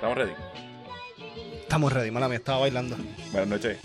[0.00, 0.32] ¿Estamos ready?
[1.60, 2.96] Estamos ready, mala mía, estaba bailando.
[3.32, 3.78] Buenas noches.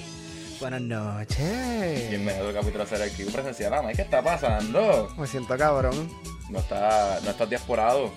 [0.62, 2.10] Buenas noches.
[2.10, 3.74] Bienvenido al capítulo de aquí presencial.
[3.74, 5.14] Ah, ¿Qué está pasando?
[5.18, 6.10] Me siento cabrón.
[6.50, 8.14] No, está, no estás diasporado.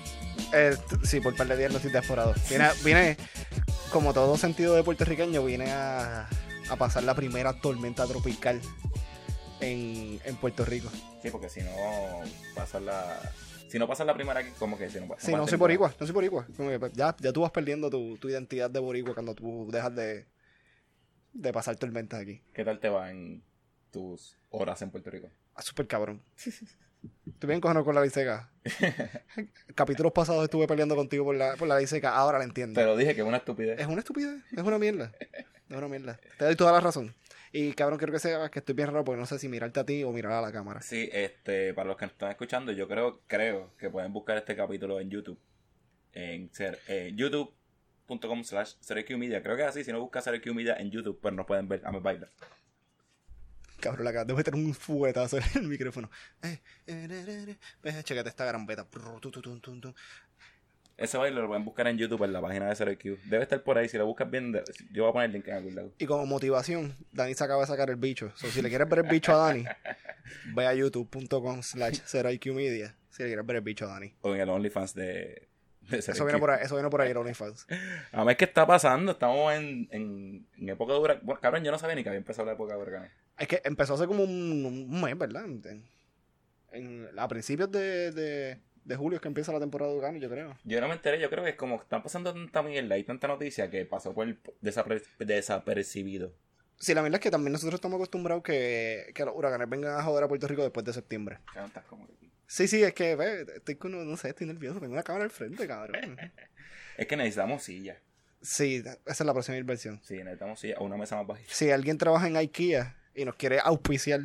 [0.55, 2.35] Eh, sí, por par de días no estoy desporado.
[2.49, 3.17] Vine, vine,
[3.91, 6.29] como todo sentido de puertorriqueño, vine a,
[6.71, 8.61] a pasar la primera tormenta tropical
[9.59, 10.89] en, en Puerto Rico.
[11.21, 11.71] Sí, porque si no
[12.55, 13.19] pasas la...
[13.69, 15.95] Si no pasas la primera aquí, como que si no pasas Sí, no soy boricua,
[15.99, 16.47] no soy boricua.
[16.57, 20.27] Pues, Ya, ya tú vas perdiendo tu, tu identidad de boricua cuando tú dejas de,
[21.33, 22.43] de pasar tormentas aquí.
[22.55, 23.43] ¿Qué tal te va en
[23.91, 25.31] tus horas en Puerto Rico?
[25.55, 26.23] Ah, súper cabrón.
[27.27, 28.51] Estoy bien cojonado con la ley seca.
[29.75, 32.81] Capítulos pasados estuve peleando contigo por la, por la ley seca, ahora la entiendo.
[32.81, 33.79] Te lo dije que es una estupidez.
[33.79, 35.13] Es una estupidez, es una mierda.
[35.69, 36.19] Es una mierda.
[36.39, 37.15] Te doy toda la razón.
[37.53, 39.87] Y cabrón, quiero que sepas que estoy bien raro porque no sé si mirarte a
[39.87, 40.81] ti o mirar a la cámara.
[40.83, 44.55] Sí, este, para los que nos están escuchando, yo creo, creo que pueden buscar este
[44.57, 45.39] capítulo en YouTube.
[46.13, 48.75] En ser, eh, youtube.com slash
[49.17, 49.43] Media.
[49.43, 51.93] Creo que es así, si no buscas Media en YouTube, pues nos pueden ver a
[51.93, 52.31] me bailar.
[53.81, 56.11] Cabrón, le acabas de meter un fuetazo en el micrófono.
[56.43, 58.03] Eh, eh, eh, eh, eh.
[58.03, 58.85] Chécate esta gran beta.
[60.99, 63.03] Ese baile lo pueden buscar en YouTube en la página de CeroQ.
[63.27, 64.53] Debe estar por ahí, si lo buscas bien,
[64.93, 65.93] yo voy a poner el link en algún lado.
[65.97, 68.33] Y como motivación, Dani se acaba de sacar el bicho.
[68.35, 69.65] So, si le quieres ver el bicho a Dani,
[70.57, 72.01] ve a youtube.com slash
[72.53, 74.13] media si le quieres ver el bicho a Dani.
[74.23, 75.49] O en el OnlyFans de,
[75.83, 77.67] de Eso viene por ahí, eso viene por ahí, el OnlyFans.
[78.13, 79.13] A ver qué está pasando.
[79.13, 80.99] Estamos en, en, en época de.
[81.23, 83.13] Bueno, cabrón, yo no sabía ni que había empezado la época de huracanes.
[83.39, 85.45] Es que empezó hace como un, un mes, ¿verdad?
[85.47, 88.59] En- a principios de, de,
[88.89, 90.57] de julio es que empieza la temporada de huracanes, yo creo.
[90.65, 93.29] Yo no me enteré, yo creo que es como están pasando tanta mierda y tanta
[93.29, 94.27] noticia que pasó por
[94.63, 96.33] desapre- desapercibido.
[96.79, 100.03] Sí, la verdad es que también nosotros estamos acostumbrados que, que los huracanes vengan a
[100.03, 101.39] joder a Puerto Rico después de septiembre.
[101.65, 102.09] Estás como
[102.47, 105.31] Sí, sí, es que, ve, estoy con, no sé, estoy nervioso, tengo una cámara al
[105.31, 106.17] frente, cabrón.
[106.97, 107.97] Es que necesitamos silla.
[108.41, 110.01] Sí, esa es la próxima inversión.
[110.03, 111.53] Sí, necesitamos silla o una mesa más bajita.
[111.53, 114.21] Si alguien trabaja en IKEA y nos quiere auspiciar,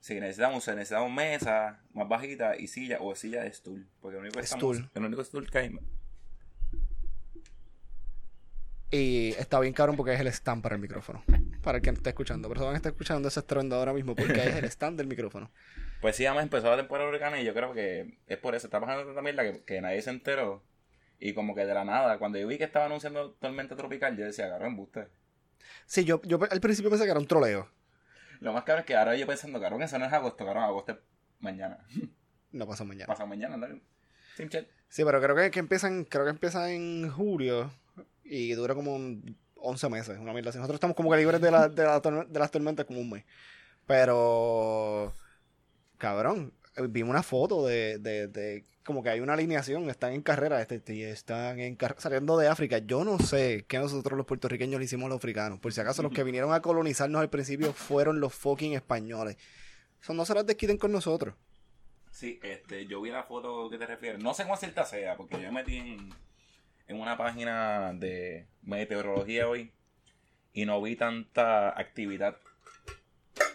[0.00, 3.86] Sí, necesitamos, necesitamos mesa más bajita y silla o silla de stool.
[4.00, 4.90] Porque el único, estamos- Stool.
[4.94, 5.78] el único stool que hay.
[8.92, 11.22] y está bien cabrón porque es el stand para el micrófono.
[11.62, 14.16] Para el que no esté escuchando, pero van a estar escuchando ese estruendo ahora mismo
[14.16, 15.50] porque es el stand del micrófono.
[16.00, 18.66] Pues sí, además empezó la temporada de huracanes y yo creo que es por eso.
[18.66, 20.62] Está pasando tanta mierda que, que nadie se enteró.
[21.20, 24.24] Y como que de la nada, cuando yo vi que estaba anunciando tormenta tropical, yo
[24.24, 25.06] decía, agarró embuste.
[25.84, 27.68] Sí, yo, yo al principio pensé que era un troleo.
[28.40, 30.92] Lo más caro es que ahora yo pensando, cabrón, eso no es agosto, cabrón, agosto
[30.92, 30.98] es
[31.40, 31.78] mañana.
[32.52, 33.06] No pasa mañana.
[33.06, 33.56] Pasa mañana,
[34.48, 34.66] chat.
[34.88, 37.70] Sí, pero creo que, que empiezan, creo que empieza en julio
[38.24, 40.50] y dura como un 11 meses, una mierda.
[40.50, 43.10] Nosotros estamos como que libres de, la, de, la torme- de las tormentas como un
[43.10, 43.24] mes.
[43.86, 45.12] Pero,
[45.98, 46.52] cabrón,
[46.88, 51.10] vimos una foto de, de, de como que hay una alineación, están en carrera, este,
[51.10, 52.78] están en car- saliendo de África.
[52.78, 55.60] Yo no sé qué nosotros los puertorriqueños le hicimos a los africanos.
[55.60, 59.36] Por si acaso los que vinieron a colonizarnos al principio fueron los fucking españoles.
[60.02, 61.36] Eso no se las desquiten con nosotros.
[62.10, 64.20] Sí, este, yo vi la foto que te refieres.
[64.20, 66.10] No sé cómo cierta sea, porque yo me metí en,
[66.88, 69.70] en una página de meteorología hoy
[70.52, 72.36] y no vi tanta actividad.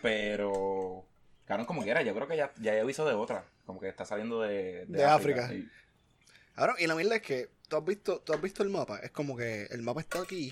[0.02, 1.06] Pero,
[1.46, 3.46] claro, como quiera, yo creo que ya, ya hay aviso de otra.
[3.66, 5.52] Como que está saliendo de, De África.
[5.54, 5.70] Y-
[6.56, 9.00] Ahora, y la mierda es que tú has visto, tú has visto el mapa.
[9.00, 10.52] Es como que el mapa está aquí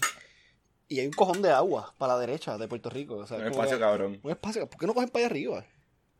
[0.89, 3.15] y hay un cojón de agua para la derecha de Puerto Rico.
[3.15, 4.19] O sea, un espacio que- cabrón.
[4.21, 4.67] un espacio.
[4.69, 5.65] ¿Por qué no cogen para allá arriba?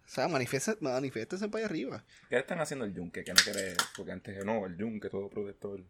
[0.06, 2.04] O sea, manifiéstense para allá arriba.
[2.30, 3.24] ¿Qué le están haciendo el yunque?
[3.24, 5.82] Que no quiere, porque antes no, el yunque, todo protector.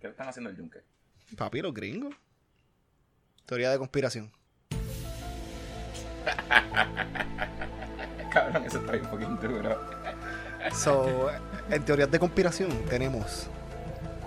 [0.00, 0.80] ¿Qué le están haciendo el yunque?
[1.36, 2.14] Papi, los gringos.
[3.46, 4.32] Teoría de conspiración.
[8.32, 9.78] Cabrón, eso está bien fucking duro.
[10.72, 11.30] So,
[11.70, 13.48] en teorías de conspiración tenemos.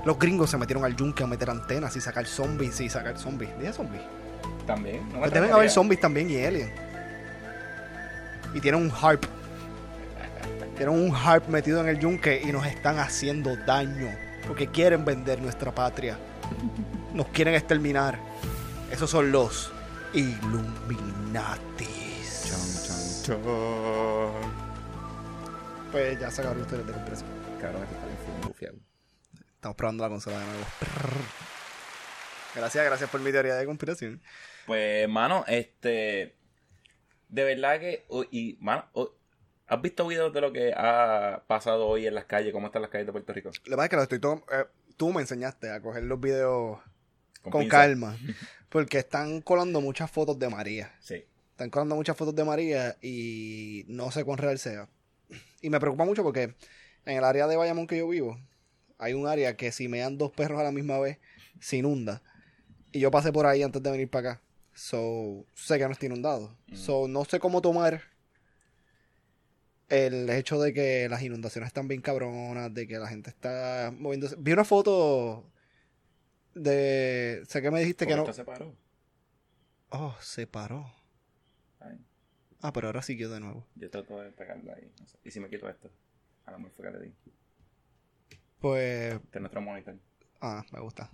[0.05, 3.51] Los gringos se metieron al yunque a meter antenas y sacar zombies y sacar zombies.
[3.59, 4.01] Dije zombies.
[4.65, 5.07] También.
[5.09, 6.71] No me Pues deben haber zombies también y aliens.
[8.53, 9.25] Y tienen un harp.
[10.75, 14.09] Tienen un harp metido en el yunque y nos están haciendo daño.
[14.47, 16.17] Porque quieren vender nuestra patria.
[17.13, 18.17] Nos quieren exterminar.
[18.91, 19.71] Esos son los
[20.13, 22.00] Illuminatis.
[25.91, 27.29] Pues ya se acabaron ustedes de conspiración.
[27.59, 28.77] Cabrón, esto está bien bufiado.
[29.53, 30.65] Estamos probando la consola de nuevo.
[32.55, 34.23] Gracias, gracias por mi teoría de conspiración.
[34.65, 36.35] Pues, mano, este.
[37.29, 38.05] De verdad que.
[38.31, 38.85] Y, mano,
[39.67, 42.51] ¿has visto videos de lo que ha pasado hoy en las calles?
[42.51, 43.49] ¿Cómo están las calles de Puerto Rico?
[43.49, 44.65] Lo que pasa es que lo estoy todo, eh,
[44.97, 46.79] tú me enseñaste a coger los videos
[47.43, 48.17] con, calma.
[48.69, 50.95] Porque están colando muchas fotos de María.
[51.01, 51.23] Sí.
[51.61, 54.89] Están colando muchas fotos de María y no sé cuán real sea.
[55.61, 56.55] Y me preocupa mucho porque
[57.05, 58.39] en el área de Bayamón que yo vivo,
[58.97, 61.19] hay un área que si me dan dos perros a la misma vez,
[61.59, 62.23] se inunda.
[62.91, 64.41] Y yo pasé por ahí antes de venir para acá.
[64.73, 66.57] So, sé que no está inundado.
[66.65, 66.75] Mm.
[66.75, 68.01] So, no sé cómo tomar
[69.87, 74.35] el hecho de que las inundaciones están bien cabronas, de que la gente está moviéndose.
[74.39, 75.45] Vi una foto
[76.55, 77.43] de...
[77.47, 78.33] Sé que me dijiste que no...
[78.33, 78.75] se paró.
[79.89, 81.00] Oh, se paró.
[82.61, 83.65] Ah, pero ahora siguió de nuevo.
[83.75, 84.91] yo trato de pegarlo ahí.
[84.99, 85.17] no sé.
[85.23, 85.89] ¿Y si me quito esto?
[86.45, 87.13] A lo mejor fue que le di.
[88.59, 89.13] Pues...
[89.15, 89.95] Este es nuestro monitor.
[90.41, 91.09] Ah, me gusta.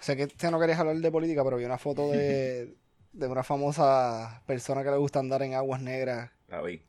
[0.00, 2.74] Sé que sé no querías hablar de política, pero vi una foto de,
[3.12, 6.30] de una famosa persona que le gusta andar en aguas negras.
[6.48, 6.82] La vi.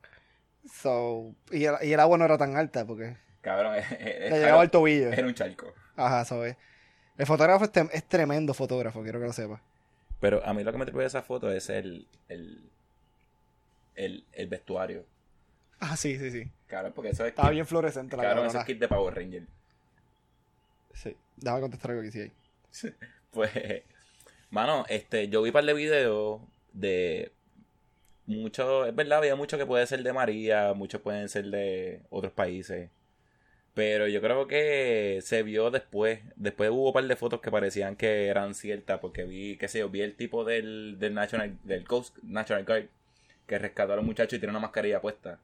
[0.72, 4.32] So, y, el, y el agua no era tan alta porque Cabrón, es, es- es-
[4.32, 5.12] le llegaba al tobillo.
[5.12, 5.74] era un charco.
[5.96, 6.58] Ajá, eso es.
[7.18, 9.62] El fotógrafo es, es tremendo fotógrafo, quiero que lo sepas.
[10.20, 12.70] Pero a mí lo que me trae esa foto es el, el,
[13.98, 15.06] el, el vestuario.
[15.80, 16.50] Ah, sí, sí, sí.
[16.68, 19.14] Cabrón, porque eso es Estaba kit- bien fluorescente la Cabrón, eso es kit de Power
[19.16, 19.44] Ranger.
[20.94, 21.16] Sí.
[21.36, 22.32] Déjame contestar algo que sí hay.
[23.32, 23.52] Pues,
[24.50, 26.42] mano, este, yo vi un par de videos
[26.74, 27.32] de
[28.26, 32.34] mucho, es verdad, había mucho que puede ser de María, muchos pueden ser de otros
[32.34, 32.90] países.
[33.76, 36.22] Pero yo creo que se vio después.
[36.36, 39.00] Después hubo un par de fotos que parecían que eran ciertas.
[39.00, 42.88] Porque vi, qué sé yo, vi el tipo del, del National, del Coast National Guard
[43.48, 45.40] que rescató a los muchachos y tiene una mascarilla puesta.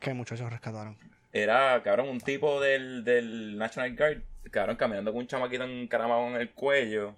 [0.00, 0.96] Que muchachos rescataron.
[1.32, 6.36] Era, cabrón, un tipo del, del National Guard, cabrón, caminando con un chamaquito encaramado en
[6.36, 7.14] el cuello.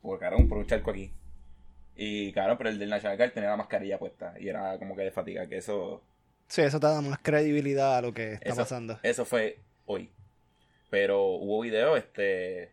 [0.00, 1.10] Por, cabrón, por un charco aquí.
[1.96, 4.34] Y, cabrón, pero el del National Guard tenía la mascarilla puesta.
[4.38, 6.02] Y era como que de fatiga, que eso,
[6.48, 8.98] Sí, eso te da más credibilidad a lo que está Eso- pasando.
[9.02, 10.10] eso fue hoy.
[10.90, 12.70] Pero hubo video, este,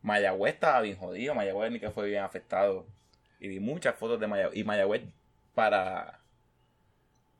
[0.00, 2.86] Mayagüez estaba bien jodido, Mayagüez ni que fue bien afectado.
[3.40, 4.56] Y vi muchas fotos de Mayagüez.
[4.56, 5.02] Y Mayagüez
[5.58, 6.20] para,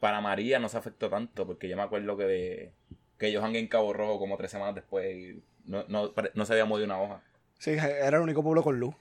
[0.01, 2.73] para María no se afectó tanto, porque yo me acuerdo que, de,
[3.17, 6.53] que ellos han en Cabo Rojo como tres semanas después y no, no, no se
[6.53, 7.23] había movido una hoja.
[7.61, 8.97] Sí, era el único pueblo con luz.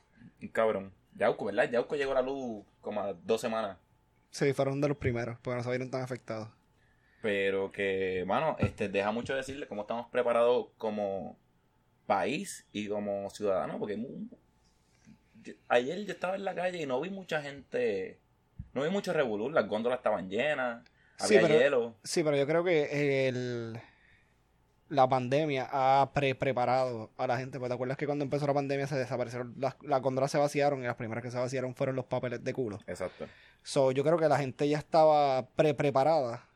[0.52, 0.94] Cabrón.
[1.16, 1.68] Yauco, ¿verdad?
[1.68, 3.80] Yauco llegó a la luz como a dos semanas.
[4.30, 6.50] Sí, fueron de los primeros, porque no se vieron tan afectados.
[7.24, 11.40] Pero que, mano, este, deja mucho decirle cómo estamos preparados como
[12.06, 14.00] país y como ciudadanos, porque
[15.70, 18.20] ayer yo estaba en la calle y no vi mucha gente,
[18.78, 20.84] no vi mucho revolú, las góndolas estaban llenas,
[21.20, 21.96] Sí, había pero- hielo.
[22.04, 23.80] Sí, pero yo creo que el,
[24.90, 27.58] la pandemia ha pre preparado a la gente.
[27.60, 30.82] Pues te acuerdas que cuando empezó la pandemia se desaparecieron, las, las góndolas se vaciaron
[30.84, 32.80] y las primeras que se vaciaron fueron los papeles de culo.
[32.88, 33.26] Exacto.
[33.64, 36.48] So, yo creo que la gente ya estaba pre preparada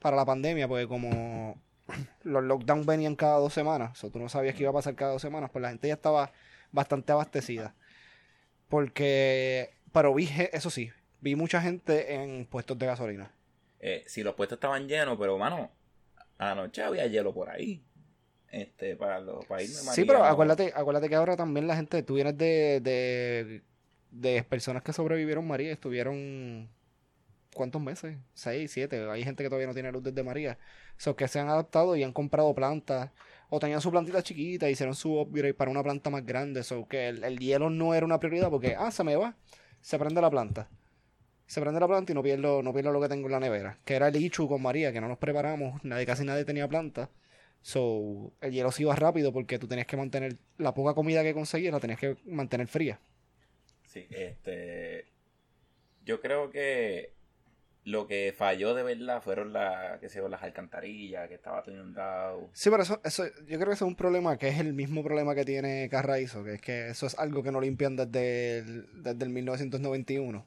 [0.00, 1.60] para la pandemia, porque como
[2.24, 5.12] los lockdowns venían cada dos semanas, so, tú no sabías que iba a pasar cada
[5.12, 6.32] dos semanas, pues la gente ya estaba
[6.72, 7.74] bastante abastecida.
[8.68, 10.90] Porque, pero vi, eso sí,
[11.20, 13.30] vi mucha gente en puestos de gasolina.
[13.80, 15.70] Eh, si los puestos estaban llenos, pero, mano,
[16.38, 17.82] anoche había hielo por ahí.
[18.50, 22.36] Este, para los países Sí, pero acuérdate, acuérdate que ahora también la gente, tú vienes
[22.38, 23.62] de, de,
[24.10, 26.70] de personas que sobrevivieron María, estuvieron
[27.54, 28.16] ¿cuántos meses?
[28.34, 30.58] Seis, siete, hay gente que todavía no tiene luz desde María.
[30.96, 33.10] So que se han adaptado y han comprado plantas,
[33.50, 37.08] o tenían su plantita chiquita, hicieron su upgrade para una planta más grande, so que
[37.08, 39.36] el, el hielo no era una prioridad porque, ah, se me va,
[39.80, 40.68] se prende la planta.
[41.48, 43.78] Se prende la planta y no pierdo, no pierdo lo que tengo en la nevera.
[43.86, 47.10] Que era el Ichu con María, que no nos preparamos, nadie, casi nadie tenía planta.
[47.62, 51.32] So, el hielo se iba rápido porque tú tenías que mantener la poca comida que
[51.32, 53.00] conseguías, la tenías que mantener fría.
[53.86, 55.06] Sí, este.
[56.04, 57.14] Yo creo que
[57.84, 62.50] lo que falló de verdad fueron la, sé yo, las alcantarillas, que estaba todo inundado.
[62.52, 65.02] Sí, pero eso, eso, yo creo que eso es un problema que es el mismo
[65.02, 69.02] problema que tiene Carraízo, que es que eso es algo que no limpian desde el,
[69.02, 70.46] desde el 1991.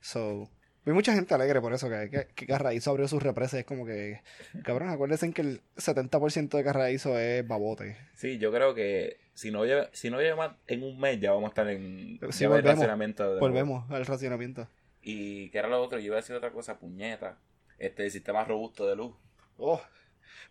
[0.00, 0.48] So,
[0.84, 3.60] vi mucha gente alegre por eso, que, que, que Carraízo abrió sus represas.
[3.60, 4.22] Es como que,
[4.64, 7.96] cabrón, acuérdense que el 70% de Carraízo es babote.
[8.14, 9.62] Sí, yo creo que si no
[9.92, 12.56] si no lleva más en un mes ya vamos a estar en Sí, ya va
[12.56, 12.78] el volvemos.
[12.80, 13.46] racionamiento de nuevo.
[13.46, 14.68] Volvemos al racionamiento.
[15.00, 17.38] Y que era lo otro, yo iba a decir otra cosa, puñeta.
[17.78, 19.14] Este, el sistema robusto de luz.
[19.56, 19.80] Oh,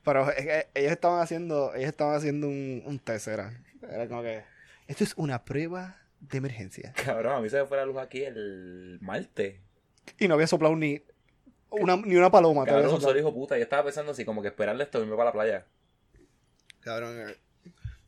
[0.03, 3.51] pero es que ellos estaban haciendo, ellos estaban haciendo un, un test, era.
[3.81, 4.43] Era como que,
[4.87, 6.93] esto es una prueba de emergencia.
[7.05, 9.59] Cabrón, a mí se me fue la luz aquí el martes.
[10.19, 11.01] Y no había soplado ni
[11.69, 12.65] una, ni una paloma.
[12.65, 13.57] Cabrón, solo hijo puta.
[13.57, 15.65] Yo estaba pensando así, como que esperarle esto y irme para la playa.
[16.79, 17.35] Cabrón, eh,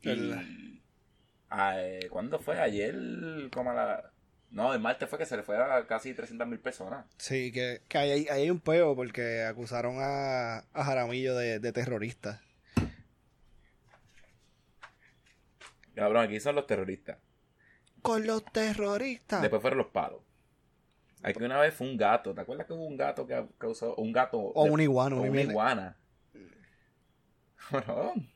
[0.02, 0.08] Y...
[0.10, 0.82] El-
[1.52, 2.58] eh, ¿Cuándo fue?
[2.60, 2.94] Ayer,
[3.52, 4.12] como a la...
[4.50, 7.06] No, el martes fue que se le fue a casi 300 mil personas.
[7.18, 11.58] sí, que, que ahí, hay- ahí hay un peo porque acusaron a, a Jaramillo de,
[11.60, 12.40] de terrorista.
[15.94, 17.18] Cabrón, aquí son los terroristas.
[18.02, 19.42] Con los terroristas.
[19.42, 20.20] Después fueron los palos.
[21.22, 22.34] Aquí una vez fue un gato.
[22.34, 23.94] ¿Te acuerdas que hubo un gato que causó...
[23.96, 24.38] Un gato...
[24.38, 25.18] o de- un iguano.
[25.18, 25.96] o una iguana.
[27.70, 28.30] Cabrón.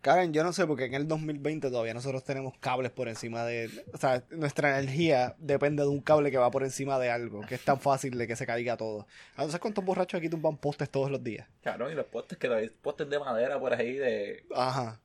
[0.00, 3.68] Karen, yo no sé, porque en el 2020 todavía nosotros tenemos cables por encima de...
[3.92, 7.56] O sea, nuestra energía depende de un cable que va por encima de algo, que
[7.56, 9.08] es tan fácil de que se caiga todo.
[9.32, 11.48] Entonces, ¿cuántos borrachos aquí tumban postes todos los días?
[11.62, 14.44] Claro, y los postes que hay postes de madera por ahí de...
[14.54, 15.00] Ajá.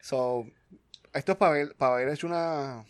[0.00, 0.46] So,
[1.12, 2.84] esto es para haber, para haber hecho una,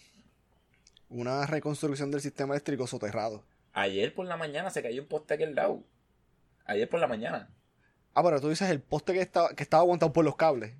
[1.08, 3.42] una reconstrucción del sistema eléctrico soterrado.
[3.72, 5.82] Ayer por la mañana se cayó un poste aquí al lado.
[6.64, 7.48] Ayer por la mañana.
[8.14, 10.72] Ah, pero tú dices el poste que estaba, que estaba aguantado por los cables.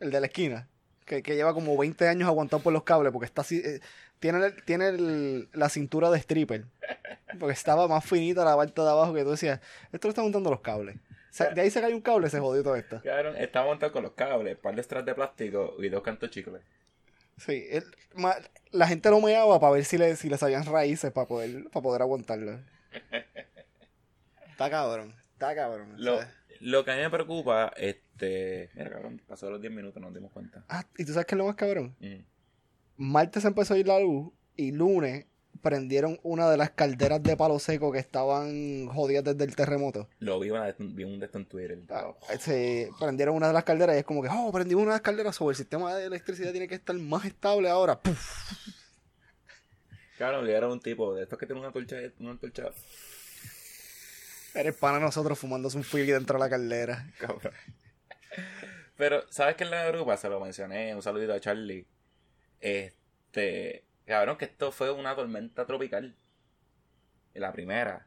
[0.00, 0.68] El de la esquina.
[1.04, 3.58] Que, que lleva como 20 años aguantado por los cables porque está así.
[3.64, 3.80] eh,
[4.18, 6.64] tiene tiene el- la cintura de stripper.
[7.38, 9.60] Porque estaba más finita la parte de abajo que tú decías,
[9.92, 10.96] esto lo están montando los cables.
[11.44, 13.00] De ahí se cae un cable, se jodió todo esto.
[13.02, 16.62] Cabrón, estaba montado con los cables, par de straps de plástico y dos cantos chicles.
[17.38, 18.36] Sí, el- ma-
[18.70, 21.82] la gente lo meaba para ver si le, si le salían raíces para poder, para
[21.82, 22.58] poder aguantarlo.
[24.50, 25.92] Está cabrón, está cabrón.
[25.98, 26.18] Lo,
[26.60, 28.70] lo que a mí me preocupa, este...
[28.74, 30.64] Mira, cabrón, pasó los 10 minutos, nos dimos cuenta.
[30.68, 31.94] Ah, y tú sabes qué es lo más cabrón.
[32.00, 32.20] Mm.
[32.96, 35.26] Martes empezó a ir la luz y lunes
[35.62, 40.08] prendieron una de las calderas de palo seco que estaban jodidas desde el terremoto.
[40.20, 41.78] Lo vi, una, vi un de esto en Twitter.
[41.90, 44.96] Ah, Se prendieron una de las calderas y es como que, oh, prendimos una de
[44.96, 48.00] las calderas sobre el sistema de electricidad tiene que estar más estable ahora.
[48.00, 48.52] ¡Puf!
[50.18, 51.68] Le era un tipo de estos que tiene una
[52.30, 52.70] antorcha
[54.54, 57.06] Eres pana nosotros fumándose un fili dentro de la caldera.
[57.18, 57.52] Cabrón.
[58.96, 60.16] Pero, ¿sabes qué es la grupa?
[60.16, 61.86] Se lo mencioné, un saludito a Charlie.
[62.60, 66.14] Este, cabrón, que esto fue una tormenta tropical.
[67.34, 68.06] La primera.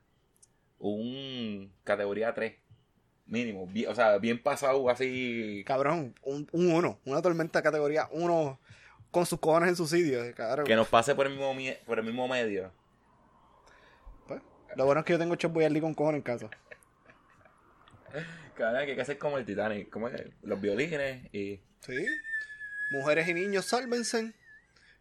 [0.80, 2.56] Un categoría 3.
[3.28, 3.68] Mínimo.
[3.68, 5.64] Bien- o sea, bien pasado así.
[5.68, 8.60] Cabrón, un, un uno, una tormenta categoría 1
[9.12, 10.66] con sus cojones en su sitio, cabrón.
[10.66, 12.72] Que nos pase por el mismo, mie- por el mismo medio.
[14.28, 14.42] Pues,
[14.76, 15.52] lo bueno es que yo tengo Chef
[15.82, 16.50] con cojones en casa.
[18.56, 19.90] Cabrón, que hay que hacer como el Titanic.
[19.90, 20.10] Como
[20.42, 21.60] los violines y.
[21.82, 22.06] Sí.
[22.92, 24.34] Mujeres y niños, sálvense.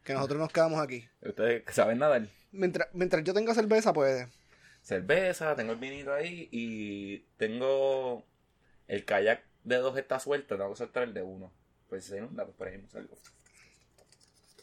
[0.05, 1.09] Que nosotros nos quedamos aquí.
[1.21, 2.27] Ustedes saben nadar.
[2.51, 4.27] Mientras, mientras yo tenga cerveza, pues.
[4.83, 8.25] cerveza, tengo el vinito ahí y tengo
[8.87, 11.53] el kayak de dos está suelto, tengo que soltar el de uno.
[11.89, 13.17] Pues si se inunda, pues por ahí me salgo.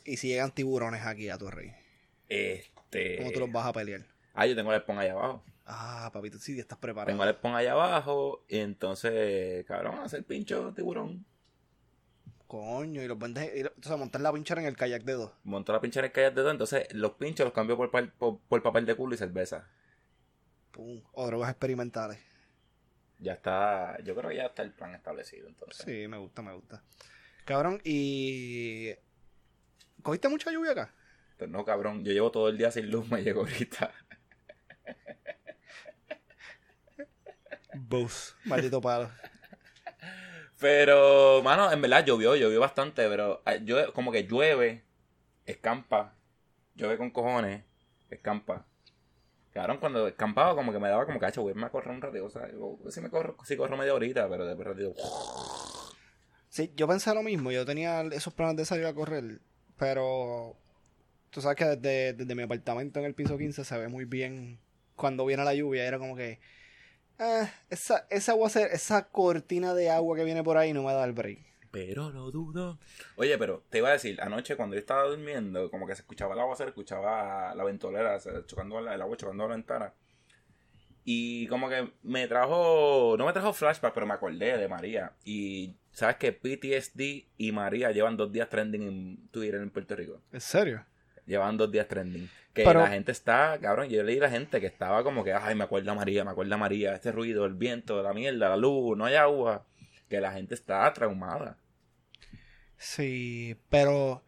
[0.03, 1.73] Y si llegan tiburones aquí a tu rey.
[2.29, 3.17] Este.
[3.17, 4.05] ¿Cómo tú los vas a pelear?
[4.33, 5.43] Ah, yo tengo el spawn allá abajo.
[5.65, 7.07] Ah, papito, sí, estás preparado.
[7.07, 8.45] Tengo el spawn allá abajo.
[8.47, 11.25] Y entonces, cabrón, hacer pincho tiburón.
[12.55, 13.51] Coño, y los vendes.
[13.53, 15.31] y o sea, montar la pinchera en el kayak de dos.
[15.43, 16.51] Monto la pincha en el kayak de dos.
[16.51, 19.67] Entonces, los pinchos los cambio por, por, por papel de culo y cerveza.
[20.71, 21.01] Pum.
[21.11, 22.17] O drogas experimentales.
[23.19, 23.97] Ya está.
[24.05, 25.49] Yo creo que ya está el plan establecido.
[25.49, 26.81] Entonces, Sí, me gusta, me gusta.
[27.43, 28.93] Cabrón, y.
[30.01, 30.93] ¿Cogiste mucha lluvia acá?
[31.37, 33.91] Pero no, cabrón, yo llevo todo el día sin luz, me llegó ahorita.
[37.73, 38.33] Bus.
[38.45, 39.11] Maldito palo.
[40.59, 44.83] Pero, mano, en verdad llovió, llovió bastante, pero ah, llueve- como que llueve,
[45.45, 46.13] escampa,
[46.75, 47.63] llueve con cojones,
[48.09, 48.65] escampa.
[49.53, 52.29] Cabrón, cuando escampaba como que me daba como cacho, voy a correr un ratito, o
[52.29, 54.93] sea, digo, si me corro, si corro media horita, pero después ratito,
[56.49, 57.51] Sí, yo pensé lo mismo.
[57.51, 59.41] Yo tenía esos planes de salir a correr.
[59.77, 60.55] Pero.
[61.31, 64.59] Tú sabes que desde, desde mi apartamento en el piso 15 se ve muy bien
[64.95, 65.85] cuando viene la lluvia.
[65.85, 66.39] Era como que.
[67.19, 71.03] Ah, esa, esa aguacero- esa cortina de agua que viene por ahí no me da
[71.05, 71.39] el break.
[71.71, 72.79] pero no dudo.
[73.17, 76.33] Oye, pero te iba a decir, anoche cuando yo estaba durmiendo, como que se escuchaba
[76.33, 79.93] el agua, se escuchaba la ventolera, chocando la- el agua chocando la ventana.
[81.03, 85.11] Y como que me trajo, no me trajo flashback, pero me acordé de María.
[85.23, 90.19] Y sabes que PTSD y María llevan dos días trending en Twitter en Puerto Rico.
[90.31, 90.83] ¿En serio?
[91.27, 92.27] Llevan dos días trending.
[92.55, 95.53] Que Pero- la gente está, cabrón, yo leí la gente que estaba como que, ay,
[95.55, 98.57] me acuerda a María, me acuerda a María, este ruido, el viento, la mierda, la
[98.57, 99.67] luz, no hay agua.
[100.09, 101.57] Que la gente está traumada.
[102.77, 104.23] Sí, pero.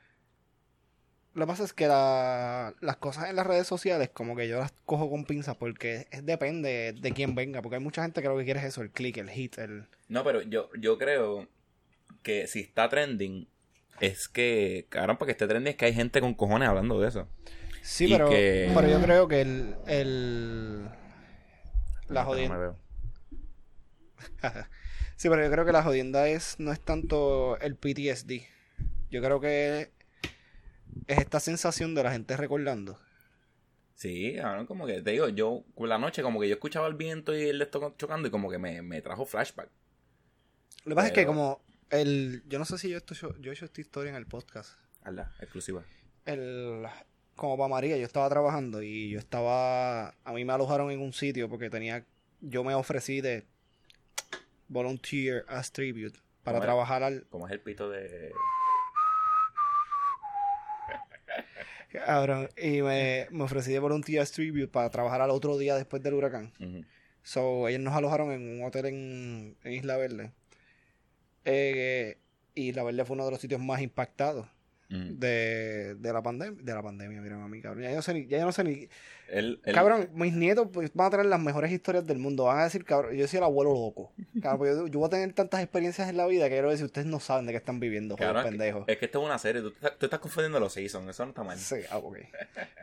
[1.33, 4.57] Lo que pasa es que la- las cosas en las redes sociales, como que yo
[4.57, 7.61] las cojo con pinzas porque es- depende de quién venga.
[7.61, 9.85] Porque hay mucha gente que lo que quiere es eso: el click, el hit, el.
[10.07, 11.47] No, pero yo, yo creo
[12.23, 13.47] que si está trending,
[13.99, 17.07] es que, cabrón, para que esté trending es que hay gente con cojones hablando de
[17.09, 17.27] eso.
[17.89, 19.75] Sí, pero, que- pero yo creo que el.
[19.87, 20.89] el
[22.09, 22.75] la jodienda.
[25.15, 28.41] sí, pero yo creo que la jodienda es no es tanto el PTSD.
[29.09, 29.91] Yo creo que
[31.07, 32.99] es esta sensación de la gente recordando.
[33.95, 34.35] Sí,
[34.67, 37.43] como que te digo, yo, por la noche, como que yo escuchaba el viento y
[37.49, 39.69] el esto chocando y como que me, me trajo flashback.
[40.83, 43.53] Lo que pasa es que como el yo no sé si yo esto yo he
[43.53, 44.77] hecho esta historia en el podcast.
[45.03, 45.83] Ala, exclusiva.
[46.25, 46.85] El
[47.37, 51.13] como para María, yo estaba trabajando y yo estaba a mí me alojaron en un
[51.13, 52.03] sitio porque tenía
[52.41, 53.45] yo me ofrecí de
[54.67, 57.25] volunteer as tribute para trabajar al...
[57.29, 58.31] ¿Cómo es el pito de.
[61.91, 66.13] Cabrón, y me, me ofrecí de Volunteers Tribute para trabajar al otro día después del
[66.13, 66.53] huracán.
[67.23, 70.31] So, ellos nos alojaron en un hotel en, en Isla Verde.
[71.45, 72.17] Eh,
[72.55, 74.47] y Isla Verde fue uno de los sitios más impactados
[74.89, 76.61] De, de la pandemia.
[76.63, 77.83] De la pandemia, mira, mami, cabrón.
[77.83, 78.87] Ya yo no sé ni, ya yo no sé ni.
[79.73, 82.45] Cabrón, mis nietos pues, van a tener las mejores historias del mundo.
[82.45, 84.13] Van a decir, cabrón, yo soy el abuelo loco.
[84.41, 86.85] Cabrón, pues, yo, yo voy a tener tantas experiencias en la vida que quiero decir,
[86.85, 88.83] ustedes no saben de qué están viviendo, joder, cabrón, pendejos.
[88.87, 89.61] es que esto es una serie.
[89.61, 91.09] Tú, estás- tú estás confundiendo los seasons.
[91.09, 91.57] Eso no está mal.
[91.57, 92.17] Sí, ah, ok.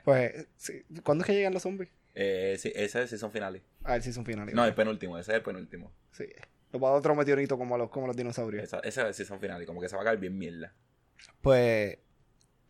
[0.05, 0.83] Pues, sí.
[1.03, 1.89] ¿cuándo es que llegan los zombies?
[2.15, 3.63] Eh, sí, ese es season finales.
[3.83, 4.55] A ver si son finales.
[4.55, 5.19] No, el penúltimo.
[5.19, 5.91] Ese es el penúltimo.
[6.13, 6.27] Sí.
[6.73, 8.63] Nos va a dar otro meteorito como los, como los dinosaurios.
[8.65, 9.63] Esa- Ese es el season final.
[9.63, 10.75] Y como que se va a caer bien mierda.
[11.41, 11.99] Pues,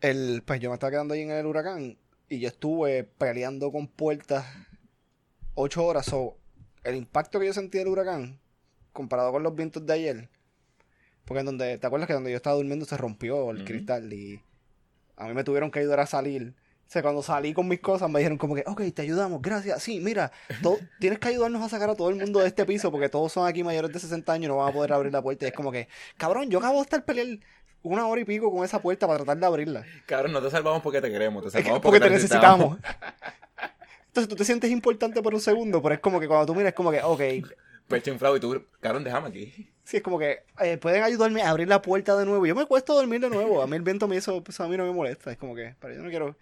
[0.01, 1.97] el, pues yo me estaba quedando ahí en el huracán
[2.29, 4.45] y yo estuve peleando con puertas
[5.53, 6.05] ocho horas.
[6.05, 6.37] So,
[6.83, 8.39] el impacto que yo sentí del huracán,
[8.93, 10.29] comparado con los vientos de ayer,
[11.25, 14.41] porque en donde, ¿te acuerdas que donde yo estaba durmiendo se rompió el cristal y
[15.17, 16.53] a mí me tuvieron que ayudar a salir?
[16.87, 19.81] O sea, cuando salí con mis cosas me dijeron como que, ok, te ayudamos, gracias.
[19.81, 20.31] Sí, mira,
[20.99, 23.47] tienes que ayudarnos a sacar a todo el mundo de este piso porque todos son
[23.47, 25.45] aquí mayores de 60 años y no van a poder abrir la puerta.
[25.45, 27.43] Y es como que, cabrón, yo acabo de estar peleando
[27.93, 29.85] una hora y pico con esa puerta para tratar de abrirla.
[30.05, 31.43] Cabrón, no te salvamos porque te queremos.
[31.43, 32.77] Te salvamos porque te necesitamos.
[34.07, 36.69] Entonces tú te sientes importante por un segundo, pero es como que cuando tú miras
[36.69, 37.21] es como que, ok,
[37.87, 39.69] Pecho inflado y tú, cabrón, déjame aquí.
[39.83, 42.43] sí, es como que eh, pueden ayudarme a abrir la puerta de nuevo.
[42.47, 43.61] Yo me cuesta dormir de nuevo.
[43.61, 45.31] A mí el viento me hizo, pues a mí no me molesta.
[45.31, 46.35] Es como que, pero yo no quiero,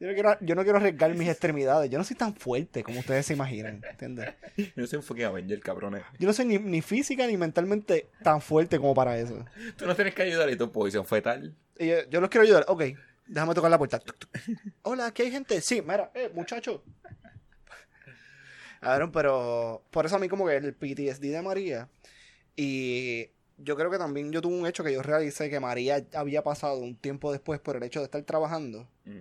[0.00, 1.90] yo no quiero, yo no quiero arriesgar mis extremidades.
[1.90, 4.34] Yo no soy tan fuerte como ustedes se imaginan, ¿entiendes?
[4.76, 6.02] Yo soy un fucking Avenger, cabrones.
[6.18, 9.44] Yo no soy ni, ni física ni mentalmente tan fuerte como para eso.
[9.76, 11.54] Tú no tienes que ayudar y tu posición fetal.
[11.78, 12.64] Y yo, yo los quiero ayudar.
[12.68, 12.82] Ok,
[13.26, 14.00] déjame tocar la puerta.
[14.82, 15.60] Hola, aquí hay gente.
[15.60, 16.82] Sí, mira, eh, muchacho.
[18.80, 21.88] Cabrón, pero por eso a mí como que el PTSD de María
[22.54, 26.42] y yo creo que también yo tuve un hecho que yo realicé que María había
[26.44, 29.20] pasado un tiempo después por el hecho de estar trabajando Mm.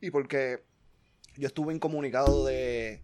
[0.00, 0.62] Y porque
[1.36, 3.02] yo estuve incomunicado de...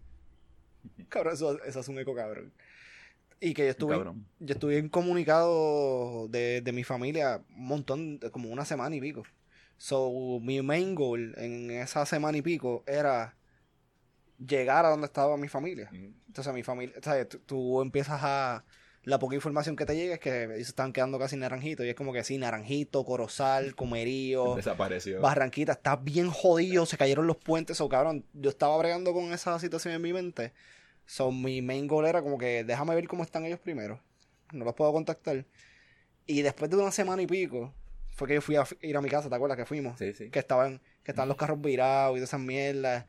[1.09, 2.53] Cabrón, eso, eso es un eco cabrón.
[3.41, 4.27] Y que yo estuve, Cabrón.
[4.39, 9.23] yo estuve incomunicado de, de mi familia un montón, como una semana y pico.
[9.77, 13.37] So, mi main goal en esa semana y pico era
[14.39, 15.91] llegar a donde estaba mi familia.
[15.93, 16.15] Mm.
[16.29, 17.29] Entonces, mi familia, ¿sabes?
[17.29, 18.65] Tú, tú empiezas a.
[19.05, 21.85] La poca información que te llega es que ellos están quedando casi naranjitos.
[21.85, 24.55] Y es como que sí, naranjito, corozal, comerío.
[24.57, 25.21] Desapareció.
[25.21, 29.59] Barranquita está bien jodido, se cayeron los puentes, o cabrón, yo estaba bregando con esa
[29.59, 30.53] situación en mi mente.
[31.07, 34.01] So, mi main goal era como que déjame ver cómo están ellos primero.
[34.53, 35.45] No los puedo contactar.
[36.27, 37.75] Y después de una semana y pico,
[38.17, 39.99] fue que yo fui a ir a mi casa, ¿te acuerdas que fuimos?
[39.99, 40.31] Sí, sí.
[40.31, 43.05] Que estaban, que estaban los carros virados y todas esas mierdas.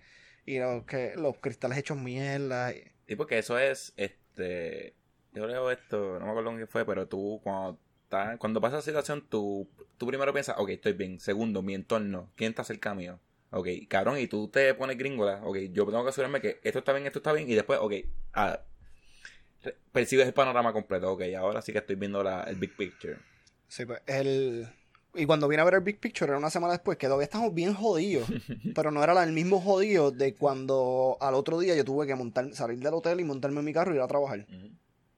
[0.46, 2.74] Y los, que, los cristales hechos mierda.
[2.74, 4.94] y- Sí, porque eso es, este,
[5.36, 8.82] yo leo esto, no me acuerdo qué fue, pero tú cuando estás- cuando pasa la
[8.82, 9.67] situación, tú,
[9.98, 11.19] tú primero piensas, ok, estoy bien.
[11.19, 13.19] Segundo, mi entorno, ¿quién está cerca mío?
[13.52, 16.93] Ok, cabrón, y tú te pones gringola, ok, yo tengo que asegurarme que esto está
[16.93, 17.93] bien, esto está bien, y después, ok,
[18.34, 18.60] ah,
[19.91, 23.17] percibes el panorama completo, ok, ahora sí que estoy viendo la, el big picture.
[23.67, 24.67] Sí, pues, el...
[25.17, 27.54] Y cuando vine a ver el Big Picture, era una semana después, que todavía estamos
[27.54, 28.28] bien jodidos.
[28.76, 32.54] pero no era el mismo jodido de cuando al otro día yo tuve que montar,
[32.54, 34.45] salir del hotel y montarme en mi carro y ir a trabajar.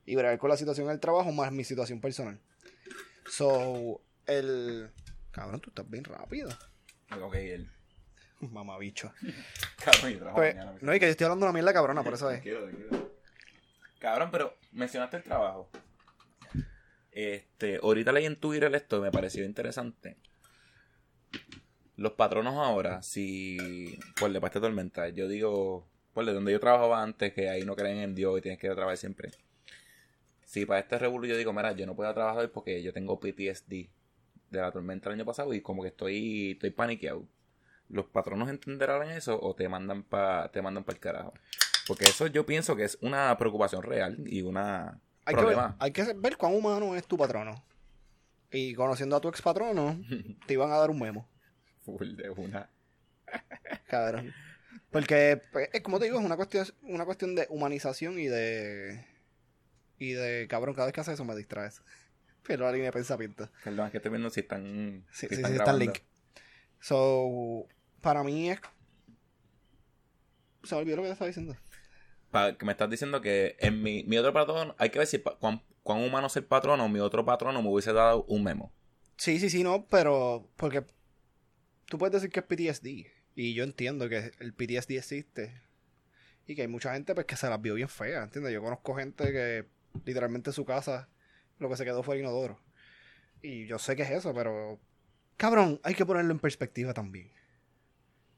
[0.07, 2.39] Y ver con la situación del trabajo más mi situación personal.
[3.29, 4.89] So, el...
[5.31, 6.49] Cabrón, tú estás bien rápido.
[7.21, 7.69] Ok, el
[8.39, 9.13] Mamabicho.
[9.83, 12.13] cabrón, yo trabajo Pues, mañana, no, y que yo estoy hablando una mierda cabrona, por
[12.13, 12.41] eso es.
[12.41, 13.11] Tranquilo, tranquilo.
[13.99, 15.69] Cabrón, pero mencionaste el trabajo.
[17.11, 20.17] Este, ahorita leí en Twitter esto, me pareció interesante.
[21.95, 27.01] Los patronos ahora, si por de parte tormenta, yo digo, por de donde yo trabajaba
[27.01, 29.31] antes, que ahí no creen en Dios y tienes que ir a trabajar siempre.
[30.47, 33.19] Si para este revuelo yo digo, mira, yo no puedo trabajar hoy porque yo tengo
[33.19, 33.69] PTSD
[34.49, 37.25] de la tormenta el año pasado y como que estoy, estoy paniqueado.
[37.89, 41.33] ¿Los patronos entenderán eso o te mandan para te mandan para el carajo?
[41.85, 45.75] Porque eso yo pienso que es una preocupación real y una Hay que, ver, problema.
[45.79, 47.61] hay que ver cuán humano es tu patrono.
[48.49, 49.99] Y conociendo a tu ex patrono,
[50.47, 51.27] te iban a dar un memo.
[51.83, 52.69] Full de una.
[53.89, 54.33] Cabrón.
[54.91, 59.05] Porque, pues, es como te digo, es una cuestión, una cuestión de humanización y de.
[59.99, 61.81] Y de, cabrón, cada vez que haces eso me distraes.
[62.43, 63.49] Pero la línea de pensamiento.
[63.63, 65.05] Perdón, es que estoy viendo si están.
[65.11, 65.79] Sí, si sí, están sí, está el grabando.
[65.79, 65.97] link.
[66.79, 67.67] So,
[68.01, 68.59] para mí es.
[70.63, 71.55] Se me olvidó lo que estaba diciendo.
[72.31, 75.19] Pa- que me estás diciendo que en mi, mi otro patrón, hay que ver si
[75.19, 78.73] cuán, cuán humano es el patrono o mi otro patrono me hubiese dado un memo.
[79.17, 80.49] Sí, sí, sí, no, pero.
[80.57, 80.85] Porque.
[81.85, 83.07] Tú puedes decir que es PTSD.
[83.35, 85.61] Y yo entiendo que el PTSD existe.
[86.45, 88.53] Y que hay mucha gente pues que se las vio bien feas, ¿entiendes?
[88.53, 89.65] Yo conozco gente que
[90.05, 91.09] literalmente su casa
[91.59, 92.59] lo que se quedó fue el inodoro.
[93.41, 94.79] Y yo sé que es eso, pero.
[95.37, 97.31] Cabrón, hay que ponerlo en perspectiva también.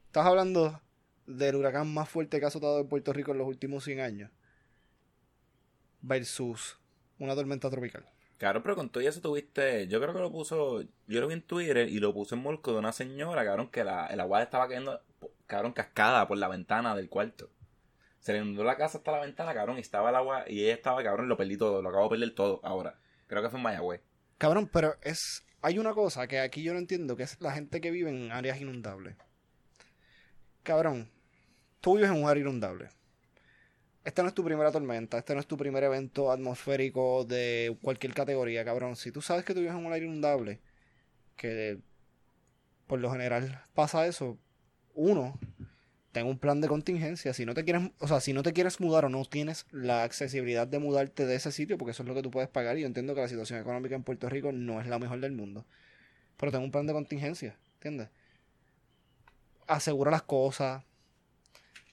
[0.07, 0.81] Estás hablando
[1.25, 4.31] del huracán más fuerte que ha azotado en Puerto Rico en los últimos 100 años.
[6.01, 6.79] Versus
[7.19, 8.05] una tormenta tropical.
[8.37, 9.87] Claro, pero con todo eso tuviste.
[9.87, 10.81] Yo creo que lo puso.
[11.07, 13.83] Yo lo vi en Twitter y lo puso en molco de una señora, cabrón, que
[13.83, 15.01] la, el agua estaba cayendo,
[15.45, 17.49] cabrón, cascada por la ventana del cuarto.
[18.19, 20.73] Se le inundó la casa hasta la ventana, cabrón, y estaba el agua y ella
[20.73, 22.99] estaba, cabrón, lo perdí todo, lo acabo de perder todo ahora.
[23.27, 24.01] Creo que fue en Mayagüez.
[24.37, 25.45] Cabrón, pero es.
[25.61, 28.31] Hay una cosa que aquí yo no entiendo, que es la gente que vive en
[28.31, 29.15] áreas inundables.
[30.63, 31.09] Cabrón,
[31.81, 32.89] tú vives en un área inundable.
[34.05, 38.13] Esta no es tu primera tormenta, este no es tu primer evento atmosférico de cualquier
[38.13, 38.95] categoría, cabrón.
[38.95, 40.61] Si tú sabes que tú vives en un área inundable,
[41.35, 41.79] que
[42.87, 44.37] por lo general pasa eso,
[44.95, 45.37] uno,
[46.11, 47.33] ten un plan de contingencia.
[47.33, 50.03] Si no te quieres, o sea, si no te quieres mudar o no tienes la
[50.03, 52.81] accesibilidad de mudarte de ese sitio, porque eso es lo que tú puedes pagar, y
[52.81, 55.65] yo entiendo que la situación económica en Puerto Rico no es la mejor del mundo.
[56.37, 58.09] Pero ten un plan de contingencia, ¿entiendes?
[59.67, 60.83] Asegura las cosas.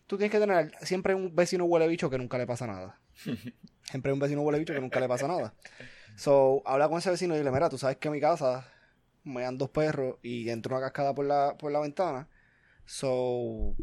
[0.07, 3.00] Tú tienes que tener siempre un vecino huele bicho que nunca le pasa nada.
[3.83, 5.55] Siempre hay un vecino huele bicho que nunca le pasa nada.
[6.16, 8.68] So, habla con ese vecino y dile, mira, tú sabes que en mi casa
[9.24, 12.29] me dan dos perros y entra una cascada por la, por la ventana.
[12.85, 13.76] So,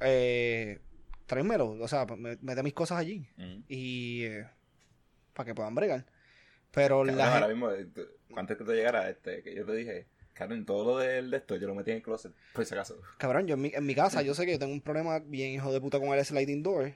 [0.00, 0.80] eh,
[1.26, 3.26] tráemelo, o sea, me- mete mis cosas allí
[3.68, 4.46] y eh,
[5.32, 6.04] para que puedan bregar.
[6.70, 9.74] Pero Cabrón, la ahora mismo, eh, tú- antes que te llegara, este, que yo te
[9.74, 12.74] dije, cabrón, todo lo del de esto yo lo metí en el closet, por si
[12.74, 13.00] acaso.
[13.18, 15.52] cabrón, yo en mi, en mi casa yo sé que yo tengo un problema bien
[15.52, 16.94] hijo de puta con el sliding door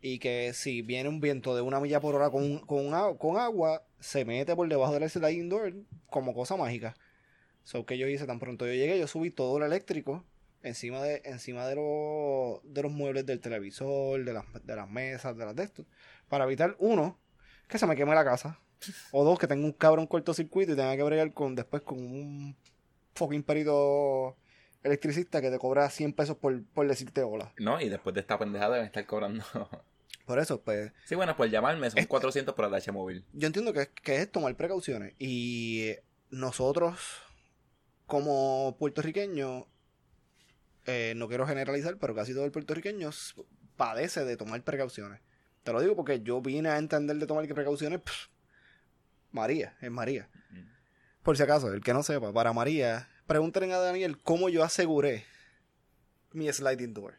[0.00, 3.82] y que si viene un viento de una milla por hora con, con, con agua,
[3.98, 5.72] se mete por debajo del sliding door
[6.08, 6.94] como cosa mágica.
[7.64, 10.24] So que yo hice tan pronto yo llegué, yo subí todo lo eléctrico
[10.62, 15.36] encima de encima de, los de los muebles del televisor, de las, de las mesas,
[15.36, 15.86] de las de estos,
[16.28, 17.18] para evitar uno
[17.68, 18.58] que se me queme la casa
[19.10, 22.56] o dos que tenga un cabrón cortocircuito y tenga que bregar con después con un
[23.14, 24.36] fucking perito
[24.82, 27.52] electricista que te cobra 100 pesos por, por decirte hola.
[27.58, 29.44] No, y después de esta pendejada deben estar cobrando.
[30.26, 33.24] Por eso, pues, sí, bueno, por llamarme son Este- 400 por la H móvil.
[33.32, 35.14] yo entiendo que, que es tomar precauciones.
[35.20, 35.92] Y
[36.30, 36.98] nosotros,
[38.06, 39.64] como puertorriqueños,
[40.86, 43.10] eh, no quiero generalizar, pero casi todo el puertorriqueño
[43.76, 45.20] padece de tomar precauciones.
[45.62, 48.00] Te lo digo porque yo vine a entender de tomar precauciones.
[48.00, 48.28] pff,
[49.32, 50.28] María, es María.
[50.50, 50.62] Mm.
[51.22, 55.24] Por si acaso, el que no sepa, para María, pregúntenle a Daniel cómo yo aseguré
[56.32, 57.14] mi sliding door.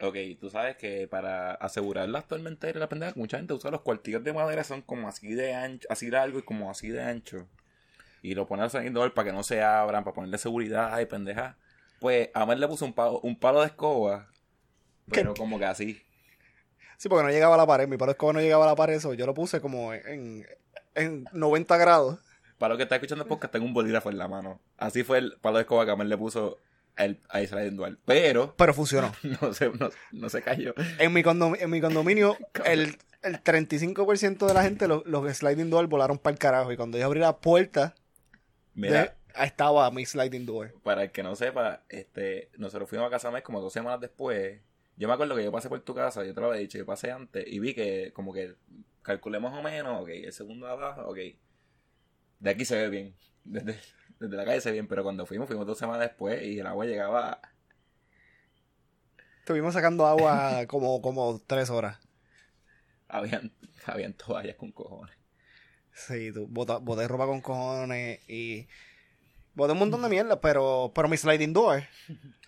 [0.00, 3.82] Ok, tú sabes que para asegurar las tormenteras y la pendeja, mucha gente usa los
[3.82, 7.48] cuartillos de madera, son como así de ancho, así largo y como así de ancho.
[8.20, 11.56] Y lo pone al salidor para que no se abran, para ponerle seguridad y pendeja.
[12.02, 14.28] Pues a Mel le puso un palo, un palo de escoba,
[15.08, 16.02] pero como que así.
[16.98, 17.86] Sí, porque no llegaba a la pared.
[17.88, 18.94] Mi palo de escoba no llegaba a la pared.
[18.96, 20.44] Eso yo lo puse como en,
[20.96, 22.18] en 90 grados.
[22.58, 24.60] Para lo que está escuchando el podcast, tengo un bolígrafo en la mano.
[24.78, 26.58] Así fue el palo de escoba que Amel le puso
[26.96, 27.98] el, a Israel Dual.
[28.04, 29.12] Pero Pero funcionó.
[29.40, 30.74] no se, no, no se cayó.
[30.98, 35.70] En mi, condom- en mi condominio, el, el 35% de la gente, los, los sliding
[35.70, 36.72] door volaron para el carajo.
[36.72, 37.94] Y cuando yo abrí la puerta,
[38.74, 40.74] Mira, estaba mi sliding door.
[40.82, 44.60] para el que no sepa, este, nosotros fuimos a casa mes como dos semanas después.
[44.96, 46.86] Yo me acuerdo que yo pasé por tu casa, yo te lo había dicho, yo
[46.86, 48.54] pasé antes y vi que como que
[49.02, 51.18] calculé más o menos, ok, el segundo de abajo, ok.
[52.40, 53.14] De aquí se ve bien,
[53.44, 53.78] desde,
[54.18, 56.66] desde la calle se ve bien, pero cuando fuimos, fuimos dos semanas después y el
[56.66, 57.40] agua llegaba,
[59.42, 61.98] Estuvimos sacando agua como, como tres horas.
[63.08, 63.52] habían,
[63.86, 65.16] habían toallas con cojones.
[65.92, 68.68] Sí, tú, boté ropa con cojones y
[69.54, 71.82] boté un montón de mierda, pero, pero mi sliding door,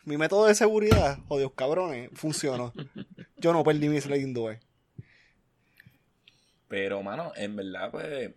[0.05, 2.73] mi método de seguridad, jodidos cabrones, funcionó.
[3.37, 4.59] Yo no perdí mi sliding door.
[6.69, 8.33] Pero, mano, en verdad, pues,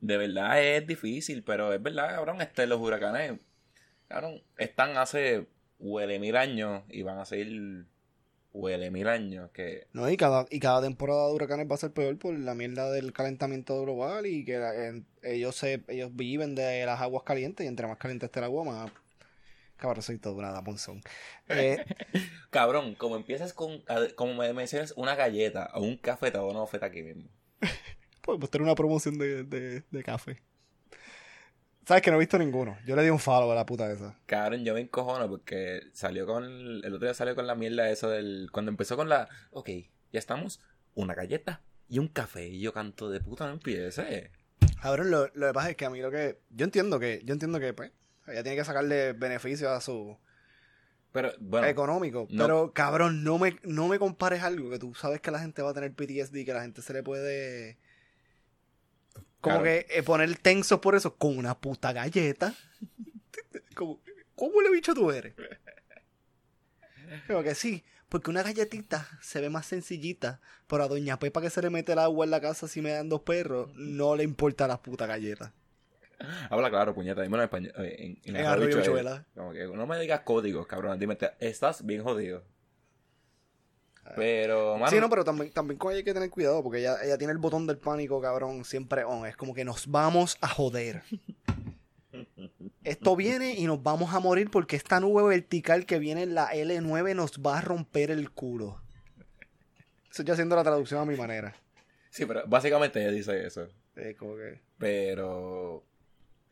[0.00, 3.38] de verdad es difícil, pero es verdad, cabrón, este, los huracanes,
[4.08, 5.46] cabrón, están hace
[5.78, 7.86] huele mil años y van a seguir
[8.56, 11.92] huele mil años, que, No, y cada, y cada temporada de huracanes va a ser
[11.92, 16.54] peor por la mierda del calentamiento global y que la- en- ellos se ellos viven
[16.54, 18.90] de las aguas calientes y entre más caliente esté el agua, más
[19.76, 21.02] cabrón, soy todo una monzón.
[21.48, 21.78] Eh,
[22.50, 23.82] cabrón, como empiezas con,
[24.16, 27.28] como me mencionas una galleta o un café, te hago una oferta aquí mismo.
[28.22, 30.42] podemos tener una promoción de, de, de café.
[31.86, 32.76] Sabes que no he visto ninguno.
[32.84, 34.18] Yo le di un follow a la puta esa.
[34.26, 38.10] Cabrón, yo me encojono porque salió con, el otro día salió con la mierda eso
[38.10, 39.70] del, cuando empezó con la, ok,
[40.12, 40.60] ya estamos,
[40.96, 44.32] una galleta y un café, y yo canto de puta, no empiece.
[44.82, 46.40] Cabrón, lo, lo que pasa es que a mí lo que.
[46.50, 47.92] Yo entiendo que, yo entiendo que, pues,
[48.26, 50.18] ella tiene que sacarle beneficios a su
[51.12, 52.26] Pero, bueno, económico.
[52.30, 52.44] no.
[52.44, 55.70] Pero, cabrón, no me, no me compares algo que tú sabes que la gente va
[55.70, 57.78] a tener PTSD, que la gente se le puede.
[59.40, 59.64] Como Claro.
[59.64, 62.54] que eh, poner tenso por eso con una puta galleta.
[63.74, 64.00] Como,
[64.34, 65.34] ¿Cómo le bicho tú eres?
[67.26, 71.50] Como que sí, porque una galletita se ve más sencillita, pero a Doña Pepa que
[71.50, 74.24] se le mete el agua en la casa si me dan dos perros, no le
[74.24, 75.52] importa la puta galleta.
[76.50, 77.72] Habla claro, puñeta, dímelo en español.
[77.78, 79.26] eh, En, en En habichuela.
[79.34, 80.98] Como que no me digas códigos, cabrón.
[80.98, 82.42] Dime, estás bien jodido.
[84.14, 86.96] Pero, mano, Sí, no, pero también, también con ella hay que tener cuidado, porque ella,
[87.02, 89.26] ella tiene el botón del pánico, cabrón, siempre on.
[89.26, 91.02] Es como que nos vamos a joder.
[92.84, 96.52] Esto viene y nos vamos a morir porque esta nube vertical que viene en la
[96.52, 98.80] L9 nos va a romper el culo.
[100.08, 101.54] Estoy yo haciendo la traducción a mi manera.
[102.10, 103.68] sí, pero básicamente ella dice eso.
[103.96, 104.60] Eh, como que...
[104.78, 105.84] Pero,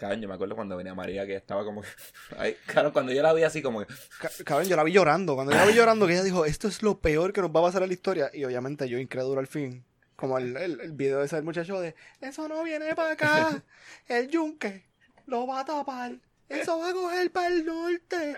[0.05, 1.89] cabrón, yo me acuerdo cuando venía María que estaba como que.
[2.39, 2.57] Ay,
[2.93, 3.93] cuando yo la vi así como que.
[4.21, 5.35] Ca- Cabrón, yo la vi llorando.
[5.35, 7.61] Cuando yo la vi llorando, que ella dijo, esto es lo peor que nos va
[7.61, 8.31] a pasar en la historia.
[8.33, 9.85] Y obviamente yo incrédulo al fin.
[10.17, 13.63] Como el, el, el video ese del muchacho de, eso no viene para acá.
[14.09, 14.85] El yunque
[15.27, 16.13] lo va a tapar.
[16.49, 18.37] Eso va a coger para el norte.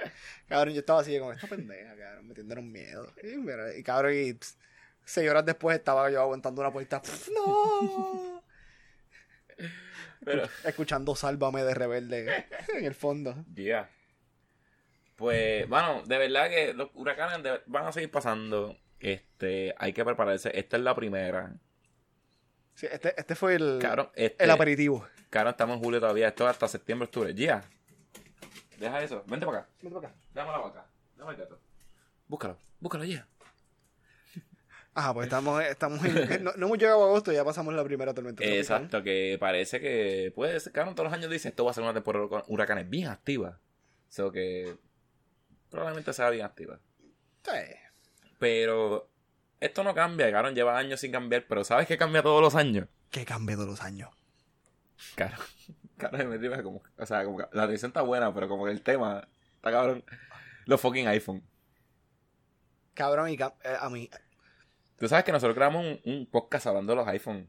[0.48, 3.12] Cabrón, yo estaba así como, esta pendeja, cabrón, metiéndole un miedo.
[3.76, 4.56] Y cabrón, y pss,
[5.04, 7.02] seis horas después estaba yo aguantando una puerta.
[7.02, 8.42] "Pff, ¡No!
[10.26, 13.44] Pero, Escuchando Sálvame de Rebelde en el fondo.
[13.54, 13.88] ya.
[15.14, 18.76] Pues, bueno, de verdad que los huracanes de- van a seguir pasando.
[19.00, 20.50] Este, hay que prepararse.
[20.58, 21.54] Esta es la primera.
[22.74, 23.78] Sí, este, este fue el,
[24.14, 25.06] este, el aperitivo.
[25.30, 26.28] cabrón, estamos en julio todavía.
[26.28, 27.32] Esto es hasta septiembre, octubre.
[27.34, 27.62] Ya.
[28.78, 29.24] Deja eso.
[29.26, 29.68] Vente para acá.
[29.80, 30.16] Vente para acá.
[30.34, 30.86] Dame la vaca.
[31.16, 31.58] Dame el gato.
[32.28, 32.58] Búscalo.
[32.80, 33.26] Búscalo ya.
[34.98, 37.84] Ajá, pues estamos, estamos en, no, no hemos llegado a agosto y ya pasamos la
[37.84, 38.42] primera tormenta.
[38.42, 41.84] Exacto, que parece que puede ser, cabrón, todos los años dice esto va a ser
[41.84, 43.60] una temporada con huracanes bien activa.
[44.08, 44.74] O sea que
[45.70, 46.80] probablemente sea bien activa.
[47.44, 47.52] Sí.
[48.38, 49.10] Pero
[49.60, 52.88] esto no cambia, cabrón, lleva años sin cambiar, pero ¿sabes qué cambia todos los años?
[53.10, 54.08] Que cambie de los años.
[55.14, 55.36] Claro,
[55.98, 58.70] claro, me río como, o sea, como que la tradición está buena, pero como que
[58.70, 60.02] el tema está cabrón.
[60.64, 61.42] Los fucking iPhone.
[62.94, 64.08] Cabrón, y cam- eh, a mí.
[64.98, 67.48] Tú sabes que nosotros grabamos un, un podcast hablando de los iPhone,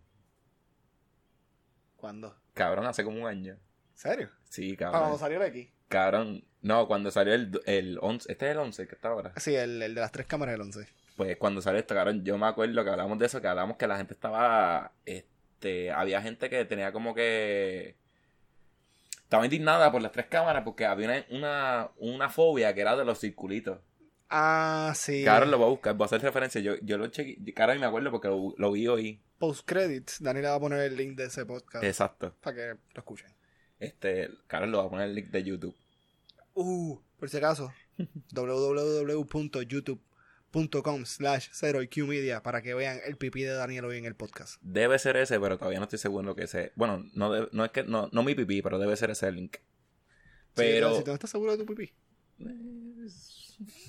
[1.95, 2.35] ¿Cuándo?
[2.53, 3.57] cabrón, hace como un año.
[3.95, 4.29] ¿Serio?
[4.49, 5.19] Sí, Ah, cuando cabrón.
[5.19, 5.67] salió el X.
[5.87, 9.33] Cabrón, no, cuando salió el, el 11, este es el 11 que está ahora.
[9.37, 10.87] Sí, el, el de las tres cámaras del 11.
[11.15, 13.87] Pues cuando salió esto, cabrón, yo me acuerdo que hablamos de eso, que hablamos que
[13.87, 17.95] la gente estaba, este, había gente que tenía como que,
[19.23, 23.05] estaba indignada por las tres cámaras porque había una, una, una fobia que era de
[23.05, 23.79] los circulitos.
[24.29, 25.23] Ah, sí.
[25.23, 27.79] Cabrón, lo voy a buscar, voy a hacer referencia, yo, yo lo chequeé, cabrón, y
[27.79, 29.21] me acuerdo porque lo, lo vi hoy.
[29.39, 30.21] Post credits.
[30.21, 31.83] Dani le va a poner el link de ese podcast.
[31.83, 32.33] Exacto.
[32.41, 33.27] Para que lo escuchen.
[33.79, 35.75] Este, cabrón, lo voy a poner el link de YouTube.
[36.55, 37.71] Uh, por si acaso.
[38.33, 44.59] www.youtube.com slash 0IQ Media para que vean el pipí de Daniel hoy en el podcast.
[44.61, 46.71] Debe ser ese, pero todavía no estoy seguro lo que ese.
[46.75, 49.35] Bueno, no, debe- no es que, no, no mi pipí, pero debe ser ese el
[49.35, 49.57] link.
[50.55, 50.95] Pero...
[50.97, 51.93] Si tú no estás seguro de tu pipí.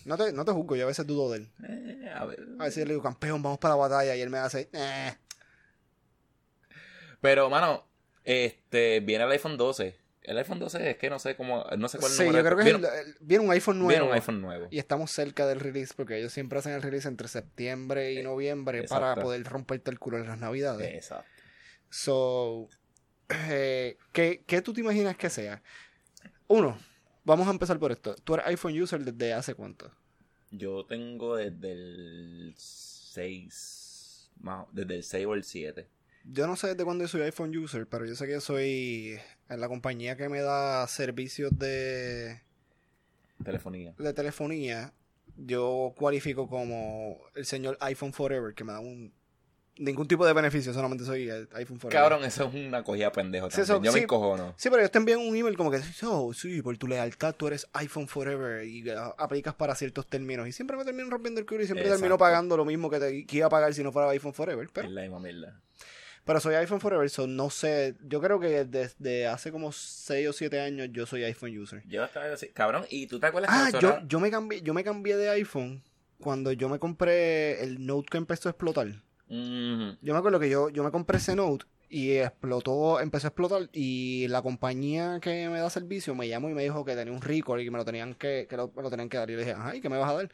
[0.06, 1.48] No te, no te juzgo, yo a veces dudo de él.
[1.68, 2.40] Eh, a ver.
[2.58, 4.16] A veces le digo, campeón, vamos para la batalla.
[4.16, 5.14] Y él me hace, eh.
[7.20, 7.84] Pero, mano,
[8.24, 9.96] este, viene el iPhone 12.
[10.22, 12.56] El iPhone 12 es que no sé cómo, no sé cuál Sí, número yo creo
[12.56, 13.88] que es viene, el- el- viene un iPhone nuevo.
[13.88, 14.68] viene un iPhone nuevo.
[14.70, 18.80] Y estamos cerca del release porque ellos siempre hacen el release entre septiembre y noviembre
[18.80, 19.00] exacto.
[19.06, 20.94] para poder romperte el culo en las navidades.
[20.94, 21.24] Exacto.
[21.88, 22.68] So,
[23.30, 25.62] eh, ¿qué, qué tú te imaginas que sea?
[26.46, 26.78] Uno,
[27.28, 28.16] vamos a empezar por esto.
[28.24, 29.90] ¿Tú eres iPhone user desde hace cuánto?
[30.50, 35.86] Yo tengo desde el 6, más- desde el 6 o el 7.
[36.24, 39.68] Yo no sé desde cuándo soy iPhone user, pero yo sé que soy en la
[39.68, 42.40] compañía que me da servicios de,
[43.44, 43.94] Telefonía.
[43.98, 44.92] de telefonía.
[45.36, 49.12] Yo cualifico como el señor iPhone Forever, que me da un
[49.78, 52.02] ningún tipo de beneficio, solamente soy el iPhone Forever.
[52.02, 54.04] Cabrón, eso es una cogida pendejo Sí, eso- Yo me sí.
[54.04, 54.54] encojono.
[54.56, 57.46] Sí, pero ellos te envían un email como que, oh, sí, por tu lealtad tú
[57.46, 60.46] eres iPhone Forever y uh, aplicas para ciertos términos.
[60.48, 62.00] Y siempre me termino rompiendo el culo y siempre Exacto.
[62.00, 64.68] termino pagando lo mismo que, te, que iba a pagar si no fuera iPhone Forever.
[64.72, 65.60] Pero, Es la misma mierda.
[66.24, 67.94] pero soy iPhone Forever, so no sé.
[68.06, 71.82] Yo creo que desde hace como 6 o 7 años yo soy iPhone user.
[71.86, 74.74] Yo estaba así, cabrón, ¿y tú te acuerdas Ah, que yo, yo, me cambié, yo
[74.74, 75.82] me cambié de iPhone
[76.20, 78.88] cuando yo me compré el Note que empezó a explotar.
[79.28, 83.68] Yo me acuerdo que yo, yo me compré ese Note y explotó, empezó a explotar
[83.72, 87.20] y la compañía que me da servicio me llamó y me dijo que tenía un
[87.22, 89.28] record y que me lo tenían que, que lo, me lo tenían que dar.
[89.28, 90.30] Y yo le dije, ajá, ¿y qué me vas a dar?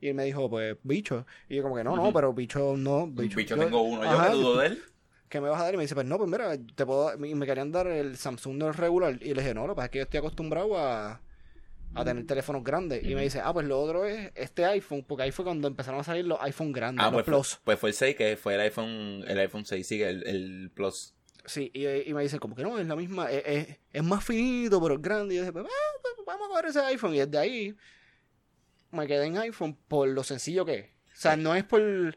[0.00, 1.26] Y él me dijo, pues, bicho.
[1.48, 3.56] Y yo como que, no, no, pero bicho no, Bicho, bicho.
[3.56, 4.82] tengo uno, yo me dudo de él.
[5.28, 5.74] ¿Qué me vas a dar?
[5.74, 7.12] Y me dice, pues no, pues mira, te puedo...
[7.24, 9.18] Y me querían dar el Samsung del regular.
[9.20, 11.20] Y le dije, no, lo que pasa es que yo estoy acostumbrado a,
[11.94, 13.04] a tener teléfonos grandes.
[13.04, 16.00] Y me dice, ah, pues lo otro es este iPhone, porque ahí fue cuando empezaron
[16.00, 17.60] a salir los iPhone grandes, Ah, los pues, fue, Plus.
[17.64, 21.14] pues fue el 6 que fue el iPhone, el iPhone 6, sigue el, el Plus.
[21.46, 24.24] Sí, y, y me dicen como que no, es la misma, es, es- es más
[24.24, 25.34] finito, pero es grande.
[25.34, 27.14] Y yo dije, pues, ah, pues, vamos a coger ese iPhone.
[27.14, 27.76] Y desde ahí
[28.90, 30.84] me quedé en iPhone por lo sencillo que es.
[30.86, 32.16] O sea, no es por...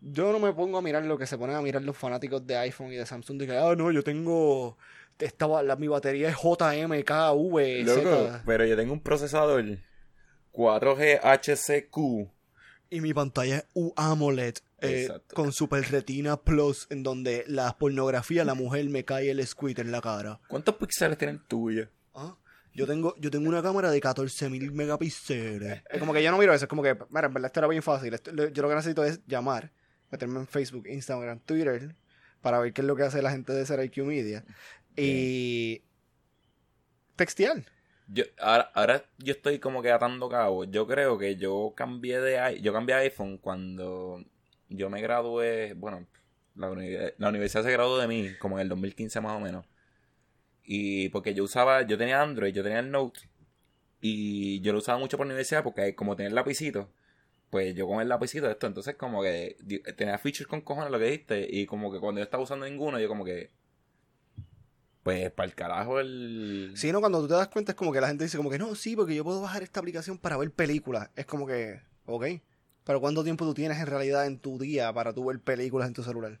[0.00, 2.56] Yo no me pongo a mirar lo que se ponen a mirar los fanáticos de
[2.56, 3.38] iPhone y de Samsung.
[3.38, 4.78] De que, ah, no, yo tengo...
[5.18, 7.84] Esta, la, mi batería es JMKV.
[7.84, 9.64] Loco, pero yo tengo un procesador
[10.52, 12.30] 4G HCQ.
[12.90, 18.54] Y mi pantalla es UAMOLED eh, con Super Retina Plus, en donde la pornografía, la
[18.54, 20.40] mujer me cae el squid en la cara.
[20.48, 21.90] ¿Cuántos píxeles tienen tuya?
[22.14, 22.34] Ah,
[22.72, 25.82] Yo tengo, yo tengo una cámara de 14.000 megapíxeles.
[25.90, 27.68] Es como que yo no miro eso, es como que, mira, en verdad esto era
[27.68, 28.14] bien fácil.
[28.14, 29.70] Esto- yo lo que necesito es llamar,
[30.10, 31.94] meterme en Facebook, Instagram, Twitter,
[32.40, 34.44] para ver qué es lo que hace la gente de SRIQ Media.
[35.00, 35.82] Y
[37.16, 37.64] textear.
[38.08, 40.68] Yo, ahora, ahora yo estoy como que atando cabos.
[40.70, 44.24] Yo creo que yo cambié de yo cambié iPhone cuando
[44.68, 46.06] yo me gradué, bueno,
[46.54, 49.66] la, uni- la universidad se graduó de mí como en el 2015 más o menos.
[50.64, 53.20] Y porque yo usaba, yo tenía Android, yo tenía el Note
[54.00, 56.90] y yo lo usaba mucho por la universidad porque como tenía el lapicito,
[57.50, 59.56] pues yo con el lapicito esto, entonces como que
[59.96, 63.00] tenía features con cojones lo que diste y como que cuando yo estaba usando ninguno,
[63.00, 63.50] yo como que
[65.08, 68.00] pues para el carajo el Si no, cuando tú te das cuenta es como que
[68.02, 70.50] la gente dice como que no, sí, porque yo puedo bajar esta aplicación para ver
[70.50, 71.08] películas.
[71.16, 72.26] Es como que, ok.
[72.84, 75.94] Pero ¿cuánto tiempo tú tienes en realidad en tu día para tú ver películas en
[75.94, 76.38] tu celular?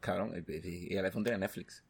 [0.00, 1.84] Cabrón, y el iPhone tiene Netflix.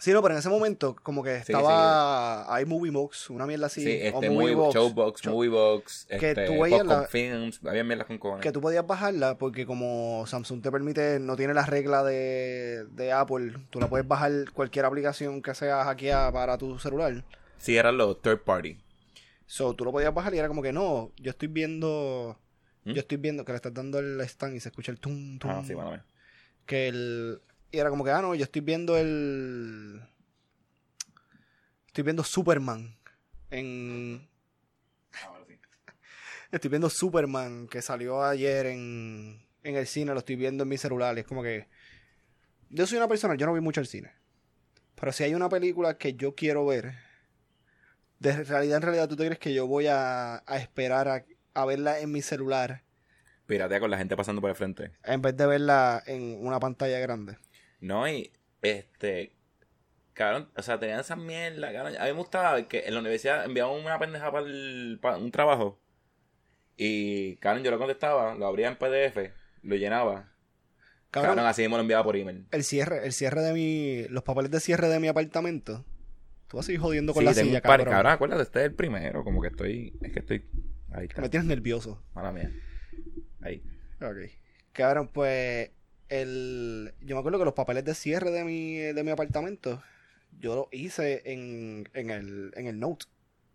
[0.00, 3.82] Sí, no, pero en ese momento como que Sí, estaba iMovie Box, una mierda así,
[3.82, 7.82] Sí, o este, Movie Movie, Box, Showbox, Show- Moviebox, Que este, tú la- Films, había
[7.82, 8.42] mierdas con cojones.
[8.42, 13.12] que tú podías bajarla porque como Samsung te permite, no tiene la regla de, de
[13.12, 17.24] Apple, tú la puedes bajar cualquier aplicación que sea hackeada para tu celular.
[17.56, 18.78] Sí, eran los third party.
[19.46, 22.38] So, tú lo podías bajar y era como que no, yo estoy viendo,
[22.84, 22.92] ¿Mm?
[22.92, 25.50] yo estoy viendo que le estás dando el stand y se escucha el tum tum.
[25.50, 26.04] Ah, sí, bueno, bueno.
[26.66, 30.00] que el y era como que ah no yo estoy viendo el
[31.86, 32.96] estoy viendo Superman
[33.50, 34.28] en
[36.50, 40.78] estoy viendo Superman que salió ayer en en el cine lo estoy viendo en mi
[40.78, 41.68] celular y es como que
[42.70, 44.12] yo soy una persona yo no voy mucho al cine
[44.94, 46.94] pero si hay una película que yo quiero ver
[48.18, 51.64] de realidad en realidad tú te crees que yo voy a, a esperar a, a
[51.66, 52.82] verla en mi celular
[53.46, 54.92] Piratea con la gente pasando por el frente.
[55.04, 57.38] en vez de verla en una pantalla grande
[57.80, 59.32] No, y este.
[60.14, 61.94] Cabrón, o sea, tenían esas mierdas, cabrón.
[61.96, 65.30] A mí me gustaba que en la universidad enviaban una pendeja para, el- para un
[65.30, 65.80] trabajo.
[66.76, 70.32] Y, cabrón, yo lo contestaba, lo abría en PDF, lo llenaba.
[71.10, 72.46] Cabrón, Cabrón, así mismo lo enviaba por email.
[72.50, 75.84] el cierre, el cierre de mi, los papeles de cierre de mi apartamento.
[76.48, 77.92] Tú vas a ir jodiendo con Sí, la tengo silla, un par, cabrón.
[77.94, 80.44] cabrón, acuérdate, este es el primero, como que estoy, es que estoy,
[80.92, 82.02] ahí está, Me tienes nervioso.
[82.14, 82.50] mala mía,
[83.40, 83.62] ahí.
[84.00, 84.30] Ok.
[84.72, 85.70] Cabrón, pues,
[86.08, 89.82] el, yo me acuerdo que los papeles de cierre de mi, de mi apartamento,
[90.40, 93.06] yo los hice en, en el, en el Note.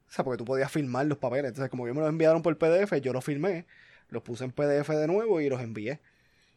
[0.09, 1.49] O sea, porque tú podías filmar los papeles.
[1.49, 3.65] Entonces, como yo me los enviaron por PDF, yo los filmé,
[4.09, 6.01] los puse en PDF de nuevo y los envié.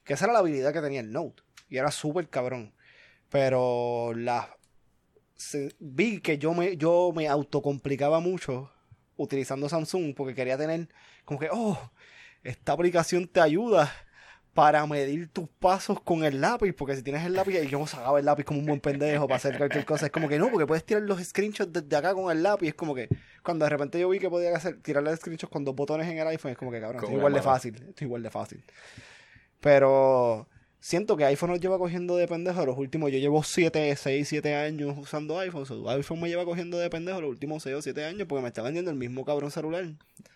[0.04, 1.42] Que esa era la habilidad que tenía el Note.
[1.70, 2.74] Y era súper cabrón.
[3.30, 4.56] Pero la
[5.36, 8.70] se- vi que yo me, yo me autocomplicaba mucho
[9.16, 10.88] utilizando Samsung porque quería tener
[11.24, 11.90] como que, oh,
[12.42, 13.92] esta aplicación te ayuda
[14.56, 18.18] para medir tus pasos con el lápiz, porque si tienes el lápiz, y yo sacaba
[18.18, 20.66] el lápiz como un buen pendejo para hacer cualquier cosa, es como que no, porque
[20.66, 23.06] puedes tirar los screenshots desde acá con el lápiz, es como que
[23.42, 26.26] cuando de repente yo vi que podía hacer, tirarle screenshots con dos botones en el
[26.28, 28.64] iPhone, es como que cabrón, esto es igual de fácil, esto es igual de fácil.
[29.60, 30.48] Pero
[30.86, 34.54] siento que iPhone nos lleva cogiendo de pendejo los últimos, yo llevo 7, 6, 7
[34.54, 38.04] años usando iPhone, so, iPhone me lleva cogiendo de pendejo los últimos 6 o 7
[38.04, 39.84] años porque me está vendiendo el mismo cabrón celular.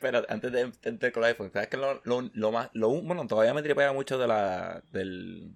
[0.00, 3.28] Pero antes de entrar con el iPhone, ¿sabes que lo, lo, lo más, lo, bueno,
[3.28, 5.54] todavía me tripea mucho de la, del,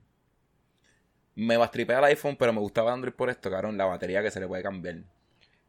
[1.35, 4.39] me bastripea el iPhone, pero me gustaba Android por esto, cabrón, la batería que se
[4.39, 4.99] le puede cambiar.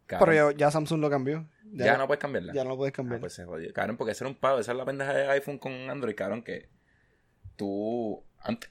[0.06, 1.48] Cabrón, Pero ya, ya Samsung lo cambió.
[1.74, 2.54] ya, no puedes cambiarla.
[2.54, 3.20] Ya no puedes Ah, cambiar.
[3.20, 3.74] pues se jodió.
[3.74, 4.60] Cabrón, porque ese era un pavo.
[4.60, 6.70] Esa es la pendeja de iPhone con Android, cabrón, que
[7.56, 8.24] tú...
[8.38, 8.70] Antes,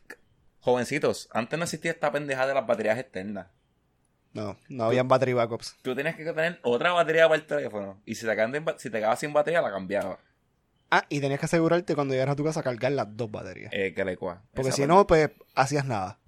[0.65, 3.49] jovencitos, antes no existía esta pendeja de las baterías externas.
[4.33, 5.77] No, no habían battery backups.
[5.83, 8.01] Tú tenías que tener otra batería para el teléfono.
[8.05, 8.35] Y si te,
[8.79, 10.19] si quedabas sin batería, la cambiabas.
[10.91, 13.71] Ah, y tenías que asegurarte cuando llegaras a tu casa cargar las dos baterías.
[13.73, 14.43] Eh, que le cua.
[14.55, 16.19] Porque Esa si no, pues hacías nada.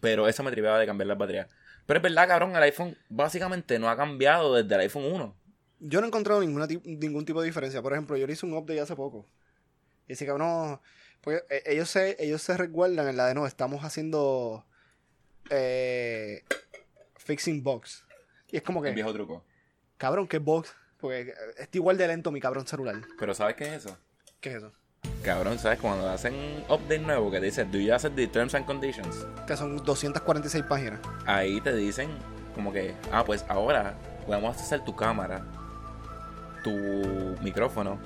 [0.00, 1.48] Pero eso me tripeaba de cambiar las baterías.
[1.86, 5.36] Pero es verdad, cabrón, el iPhone básicamente no ha cambiado desde el iPhone 1.
[5.78, 7.80] Yo no he encontrado ninguna ningún tipo de diferencia.
[7.80, 9.28] Por ejemplo, yo le hice un update hace poco.
[10.08, 10.80] Y ese cabrón.
[11.22, 14.66] Porque eh, ellos se, ellos se resguardan en la de no, estamos haciendo.
[15.50, 16.44] Eh,
[17.16, 18.04] fixing bugs.
[18.50, 19.44] Y es como que, viejo truco.
[19.96, 20.74] cabrón, ¿qué bugs?
[20.98, 22.96] Porque eh, está igual de lento mi cabrón celular.
[23.18, 23.96] Pero ¿sabes qué es eso?
[24.40, 24.72] ¿Qué es eso?
[25.22, 25.78] Cabrón, ¿sabes?
[25.80, 29.26] Cuando hacen un update nuevo que dice, do you accept the terms and conditions?
[29.46, 31.00] Que son 246 páginas.
[31.26, 32.10] Ahí te dicen
[32.54, 33.94] como que, ah, pues ahora
[34.26, 35.44] podemos hacer tu cámara,
[36.62, 36.70] tu
[37.42, 37.98] micrófono,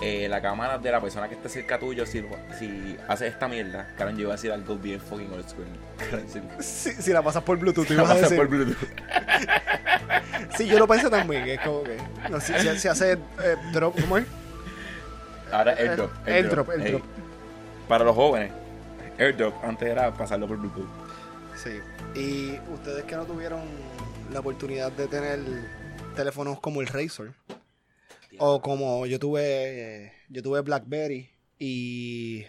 [0.00, 2.24] eh, la cámara de la persona que esté cerca tuyo si,
[2.58, 3.92] si hace esta mierda.
[3.96, 5.66] Cabrón, yo iba a decir algo bien fucking old school.
[5.98, 6.26] Cabrón,
[6.58, 8.36] si, Si, si la pasas por Bluetooth, tú la a decir.
[8.36, 8.76] por Bluetooth.
[10.56, 11.48] Sí, yo lo pensé también.
[11.48, 11.96] Es como que.
[12.30, 14.24] No, si, si- si hace eh, drop, ¿cómo es?
[15.52, 16.10] Ahora airdrop.
[16.26, 17.02] Airdrop, Ey, airdrop.
[17.88, 18.52] para los jóvenes,
[19.18, 20.88] airdrop antes era pasarlo por Bluetooth.
[21.56, 21.80] Sí.
[22.14, 23.60] Y ustedes que no tuvieron
[24.32, 25.40] la oportunidad de tener
[26.14, 27.32] teléfonos como el Razor.
[28.38, 29.42] O como yo tuve.
[30.06, 31.30] eh, Yo tuve Blackberry.
[31.58, 32.44] Y.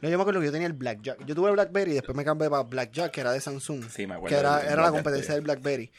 [0.00, 1.24] No, yo me acuerdo que yo tenía el Blackjack.
[1.24, 3.84] Yo tuve el Blackberry y después me cambié para Blackjack, que era de Samsung.
[3.88, 4.34] Sí, me acuerdo.
[4.36, 5.90] que era, era la competencia del BlackBerry.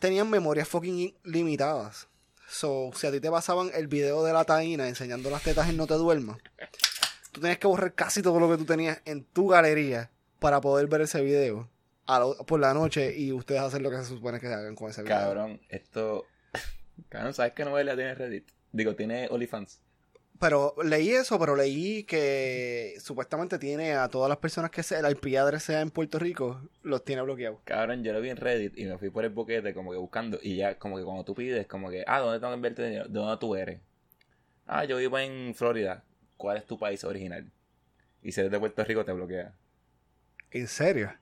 [0.00, 2.08] Tenían memorias fucking limitadas.
[2.48, 5.76] So, si a ti te pasaban el video de la taína enseñando las tetas en
[5.76, 6.38] No Te Duermas,
[7.30, 10.10] tú tenías que borrar casi todo lo que tú tenías en tu galería
[10.40, 11.68] para poder ver ese video
[12.06, 14.90] a lo- por la noche y ustedes hacer lo que se supone que hagan con
[14.90, 15.16] ese video.
[15.16, 16.24] Cabrón, esto.
[17.08, 18.48] Cabrón, ¿sabes qué novela tiene Reddit?
[18.72, 19.80] Digo, tiene OnlyFans.
[20.40, 25.10] Pero leí eso, pero leí que supuestamente tiene a todas las personas que se, el
[25.10, 27.60] IP sea en Puerto Rico, los tiene bloqueados.
[27.64, 30.38] Cabrón, yo lo vi en Reddit y me fui por el boquete como que buscando.
[30.42, 33.04] Y ya, como que cuando tú pides, como que, ah, ¿dónde tengo que invertir dinero?
[33.06, 33.80] ¿De dónde tú eres?
[34.66, 36.04] Ah, yo vivo en Florida.
[36.38, 37.50] ¿Cuál es tu país original?
[38.22, 39.52] Y si eres de Puerto Rico, te bloquea.
[40.50, 41.12] ¿En serio?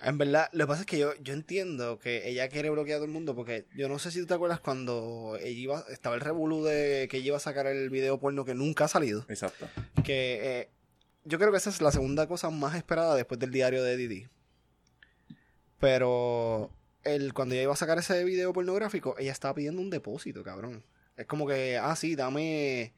[0.00, 2.98] En verdad, lo que pasa es que yo, yo entiendo que ella quiere bloquear a
[2.98, 6.14] todo el mundo porque yo no sé si tú te acuerdas cuando ella iba, estaba
[6.14, 9.24] el revolú de que ella iba a sacar el video porno que nunca ha salido.
[9.28, 9.68] Exacto.
[10.04, 10.68] Que eh,
[11.24, 14.28] yo creo que esa es la segunda cosa más esperada después del diario de Didi.
[15.80, 16.70] Pero
[17.02, 20.84] el, cuando ella iba a sacar ese video pornográfico, ella estaba pidiendo un depósito, cabrón.
[21.16, 22.92] Es como que, ah, sí, dame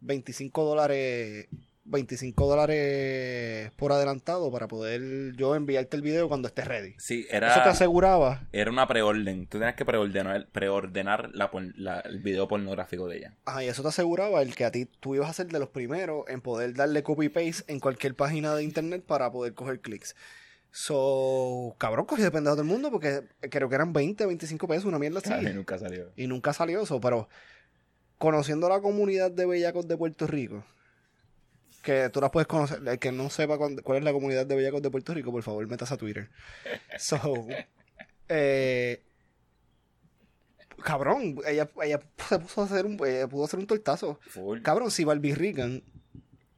[0.00, 1.48] 25 dólares.
[1.84, 6.94] 25 dólares por adelantado para poder yo enviarte el video cuando estés ready.
[6.98, 8.46] Sí, Eso te era, aseguraba.
[8.52, 9.46] era una preorden.
[9.46, 13.34] Tú tenías que preordenar, preordenar la, el video pornográfico de ella.
[13.44, 15.70] Ajá, y eso te aseguraba el que a ti tú ibas a ser de los
[15.70, 20.14] primeros en poder darle copy-paste en cualquier página de internet para poder coger clics.
[20.72, 24.84] So, cabrón, cogí de pendejo todo el mundo porque creo que eran 20, 25 pesos,
[24.84, 25.32] una mierda así.
[25.32, 26.12] Ay, nunca salió.
[26.14, 27.28] Y nunca salió eso, pero
[28.18, 30.62] conociendo la comunidad de bellacos de Puerto Rico,
[31.82, 34.54] que tú las puedes conocer, el que no sepa cuán- cuál es la comunidad de
[34.56, 36.28] bellacos de Puerto Rico, por favor, metas a Twitter.
[36.98, 37.46] So,
[38.28, 39.02] eh,
[40.82, 44.18] cabrón, ella, ella se puso a hacer un, pudo hacer un tortazo.
[44.28, 44.62] Full.
[44.62, 45.82] Cabrón, si Barbie Regan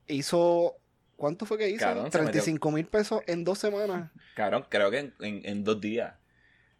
[0.06, 0.76] hizo,
[1.16, 1.80] ¿cuánto fue que hizo?
[1.80, 4.10] Cabrón, se 35 mil pesos en dos semanas.
[4.34, 6.14] Cabrón, creo que en, en- en dos días.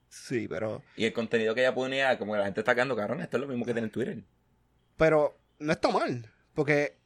[0.08, 3.20] Sí, pero, Y el contenido que ella ponía, como que la gente está quedando, cabrón,
[3.22, 4.22] esto es lo mismo que tiene en Twitter.
[4.96, 6.96] pero no está mal, porque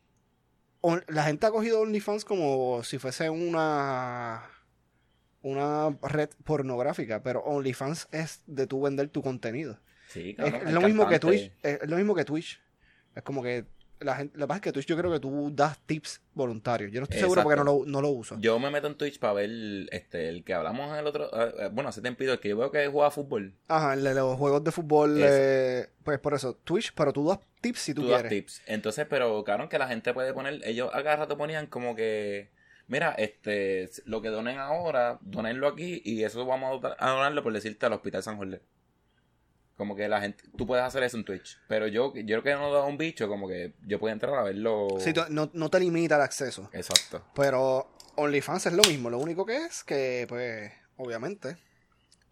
[0.88, 4.42] on- la gente ha cogido OnlyFans como si fuese una
[5.42, 9.78] una red pornográfica, pero OnlyFans es de tú vender tu contenido.
[10.08, 10.66] Sí, Es, cabrón.
[10.68, 12.60] es lo mismo que Twitch, es, es lo mismo que Twitch.
[13.14, 13.64] Es como que
[14.00, 16.90] la gente, lo que pasa es que Twitch yo creo que tú das tips voluntarios.
[16.92, 18.36] Yo no estoy seguro porque no lo, no lo uso.
[18.40, 19.50] Yo me meto en Twitch para ver
[19.92, 21.30] este, el que hablamos en el otro.
[21.32, 23.54] eh, eh, bueno, hace tiempo el que yo veo que juega fútbol.
[23.68, 27.38] Ajá, el de los juegos de fútbol, eh, pues por eso, Twitch, pero tú das
[27.66, 28.38] tips si tú, Tú das quieres.
[28.38, 28.62] tips.
[28.66, 30.60] Entonces, pero cabrón, que la gente puede poner.
[30.64, 32.50] Ellos a cada rato ponían como que.
[32.88, 37.84] Mira, este, lo que donen ahora, donenlo aquí y eso vamos a donarlo por decirte
[37.86, 38.60] al Hospital San Jorge.
[39.76, 41.58] Como que la gente, tú puedes hacer eso en Twitch.
[41.68, 44.42] Pero yo, yo creo que no da un bicho, como que yo puedo entrar a
[44.42, 44.88] verlo.
[45.00, 46.70] Sí, no, no te limita el acceso.
[46.72, 47.24] Exacto.
[47.34, 49.10] Pero OnlyFans es lo mismo.
[49.10, 51.58] Lo único que es que, pues, obviamente,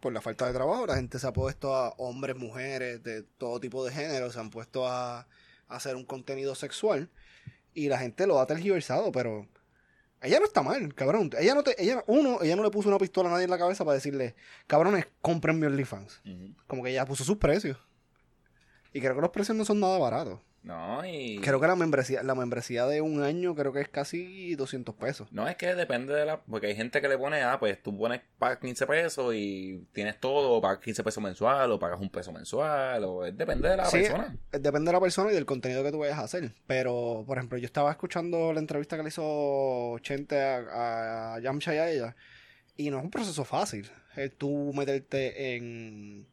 [0.05, 3.59] por la falta de trabajo, la gente se ha puesto a hombres, mujeres, de todo
[3.59, 5.25] tipo de género, se han puesto a, a
[5.67, 7.09] hacer un contenido sexual
[7.73, 9.47] y la gente lo ha tergiversado, pero
[10.21, 11.31] ella no está mal, cabrón.
[11.39, 13.57] Ella no te, ella, uno, ella no le puso una pistola a nadie en la
[13.57, 14.35] cabeza para decirle,
[14.67, 16.21] cabrones, compren mi OnlyFans.
[16.67, 17.79] Como que ella puso sus precios.
[18.93, 20.39] Y creo que los precios no son nada baratos.
[20.65, 21.37] No, y.
[21.43, 25.27] Creo que la membresía, la membresía de un año creo que es casi 200 pesos.
[25.31, 26.41] No, es que depende de la...
[26.41, 30.19] Porque hay gente que le pone, ah, pues tú pones, pagas 15 pesos y tienes
[30.19, 33.77] todo, o pagas 15 pesos mensual, o pagas un peso mensual, o es- depende de
[33.77, 34.35] la Sí, persona.
[34.51, 36.51] eh, Depende de la persona y del contenido que tú vayas a hacer.
[36.65, 41.75] Pero, por ejemplo, yo estaba escuchando la entrevista que le hizo Chente a, a Yamcha
[41.75, 42.15] y a ella.
[42.75, 43.89] Y no es un proceso fácil.
[44.15, 46.25] El tú meterte en.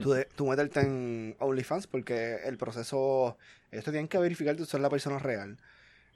[0.00, 3.36] Tú, de- tú meterte en OnlyFans porque el proceso.
[3.70, 5.56] Ellos te tienen que verificar que tú eres la persona real.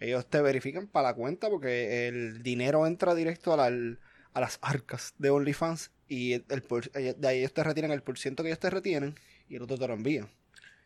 [0.01, 3.97] Ellos te verifican para la cuenta porque el dinero entra directo a, la-
[4.33, 8.18] a las arcas de OnlyFans y el, por- de ahí ellos te retiran el por
[8.18, 9.14] ciento que ellos te retienen
[9.49, 10.28] y el otro te lo envían.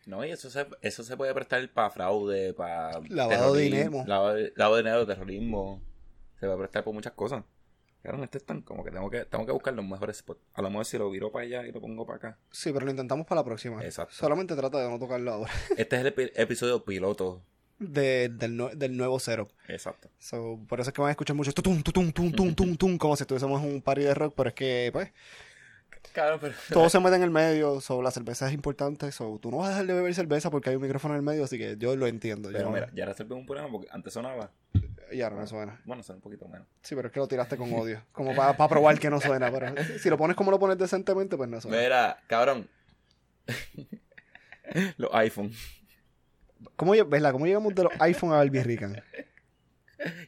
[0.06, 3.00] No, y eso se, eso se puede prestar para fraude, para...
[3.08, 4.04] Lavado de dinero.
[4.06, 5.80] Lavado, lavado de dinero, terrorismo.
[6.38, 7.42] Se puede prestar por muchas cosas.
[8.04, 10.38] Claro, este es tan como que tengo que, tengo que buscar los mejores spots.
[10.52, 12.38] A lo mejor si lo viro para allá y lo pongo para acá.
[12.50, 13.82] Sí, pero lo intentamos para la próxima.
[13.82, 14.12] Exacto.
[14.14, 15.50] Solamente trata de no tocarlo ahora.
[15.78, 17.40] Este es el epi- episodio piloto.
[17.78, 19.48] De- del, nue- del nuevo setup.
[19.68, 20.10] Exacto.
[20.18, 22.98] So, por eso es que van a escuchar mucho tutum, tutum, tum, tum, tum, tum,
[22.98, 25.10] como si estuviésemos en un party de rock, pero es que, pues,
[26.12, 26.54] Claro, pero...
[26.72, 29.68] todo se mete en el medio, so, la cerveza es importante, so, tú no vas
[29.68, 31.96] a dejar de beber cerveza porque hay un micrófono en el medio, así que yo
[31.96, 32.50] lo entiendo.
[32.50, 34.50] yo Pero no- mira, ya resolví un problema porque antes sonaba.
[35.12, 35.80] Ya no me suena.
[35.84, 36.66] Bueno, suena un poquito menos.
[36.82, 39.74] Sí, pero es que lo tiraste con odio, como para probar que no suena, pero
[39.98, 41.76] si lo pones como lo pones decentemente, pues no suena.
[41.78, 42.68] Mira, cabrón.
[44.96, 45.52] los iPhone.
[46.76, 47.32] ¿Cómo, ¿verdad?
[47.32, 49.02] ¿Cómo llegamos de los iPhone a Barbie Rican?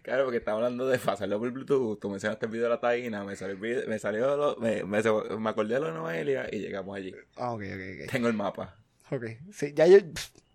[0.02, 1.98] Claro, porque estaba hablando de pasarlo por Bluetooth.
[2.00, 3.24] Tú mencionaste el video de la taína.
[3.24, 7.14] Me salió, me, salió lo- me, me, me acordé de de Noelia y llegamos allí.
[7.36, 8.76] Ah, ok, ok, Tengo el mapa.
[9.10, 9.14] ok.
[9.16, 9.98] Ok, sí, ya yo,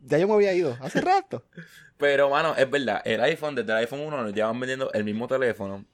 [0.01, 1.43] ya yo me había ido, hace rato.
[1.97, 3.01] Pero, mano, es verdad.
[3.05, 5.85] El iPhone, desde el iPhone 1 nos llevan vendiendo el mismo teléfono.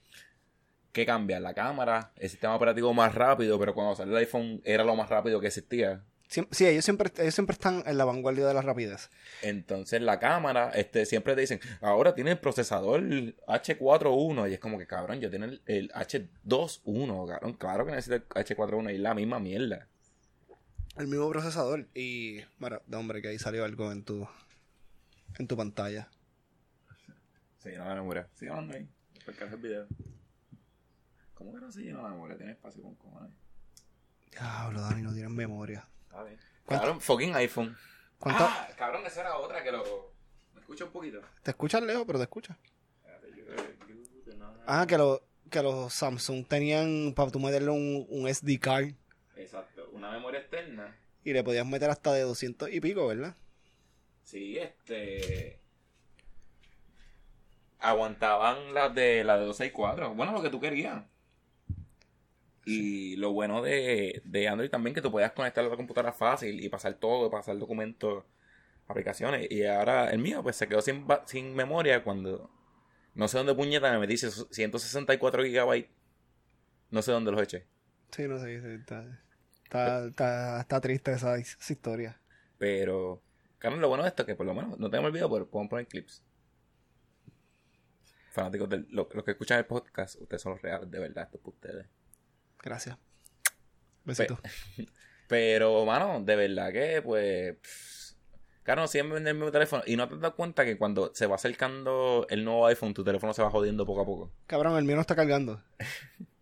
[0.92, 4.84] Que cambia la cámara, el sistema operativo más rápido, pero cuando salió el iPhone era
[4.84, 6.02] lo más rápido que existía.
[6.28, 9.10] Sí, ellos siempre, ellos siempre están en la vanguardia de la rapidez.
[9.44, 14.78] Entonces la cámara, este, siempre te dicen, ahora tiene el procesador H41 y es como
[14.78, 19.00] que cabrón, yo tengo el, el H21, cabrón, claro que necesito el H41 y es
[19.00, 19.88] la misma mierda.
[20.98, 21.88] El mismo procesador.
[21.94, 24.28] Y, bueno, de hombre, que ahí salió algo en tu,
[25.38, 26.10] en tu pantalla.
[27.58, 28.28] Se llena la memoria.
[28.36, 29.88] Sigue hablando ahí, después que hace el video.
[31.34, 32.38] ¿Cómo que no se llena la memoria?
[32.38, 33.32] Tiene espacio con cojones.
[34.32, 35.88] Diablo, Dani, no tienes memoria.
[36.04, 36.40] Está bien.
[36.66, 37.78] ¿Cuánto- Cabrón, fucking iPhone.
[38.20, 38.44] ¿Cuánto?
[38.46, 40.14] Ah, cabrón, esa era otra que lo...
[40.56, 41.22] ¿Me escucha un poquito?
[41.44, 42.58] Te escuchas lejos, pero te escuchas.
[43.04, 43.46] Espérate, yo-
[43.88, 45.22] yo- yo- no- Ah, que, lo,
[45.52, 48.90] que los Samsung tenían para tú meterle un, un SD card
[49.36, 50.96] Exacto, una memoria externa.
[51.24, 53.36] y le podías meter hasta de 200 y pico, ¿verdad?
[54.24, 55.60] Sí, este.
[57.80, 60.14] Aguantaban las de la de 264.
[60.16, 61.04] Bueno, lo que tú querías.
[62.66, 66.62] Y lo bueno de, de Android también que tú podías conectar a la computadora fácil
[66.62, 68.26] y pasar todo, pasar documentos,
[68.88, 69.50] aplicaciones.
[69.50, 72.50] Y ahora el mío pues se quedó sin, sin memoria cuando
[73.16, 75.90] no sé dónde puñeta me metí 164 gigabytes.
[76.92, 77.66] No sé dónde los eché.
[78.12, 79.24] Sí, no sé, está,
[79.68, 82.20] está, está, está triste esa, esa historia.
[82.58, 83.22] Pero,
[83.60, 85.48] Carlos, lo bueno de esto es que por lo menos no tenemos el video, pero
[85.50, 86.24] podemos poner clips.
[88.32, 91.38] Fanáticos de lo- los que escuchan el podcast, ustedes son los reales, de verdad, esto
[91.38, 91.86] es ustedes.
[92.64, 92.98] Gracias.
[94.04, 94.40] Besito.
[95.28, 97.58] Pero, mano, de verdad que, pues.
[98.64, 99.84] Carlos, siempre vende el mismo teléfono.
[99.86, 103.34] Y no te das cuenta que cuando se va acercando el nuevo iPhone, tu teléfono
[103.34, 104.32] se va jodiendo poco a poco.
[104.46, 105.62] Cabrón, el mío no está cargando.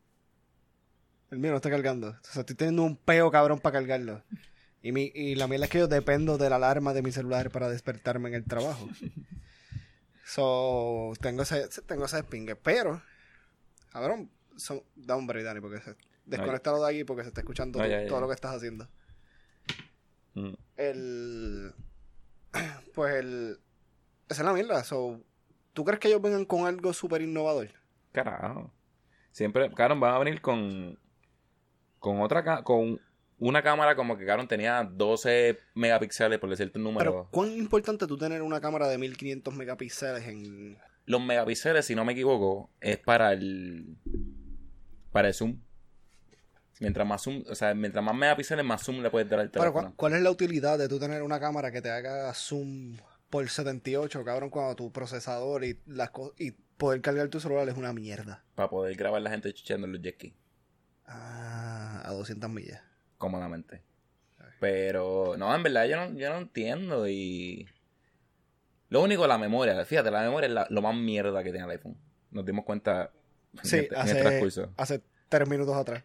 [1.31, 2.09] El mío no está cargando.
[2.09, 4.23] O sea, estoy teniendo un peo cabrón para cargarlo.
[4.81, 7.49] Y, mi, y la mierda es que yo dependo de la alarma de mi celular
[7.49, 8.87] para despertarme en el trabajo.
[10.25, 12.55] So, tengo ese, tengo ese despingue.
[12.55, 13.01] Pero,
[13.91, 15.95] cabrón, son, da un break, Dani, porque se,
[16.25, 18.55] desconéctalo de aquí porque se está escuchando No, tú- ya, ya, todo lo que estás
[18.55, 18.87] haciendo.
[20.33, 20.53] Mm.
[20.77, 21.73] El.
[22.93, 23.59] Pues el.
[24.29, 24.83] Esa es la mierda.
[24.83, 25.21] So,
[25.73, 27.69] ¿Tú crees que ellos vengan con algo súper innovador?
[28.13, 28.71] Carajo.
[29.31, 30.97] Siempre, Caron, van a venir con.
[32.05, 32.61] Con otra.
[32.61, 33.01] Con
[33.39, 37.11] una cámara como que Caron tenía 12 megapíxeles, por decirte un número.
[37.11, 40.77] Pero, ¿cuán importante tú tener una cámara de 1500 megapíxeles en.
[41.07, 43.97] Los megapíxeles, si no me equivoco, es para el.
[45.11, 45.57] Para el zoom.
[46.79, 49.63] Mientras más zoom, o sea, mientras más megapíxeles, más zoom le puedes dar al Pero,
[49.63, 49.87] teléfono.
[49.87, 52.97] ¿cuál, cuál es la utilidad de tú tener una cámara que te haga zoom
[53.31, 57.93] por 78, cabrón, cuando tu procesador y las y poder cargar tu celular es una
[57.93, 58.43] mierda?
[58.53, 60.19] Para poder grabar la gente chuchando en los jet
[61.07, 62.81] Ah, a 200 millas.
[63.17, 63.81] cómodamente.
[64.59, 67.67] Pero, no, en verdad yo no, yo no entiendo y...
[68.89, 69.83] Lo único, la memoria.
[69.85, 71.97] Fíjate, la memoria es la- lo más mierda que tiene el iPhone.
[72.31, 73.11] Nos dimos cuenta
[73.53, 74.73] en Sí, este- en el hace, transcurso.
[74.77, 76.03] hace tres minutos atrás.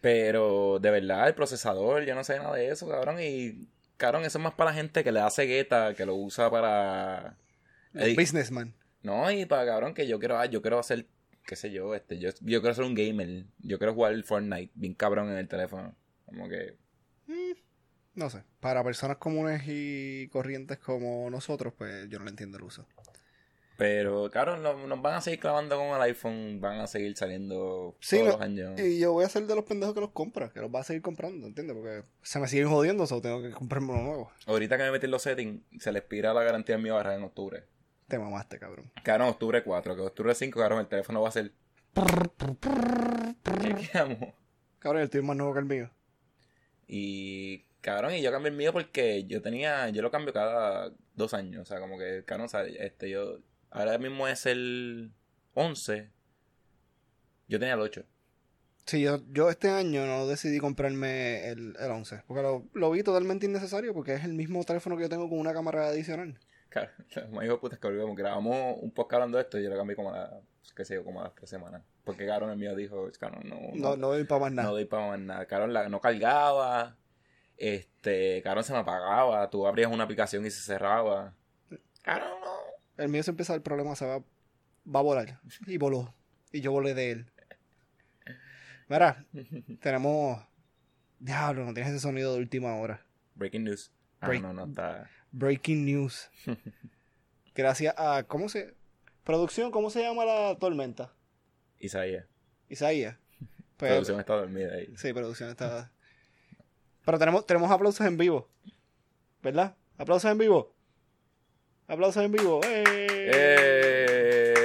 [0.00, 3.16] Pero, de verdad, el procesador, yo no sé nada de eso, cabrón.
[3.20, 6.50] Y, cabrón, eso es más para la gente que le da cegueta, que lo usa
[6.50, 7.36] para...
[7.94, 8.74] Edi- Businessman.
[9.02, 11.06] No, y para cabrón que yo quiero, ah, yo quiero hacer,
[11.46, 13.44] qué sé yo, este, yo, yo quiero ser un gamer.
[13.58, 15.94] Yo quiero jugar el Fortnite bien cabrón en el teléfono.
[16.26, 16.76] Como que,
[18.14, 18.42] No sé.
[18.60, 22.86] Para personas comunes y corrientes como nosotros, pues yo no le entiendo el uso.
[23.78, 28.16] pero no- nos van a seguir clavando con el iPhone, van a seguir saliendo Sí,
[28.16, 28.80] todos no, los años.
[28.80, 30.84] Y yo voy a ser de los pendejos que los compra, que los va a
[30.84, 31.76] seguir comprando, ¿entiendes?
[31.76, 34.32] Porque se me siguen jodiendo, o tengo que comprarme uno nuevo.
[34.46, 37.14] Ahorita que me metí en los settings, se le expira la garantía en mi barra
[37.16, 37.64] en octubre.
[38.08, 38.90] Te mamaste, cabrón.
[39.02, 41.52] Cabrón, octubre 4, que octubre 5, cabrón, el teléfono va a ser...
[43.60, 44.34] Chequeamos.
[44.78, 45.90] Cabrón, el tío es más nuevo que el mío.
[46.86, 51.34] Y, Cabrón, y yo cambié el mío porque yo tenía, yo lo cambio cada dos
[51.34, 53.38] años, o sea, como que, cabrón, o sea, este, yo,
[53.70, 55.12] ahora mismo es el
[55.54, 56.10] 11,
[57.46, 58.04] yo tenía el 8.
[58.86, 63.04] Sí, yo, yo este año no decidí comprarme el, el 11, porque lo, lo vi
[63.04, 66.40] totalmente innecesario, porque es el mismo teléfono que yo tengo con una cámara adicional.
[66.68, 66.90] Claro,
[67.32, 69.96] me dijo puta que olvidamos, grabamos un podcast hablando de esto y yo lo cambié
[69.96, 70.40] como a la,
[70.74, 71.82] qué sé yo, como a las tres semanas.
[72.04, 73.10] Porque cabrón el mío dijo,
[73.44, 74.68] no, No, no doy para más nada.
[74.68, 75.46] no doy para más nada.
[75.46, 76.96] Cabrón, la, no cargaba,
[77.56, 81.34] este, cabrón se me apagaba, tú abrías una aplicación y se cerraba.
[82.02, 82.56] Cabrón, no.
[83.02, 85.40] El mío se empieza el problema, se va, va a volar.
[85.66, 86.14] Y voló.
[86.52, 87.26] Y yo volé de él.
[88.88, 89.24] Mira,
[89.80, 90.44] tenemos...
[91.18, 93.04] Diablo, no tienes ese sonido de última hora.
[93.34, 93.90] Breaking news.
[94.20, 95.10] Ah, no, no está.
[95.32, 96.30] Breaking news.
[97.54, 98.24] Gracias a...
[98.24, 98.74] ¿Cómo se...?
[99.24, 101.12] Producción, ¿cómo se llama la tormenta?
[101.78, 102.26] Isaías.
[102.68, 103.16] Isaías.
[103.76, 104.92] Producción está dormida ahí.
[104.96, 105.92] Sí, producción está...
[107.04, 108.48] Pero tenemos, tenemos aplausos en vivo.
[109.42, 109.76] ¿Verdad?
[109.98, 110.74] ¿Aplausos en vivo?
[111.86, 112.60] ¿Aplausos en vivo?
[112.64, 112.84] ¡Eh!
[113.32, 114.56] ¡Eh!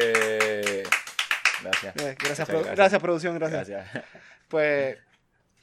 [1.62, 1.96] Gracias.
[1.98, 2.76] Eh, Gracias, gracias.
[2.76, 3.70] gracias, producción, gracias.
[3.70, 4.06] Gracias.
[4.48, 4.98] Pues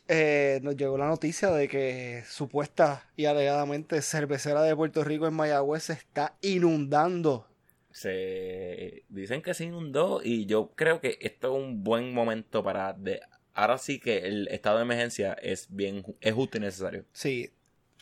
[0.09, 5.35] eh, nos llegó la noticia de que supuesta y alegadamente cervecera de Puerto Rico en
[5.35, 7.47] Mayagüez se está inundando.
[7.91, 12.93] Se dicen que se inundó y yo creo que esto es un buen momento para
[12.93, 13.21] de
[13.55, 17.05] ahora sí que el estado de emergencia es bien es justo y necesario.
[17.13, 17.53] Sí,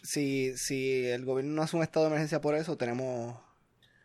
[0.03, 3.37] si, si el gobierno no hace un estado de emergencia por eso, tenemos,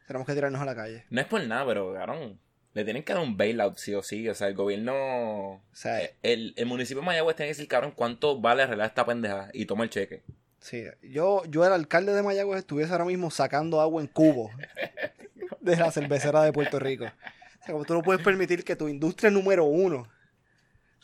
[0.07, 1.05] tenemos que tirarnos a la calle.
[1.09, 2.39] No es por nada, pero cabrón,
[2.73, 5.99] le tienen que dar un bailout sí o sí, o sea, el gobierno O sea,
[6.23, 9.49] el, el municipio de Mayagüez tiene que decir, cabrón, ¿cuánto vale arreglar esta pendeja?
[9.53, 10.23] Y toma el cheque.
[10.59, 14.51] sí, yo, yo el alcalde de Mayagüez estuviese ahora mismo sacando agua en cubos
[15.59, 17.05] de la cervecera de Puerto Rico.
[17.05, 20.07] O sea, como tú no puedes permitir que tu industria número uno,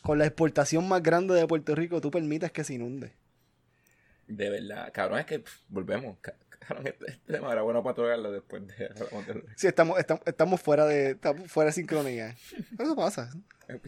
[0.01, 3.13] con la exportación más grande de Puerto Rico, tú permitas que se inunde.
[4.27, 6.17] De verdad, cabrón, es que pff, volvemos.
[6.83, 8.91] Este, este tema era bueno para tocarlo después de
[9.55, 12.35] Sí, estamos, estamos, estamos fuera de estamos fuera de sincronía.
[12.75, 13.31] Pero eso pasa.
[13.67, 13.81] El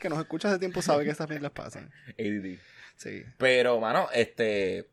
[0.00, 1.92] que nos escucha hace tiempo sabe que estas mierdas pasan.
[2.18, 2.58] ADD.
[2.96, 3.24] Sí.
[3.38, 4.88] Pero, mano, este.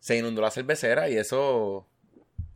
[0.00, 1.86] Se inundó la cervecera y eso.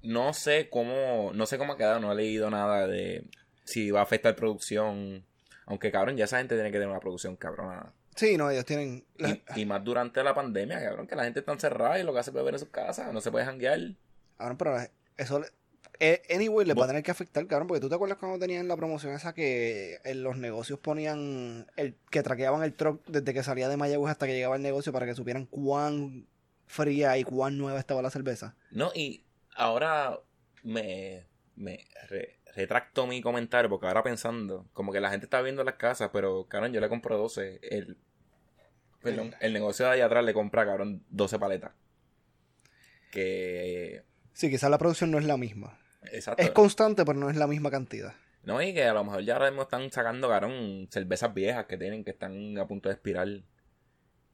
[0.03, 1.31] No sé cómo.
[1.35, 2.01] No sé cómo ha quedado.
[2.01, 3.29] No he leído nada de
[3.65, 5.25] si va a afectar producción.
[5.67, 7.93] Aunque, cabrón, ya esa gente tiene que tener una producción cabrona.
[8.15, 9.05] Sí, no, ellos tienen...
[9.17, 12.13] la- Y, y más durante la pandemia, cabrón, que la gente está encerrada y lo
[12.13, 13.13] que hace es beber en sus casas.
[13.13, 13.81] No se puede janguear.
[14.39, 14.77] Ahora, pero
[15.17, 15.41] eso...
[15.41, 15.47] le-
[16.01, 18.67] eh, Anyway, les va a tener que afectar, cabrón, porque tú te acuerdas cuando tenían
[18.67, 23.45] la promoción esa que en los negocios ponían, el que traqueaban el truck desde que
[23.45, 26.27] salía de Mayagüez hasta que llegaba al negocio para que supieran cuán
[26.67, 28.57] fría y cuán nueva estaba la cerveza.
[28.73, 29.23] No, y
[29.55, 30.19] ahora
[30.65, 35.65] me, me re- retracto mi comentario porque ahora pensando, como que la gente está viendo
[35.65, 37.61] las casas, pero cabrón, yo le compro 12.
[37.63, 37.97] El,
[39.03, 41.73] perdón, el negocio de allá atrás le compra, cabrón, 12 paletas.
[43.11, 44.03] Que.
[44.33, 45.79] Sí, quizás la producción no es la misma.
[46.13, 46.43] Exacto.
[46.43, 48.15] Es constante, pero no es la misma cantidad.
[48.45, 51.79] No, y que a lo mejor ya ahora mismo están sacando, cabrón, cervezas viejas que
[51.79, 53.29] tienen, que están a punto de expirar.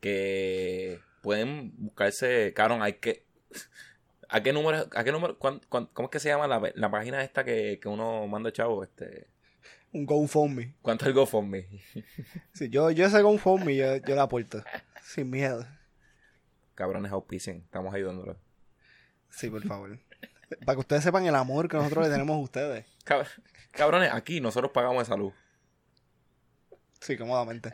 [0.01, 3.27] Que pueden buscarse, cabrón, hay que...
[4.31, 6.91] ¿A qué número, a qué número, cuán- cuán- cómo es que se llama la, la
[6.91, 8.85] página esta que, que uno manda chavo?
[8.85, 9.27] Este,
[9.93, 10.75] Un GoFundMe.
[10.83, 11.67] ¿Cuánto es el GoFundMe?
[12.55, 14.63] Sí, yo, yo ese GoFundMe yo, yo la aporto.
[15.03, 15.67] Sin miedo.
[16.77, 18.37] Cabrones auspicien, estamos ayudándolo.
[19.31, 19.99] Sí, por favor.
[20.65, 22.87] Para que ustedes sepan el amor que nosotros le tenemos a ustedes.
[23.05, 23.27] Cab-
[23.73, 25.35] cabrones, aquí nosotros pagamos esa luz.
[27.01, 27.73] Sí, cómodamente.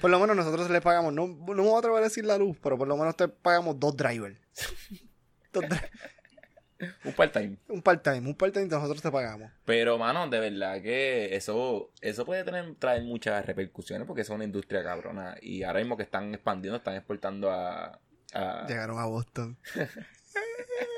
[0.00, 2.36] Por lo menos nosotros le pagamos, no, no me voy a atrever a decir la
[2.38, 4.38] luz, pero por lo menos te pagamos dos drivers.
[7.04, 7.56] Un part-time.
[7.68, 9.48] un part-time, un part-time nosotros te pagamos.
[9.64, 14.42] Pero, mano, de verdad que eso eso puede tener traer muchas repercusiones porque es una
[14.42, 15.36] industria cabrona.
[15.40, 18.00] Y ahora mismo que están expandiendo, están exportando a...
[18.34, 19.56] a- Llegaron a Boston.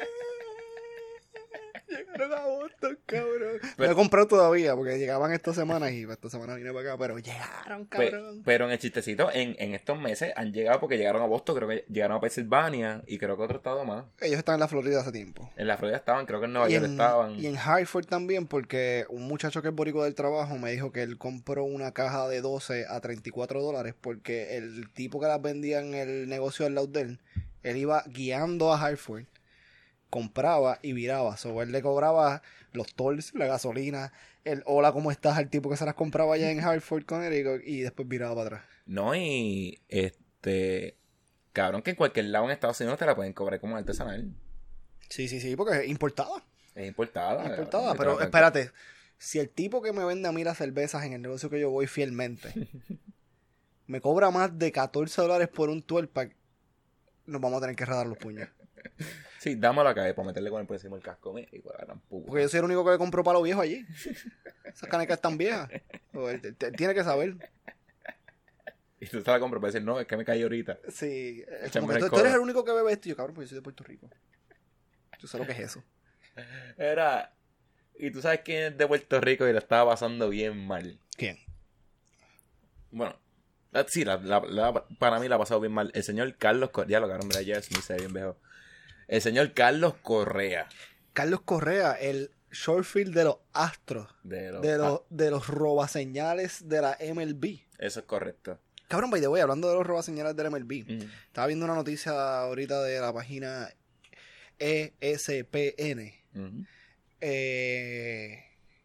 [2.13, 3.59] Llegaron a Boston, cabrón.
[3.77, 6.99] Pero- no he comprado todavía porque llegaban estas semanas y esta semana vine para acá,
[6.99, 8.43] pero llegaron, cabrón.
[8.45, 11.69] pero en el chistecito, en, en estos meses han llegado porque llegaron a Boston, creo
[11.69, 14.05] que llegaron a Pensilvania y creo que otro estado más.
[14.21, 15.51] Ellos están en la Florida hace tiempo.
[15.57, 17.39] En la Florida estaban, creo que en Nueva York estaban.
[17.39, 21.03] y en Hartford también, porque un muchacho que es boricua del trabajo me dijo que
[21.03, 25.81] él compró una caja de 12 a 34 dólares porque el tipo que las vendía
[25.81, 27.21] en el negocio del lado de él,
[27.63, 29.25] él iba guiando a Hartford,
[30.15, 31.37] compraba y viraba.
[31.37, 32.41] So, él le cobraba
[32.71, 34.13] los tolls, la gasolina,
[34.45, 35.37] el hola, ¿cómo estás?
[35.37, 38.65] al tipo que se las compraba allá en Hartford, Connecticut, y después viraba para atrás.
[38.87, 40.97] No, y este.
[41.53, 44.33] Cabrón, que en cualquier lado en Estados Unidos te la pueden cobrar como artesanal.
[45.09, 46.45] Sí, sí, sí, porque es importada.
[46.77, 47.45] Es importada.
[47.49, 48.71] importada, cabrón, y te pero espérate.
[49.19, 51.71] Si el tipo que me vende a mí las cervezas en el negocio que yo
[51.71, 52.53] voy fielmente
[53.89, 56.37] me cobra más de 14 dólares por un 12 pack,
[57.27, 58.49] nos vamos a tener que radar los puños.
[59.45, 61.35] Sí, dámelo acá eh, para meterle con el por encima del casco.
[61.35, 61.51] Mira,
[61.87, 61.97] la.
[62.09, 63.85] Porque yo soy el único que le compró palo viejo allí.
[64.65, 65.69] Esas canecas están viejas.
[66.15, 67.37] Él tiene que saber.
[69.01, 70.79] Y tú te la compras para decir, no, es que me caí ahorita.
[70.89, 73.07] Sí, es como que tú, tú eres el único que bebe esto.
[73.07, 74.09] Y yo, cabrón, pues yo soy de Puerto Rico.
[75.19, 75.85] Yo sé lo que es eso.
[76.79, 77.35] Era.
[77.99, 80.99] Y tú sabes quién es de Puerto Rico y la estaba pasando bien mal.
[81.19, 81.37] ¿Quién?
[82.91, 83.15] Bueno,
[83.75, 85.91] ah, sí, la, la- la- para mí la ha pasado bien mal.
[85.95, 86.99] El señor Carlos Correa.
[87.01, 88.39] Lo cabrón, ya se ve bien viejo.
[89.09, 90.69] El señor Carlos Correa.
[91.13, 94.09] Carlos Correa, el shortfield de los Astros.
[94.23, 97.61] De los- De los, de los robaseñales de la MLB.
[97.79, 98.59] eso es correcto.
[98.89, 100.85] Cabrón, by the way, hablando de los robaseñales de la MLB.
[100.87, 101.11] Mm.
[101.27, 103.69] Estaba viendo una noticia ahorita de la página
[104.59, 106.13] ESPN.
[106.35, 106.65] Ujú.
[107.21, 108.44] Eh,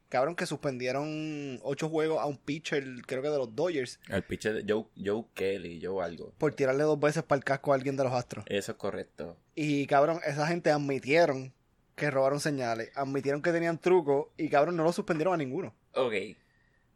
[0.10, 4.64] cabrón, que suspendieron ocho juegos a un pitcher, creo que de los Dodgers, El pitcher
[4.64, 6.34] de Joe, Joe Kelly, Joe algo.
[6.38, 8.46] por tirarle dos veces para el casco a alguien de los Astros.
[8.48, 9.38] Eso es correcto.
[9.56, 11.54] Y cabrón, esa gente admitieron
[11.96, 15.74] que robaron señales, admitieron que tenían truco y cabrón, no lo suspendieron a ninguno.
[15.94, 16.14] Ok.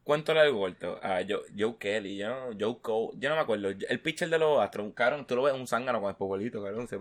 [0.04, 1.00] ¿Cuánto le corto?
[1.02, 3.70] A Joe, Joe Kelly, yo no, Joe Cole, yo no me acuerdo.
[3.70, 6.88] El pitcher de los Astros, cabrón, tú lo ves un zángano con el pobolito, cabrón.
[6.88, 6.98] Se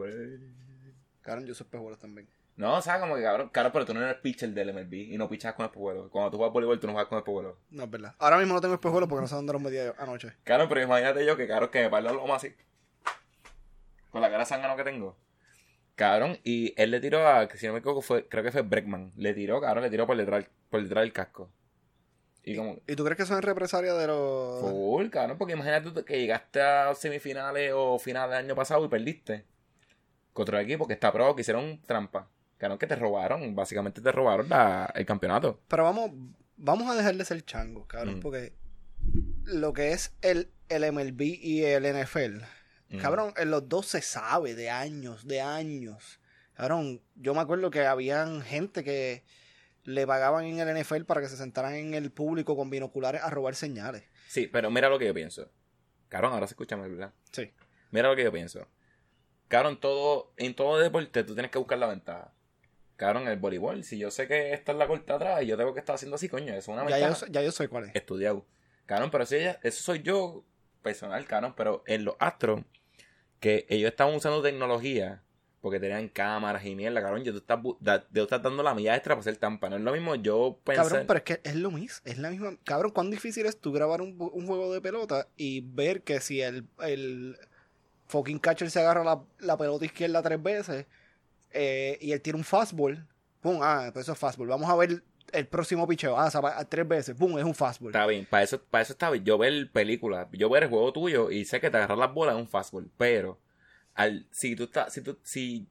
[1.20, 2.28] Cabrón, yo soy pejuelos también.
[2.56, 5.18] No, o sea, como que cabrón, cabrón, pero tú no eres pitcher del MLB y
[5.18, 6.10] no pichas con el pobuelo.
[6.10, 7.58] Cuando tú juegas voleibol, tú no juegas con el pobuelo.
[7.70, 8.14] No es verdad.
[8.18, 10.34] Ahora mismo no tengo espejuelos porque no sé dónde los metí anoche.
[10.44, 12.54] Claro, pero imagínate yo que, cabrón, que me parlo lo más así.
[14.10, 15.16] Con la cara zángano que tengo.
[15.94, 18.62] Cabrón, y él le tiró a, que si no me equivoco, fue, creo que fue
[18.62, 19.12] Breckman.
[19.16, 21.50] Le tiró, cabrón, le tiró por detrás, por detrás del casco.
[22.44, 24.60] Y como, ¿Y tú crees que eso es represalia de los...
[24.60, 28.88] Full, cabrón, porque imagínate tú que llegaste a semifinales o finales del año pasado y
[28.88, 29.46] perdiste.
[30.32, 32.28] Contra el equipo que está probado que hicieron trampa.
[32.78, 35.60] Que te robaron, básicamente te robaron la- el campeonato.
[35.68, 36.10] Pero vamos,
[36.56, 38.20] vamos a dejar de ser changos, cabrón, Mm.
[38.20, 38.52] porque
[39.44, 42.44] lo que es el, el MLB y el NFL,
[42.88, 42.98] Mm.
[42.98, 46.20] cabrón, en los dos se sabe de años, de años.
[46.54, 49.24] Cabrón, yo me acuerdo que habían gente que
[49.84, 53.30] le pagaban en el NFL para que se sentaran en el público con binoculares a
[53.30, 54.04] robar señales.
[54.28, 55.50] Sí, pero mira lo que yo pienso.
[56.08, 57.12] Cabrón, ahora se escucha mal, ¿verdad?
[57.32, 57.50] Sí.
[57.90, 58.68] Mira lo que yo pienso.
[59.48, 62.32] Cabrón, todo, en todo deporte tú tienes que buscar la ventaja.
[62.96, 65.74] Cabrón, el voleibol, si yo sé que esta es la corta atrás y yo tengo
[65.74, 67.26] que estar haciendo así, coño, eso es una Ya ventaja.
[67.26, 67.94] yo, ya yo sé cuál es.
[67.96, 68.44] estudiado.
[68.86, 70.44] Cabrón, pero si ella, eso soy yo
[70.82, 72.60] personal, cabrón, pero en los astros,
[73.40, 75.22] que ellos estaban usando tecnología,
[75.60, 78.94] porque tenían cámaras y mierda, cabrón, yo tú estás, da- tú estás dando la milla
[78.94, 79.68] extra para hacer tampa.
[79.70, 80.84] No es lo mismo yo pensar.
[80.88, 82.56] Cabrón, pero es que es lo mismo, es la misma.
[82.64, 86.40] Cabrón, ¿cuán difícil es tú grabar un, un juego de pelota y ver que si
[86.40, 87.36] el, el
[88.08, 90.86] fucking catcher se agarra la, la pelota izquierda tres veces
[91.54, 93.06] eh, y él tiene un fastball,
[93.40, 94.48] pum, ah, pues eso es fastball.
[94.48, 97.90] Vamos a ver el próximo picheo, ah, zapa- tres veces, pum, es un fastball.
[97.90, 99.24] Está bien, para eso, para eso está bien.
[99.24, 102.34] Yo ver películas, yo ver el juego tuyo y sé que te agarras las bolas
[102.34, 103.38] es un fastball, pero
[103.94, 105.66] al, si tú estás, si tú, si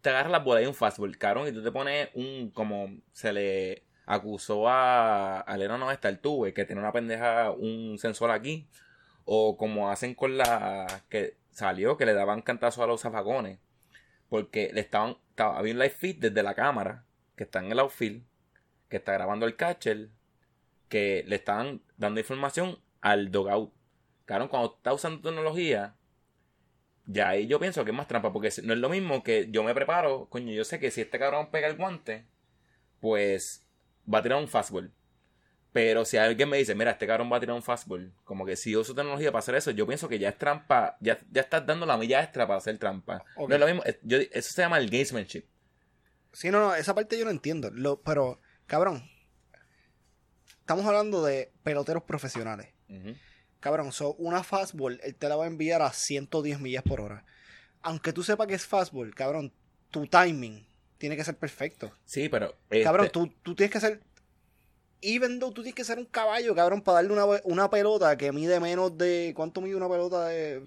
[0.00, 3.32] te agarras las bolas y un fastball, cabrón, y tú te pones un, como se
[3.32, 8.66] le acusó a, al enano este, al tuve, que tiene una pendeja, un sensor aquí,
[9.24, 13.58] o como hacen con la, que salió, que le daban cantazos a los zafagones,
[14.28, 17.04] porque le estaban, estaba, había un live feed desde la cámara,
[17.36, 18.24] que está en el outfield,
[18.88, 20.08] que está grabando el catcher,
[20.88, 23.72] que le estaban dando información al dogout.
[24.24, 25.94] Claro, cuando está usando tecnología,
[27.06, 29.64] ya ahí yo pienso que es más trampa, porque no es lo mismo que yo
[29.64, 32.26] me preparo, coño, yo sé que si este cabrón pega el guante,
[33.00, 33.66] pues
[34.12, 34.92] va a tirar un fastball.
[35.72, 38.56] Pero si alguien me dice, mira, este cabrón va a tirar un fastball, como que
[38.56, 41.66] si uso tecnología para hacer eso, yo pienso que ya es trampa, ya, ya estás
[41.66, 43.24] dando la milla extra para hacer trampa.
[43.36, 45.44] No es lo mismo, yo- eso se llama el gamesmanship.
[46.32, 47.70] Sí, no, no, esa parte yo no entiendo.
[47.70, 49.08] Lo, pero, cabrón,
[50.60, 52.68] estamos hablando de peloteros profesionales.
[53.60, 57.24] Cabrón, so una fastball, él te la va a enviar a 110 millas por hora.
[57.82, 59.52] Aunque tú sepas que es fastball, cabrón,
[59.90, 60.66] tu timing
[60.96, 61.92] tiene que ser perfecto.
[62.04, 62.54] Sí, pero...
[62.70, 64.00] este, Cabrón, tú, tú tienes que ser.
[65.00, 68.32] Even though tú tienes que ser un caballo, cabrón, para darle una, una pelota que
[68.32, 69.32] mide menos de.
[69.36, 70.64] ¿Cuánto mide una pelota de.?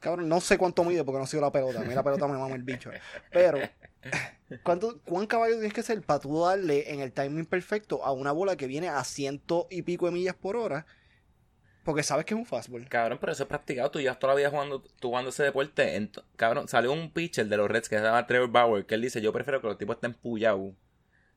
[0.00, 1.80] Cabrón, no sé cuánto mide porque no sido la pelota.
[1.80, 2.90] A mí la pelota me mama el bicho.
[3.30, 3.58] Pero,
[4.62, 8.30] ¿cuánto, ¿cuán caballo tienes que ser para tú darle en el timing perfecto a una
[8.32, 10.84] bola que viene a ciento y pico de millas por hora?
[11.84, 12.88] Porque sabes que es un fastball.
[12.88, 13.90] Cabrón, pero eso es practicado.
[13.90, 16.10] Tú ya toda la vida jugando, jugando ese deporte.
[16.36, 19.20] Cabrón, salió un pitcher de los Reds que se llama Trevor Bauer, que él dice,
[19.20, 20.72] yo prefiero que los tipos estén puyados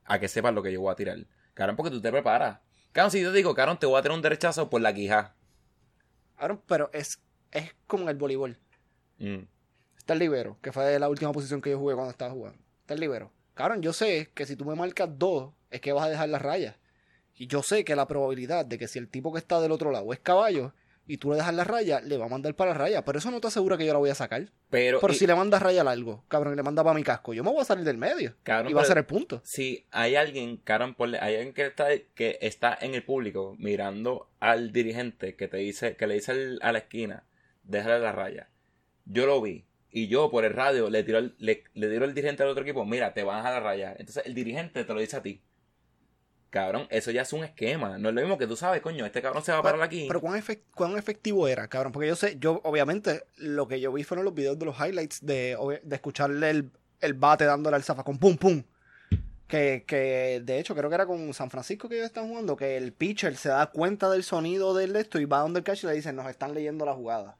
[0.08, 1.18] a que sepan lo que yo voy a tirar.
[1.54, 2.60] Cabrón, porque tú te preparas.
[2.92, 5.36] Cabrón, si yo te digo, cabrón, te voy a tirar un derechazo por la quija.
[6.38, 7.20] Cabrón, pero es,
[7.52, 8.58] es como en el voleibol.
[9.20, 9.44] Mm.
[9.98, 12.60] Está el libero, que fue la última posición que yo jugué cuando estaba jugando.
[12.82, 13.32] Está el libero.
[13.54, 16.42] Cabrón, yo sé que si tú me marcas dos, es que vas a dejar las
[16.42, 16.76] rayas.
[17.36, 19.92] Y yo sé que la probabilidad de que si el tipo que está del otro
[19.92, 20.74] lado es caballo,
[21.08, 23.06] y tú le dejas la raya, le va a mandar para la raya.
[23.06, 24.52] Pero eso no te asegura que yo la voy a sacar.
[24.70, 27.34] Pero, Pero y- si le mandas raya largo, cabrón, y le manda para mi casco,
[27.34, 28.36] yo me voy a salir del medio.
[28.44, 29.42] cabrón, y va a ser el punto.
[29.44, 34.30] si hay alguien, cabrón, ponle- hay alguien que está, que está en el público mirando
[34.40, 37.24] al dirigente que te dice, que le dice al- a la esquina,
[37.64, 38.50] déjale la raya.
[39.06, 39.64] Yo lo vi.
[39.90, 42.64] Y yo por el radio le tiro, el- le, le tiro al dirigente del otro
[42.64, 43.92] equipo, mira, te vas a la raya.
[43.98, 45.42] Entonces el dirigente te lo dice a ti.
[46.60, 48.00] Cabrón, eso ya es un esquema.
[48.00, 50.06] No es lo mismo que tú sabes, coño, este cabrón se va a parar aquí.
[50.08, 51.92] Pero ¿cuán, efec- cuán efectivo era, cabrón?
[51.92, 55.24] Porque yo sé, yo obviamente lo que yo vi fueron los videos de los highlights
[55.24, 58.64] de, de escucharle el, el bate dándole al zafacón, pum, pum.
[59.48, 62.76] Que, que de hecho creo que era con San Francisco que ellos están jugando, que
[62.76, 65.88] el pitcher se da cuenta del sonido del esto y va donde el catch y
[65.88, 67.38] le dice, nos están leyendo la jugada.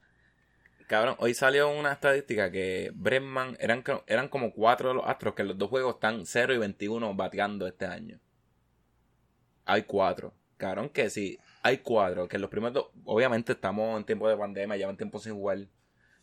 [0.86, 5.42] Cabrón, hoy salió una estadística que Bregman eran, eran como cuatro de los astros que
[5.42, 8.18] en los dos juegos están 0 y 21 bateando este año.
[9.68, 10.32] Hay cuatro.
[10.56, 12.26] Cabrón, que sí, hay cuatro.
[12.26, 15.68] Que los primeros dos, obviamente estamos en tiempo de pandemia, llevan tiempo sin jugar.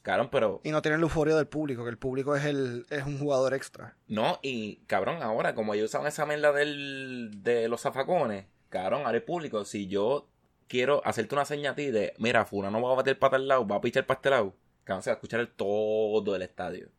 [0.02, 3.06] Cabrón, pero Y no tienen la euforia del público, que el público es el es
[3.06, 3.96] un jugador extra.
[4.08, 9.18] no, y cabrón, ahora como ellos usaban esa mierda del, de los zafacones, cabrón, ahora
[9.18, 10.28] el público, si yo
[10.68, 13.48] quiero hacerte una seña a ti de, mira, Funa no va a bater para tal
[13.48, 16.42] lado, va a pichar para este lado, cabrón, se va a escuchar el todo el
[16.42, 16.90] estadio.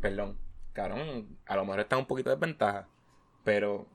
[0.00, 0.38] Perdón,
[0.72, 2.88] cabrón, a lo mejor está un poquito de desventaja,
[3.44, 3.86] pero...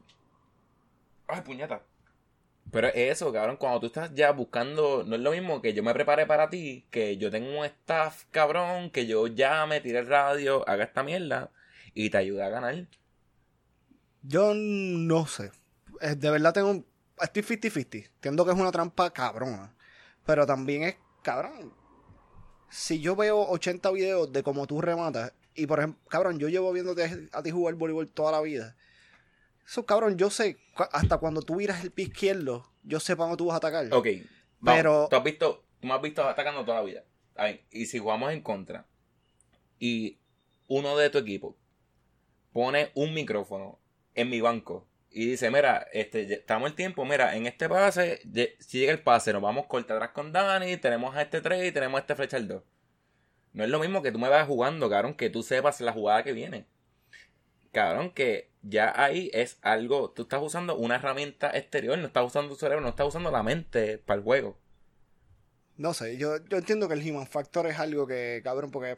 [1.30, 1.82] Ay, puñeta.
[2.72, 5.84] Pero es eso, cabrón, cuando tú estás ya buscando, no es lo mismo que yo
[5.84, 10.08] me prepare para ti, que yo tengo un staff, cabrón, que yo llame, tire el
[10.08, 11.52] radio, haga esta mierda
[11.94, 12.88] y te ayude a ganar.
[14.22, 15.52] Yo no sé.
[16.02, 16.84] Eh, De verdad tengo.
[17.22, 18.06] Estoy 50-50.
[18.16, 19.76] Entiendo que es una trampa cabrona.
[20.26, 21.74] Pero también es cabrón.
[22.70, 25.34] Si yo veo 80 videos de cómo tú rematas.
[25.56, 28.76] Y por ejemplo, cabrón, yo llevo viéndote a ti jugar voleibol toda la vida.
[29.70, 30.58] Eso, cabrón, yo sé.
[30.92, 33.86] Hasta cuando tú viras el pie izquierdo, yo sé para dónde tú vas a atacar.
[33.94, 34.08] Ok,
[34.60, 37.04] vamos, Pero- tú has visto, tú me has visto atacando toda la vida.
[37.36, 38.88] Ay, y si jugamos en contra
[39.78, 40.18] y
[40.68, 41.56] uno de tu equipo
[42.52, 43.80] pone un micrófono
[44.16, 48.22] en mi banco y dice, mira, este, estamos el tiempo, mira, en este pase,
[48.60, 51.72] si llega el pase, nos vamos corta atrás con Dani, tenemos a este 3 y
[51.72, 52.64] tenemos a este flecha al 2.
[53.54, 56.24] No es lo mismo que tú me vas jugando, cabrón, que tú sepas la jugada
[56.24, 56.66] que viene.
[57.72, 62.50] Cabrón, que ya ahí es algo, tú estás usando una herramienta exterior, no estás usando
[62.50, 64.58] tu cerebro, no estás usando la mente para el juego.
[65.78, 68.98] No sé, yo, yo entiendo que el human factor es algo que, cabrón, porque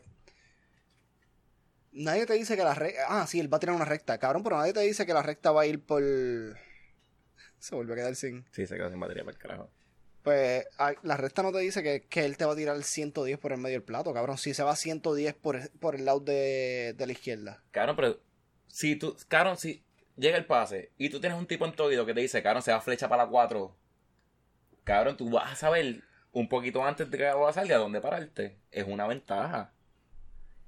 [1.92, 3.02] nadie te dice que la recta...
[3.08, 5.22] Ah, sí, él va a tirar una recta, cabrón, pero nadie te dice que la
[5.24, 6.02] recta va a ir por...
[7.60, 8.46] Se vuelve a quedar sin...
[8.52, 9.70] Sí, se quedó sin batería para el carajo.
[10.24, 10.66] Pues
[11.04, 13.60] la recta no te dice que, que él te va a tirar 110 por el
[13.60, 14.38] medio del plato, cabrón.
[14.38, 17.64] Si se va 110 por, el- por el lado de, de la izquierda.
[17.72, 18.20] Cabrón, pero
[18.72, 19.84] si tú, cabrón, si
[20.16, 22.64] llega el pase y tú tienes un tipo en tu oído que te dice, cabrón,
[22.64, 23.76] se va flecha para la 4,
[24.84, 28.58] cabrón, tú vas a saber un poquito antes de que la bola salga dónde pararte.
[28.72, 29.74] Es una ventaja.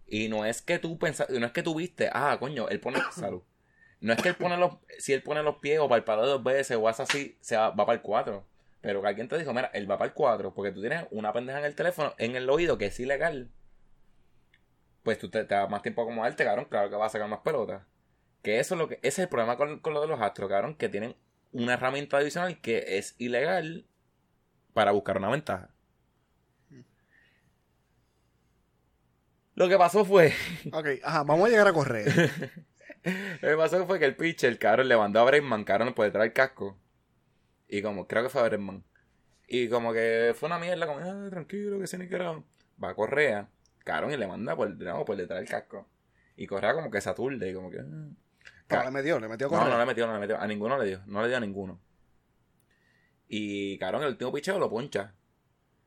[0.06, 3.00] Y no es que tú pensas, no es que tú viste, ah, coño, él pone
[3.12, 3.42] salud.
[4.02, 6.28] No es que él pone los, si él pone los pies o para el palo
[6.28, 8.46] dos veces o hace así, se va, va para el 4.
[8.82, 11.32] Pero que alguien te dijo, mira, él va para el 4 porque tú tienes una
[11.32, 13.50] pendeja en el teléfono, en el oído, que es ilegal.
[15.04, 17.30] Pues tú te, te das más tiempo a acomodarte, cabrón, claro que vas a sacar
[17.30, 17.84] más pelotas.
[18.44, 20.50] Que eso es lo que, ese es el problema con, con lo de los astros,
[20.50, 21.16] cabrón, que tienen
[21.54, 23.86] una herramienta adicional que es ilegal
[24.74, 25.70] para buscar una ventaja.
[29.56, 30.34] Lo que pasó fue
[30.74, 32.32] Ok, ajá, vamos a llegar a correr.
[33.42, 36.24] Lo que pasó fue que el pitcher, cabrón, le mandó a Bregman, cabrón, por detrás
[36.24, 36.78] del casco.
[37.68, 38.84] Y como, creo que fue a Bregman.
[39.48, 42.42] Y como que fue una mierda, como, ah, tranquilo, que se ni quiera.
[42.82, 43.50] Va a Correa,
[43.84, 45.88] cabrón, y le manda por, no, por detrás del casco.
[46.36, 47.80] Y Correa como que se aturde, y como que...
[47.80, 48.23] ah.
[48.78, 50.40] No, le metió, le metió a No, no le metió, no le metió.
[50.40, 51.82] A ninguno le dio, no le dio a ninguno.
[53.28, 55.16] Y, cabrón, el último picheo lo poncha.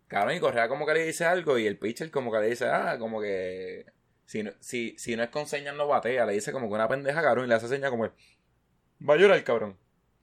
[0.08, 2.66] Cabrón, y Correa como que le dice algo, y el pitcher como que le dice,
[2.66, 3.86] ah, como que...
[4.24, 6.88] Si no, si, si no es con señas no batea, le dice como que una
[6.88, 8.04] pendeja, cabrón, y le hace señas como...
[9.08, 9.78] Va a llorar, cabrón.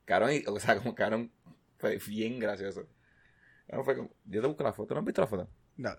[0.05, 1.32] Cabrón, y, o sea, como cabrón,
[1.78, 2.88] fue bien gracioso.
[3.68, 5.49] Cabrón, fue como, yo te busco la foto, ¿no has visto la foto?
[5.78, 5.95] No.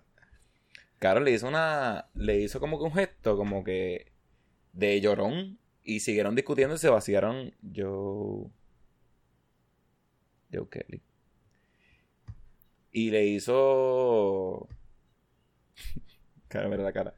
[0.99, 2.09] Cabrón le hizo una.
[2.13, 4.11] Le hizo como que un gesto, como que.
[4.73, 5.59] de llorón.
[5.85, 7.53] Y siguieron discutiendo y se vaciaron.
[7.61, 8.49] Yo.
[10.51, 11.01] Joe Kelly.
[12.91, 14.67] Y le hizo.
[16.47, 17.13] Cara, mira la cara.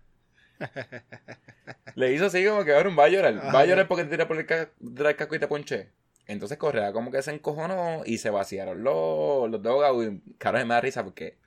[1.96, 3.36] le hizo así como que ahora va a llorar.
[3.54, 4.72] Va a llorar porque te tira por el, ca-
[5.16, 5.92] casco y te ponché.
[6.26, 10.06] Entonces Correa como que se encojonó y se vaciaron los, los dos.
[10.06, 11.38] Y claro, me da risa porque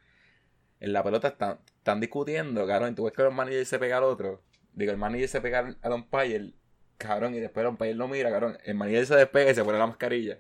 [0.78, 3.98] en la pelota están, están discutiendo, cabrón, y tú ves que el manager se pega
[3.98, 4.42] al otro.
[4.72, 6.52] Digo, el manager se pega al umpire,
[7.00, 8.58] cabrón, y después el lo mira, cabrón.
[8.64, 10.38] El manager se despega y se pone la mascarilla.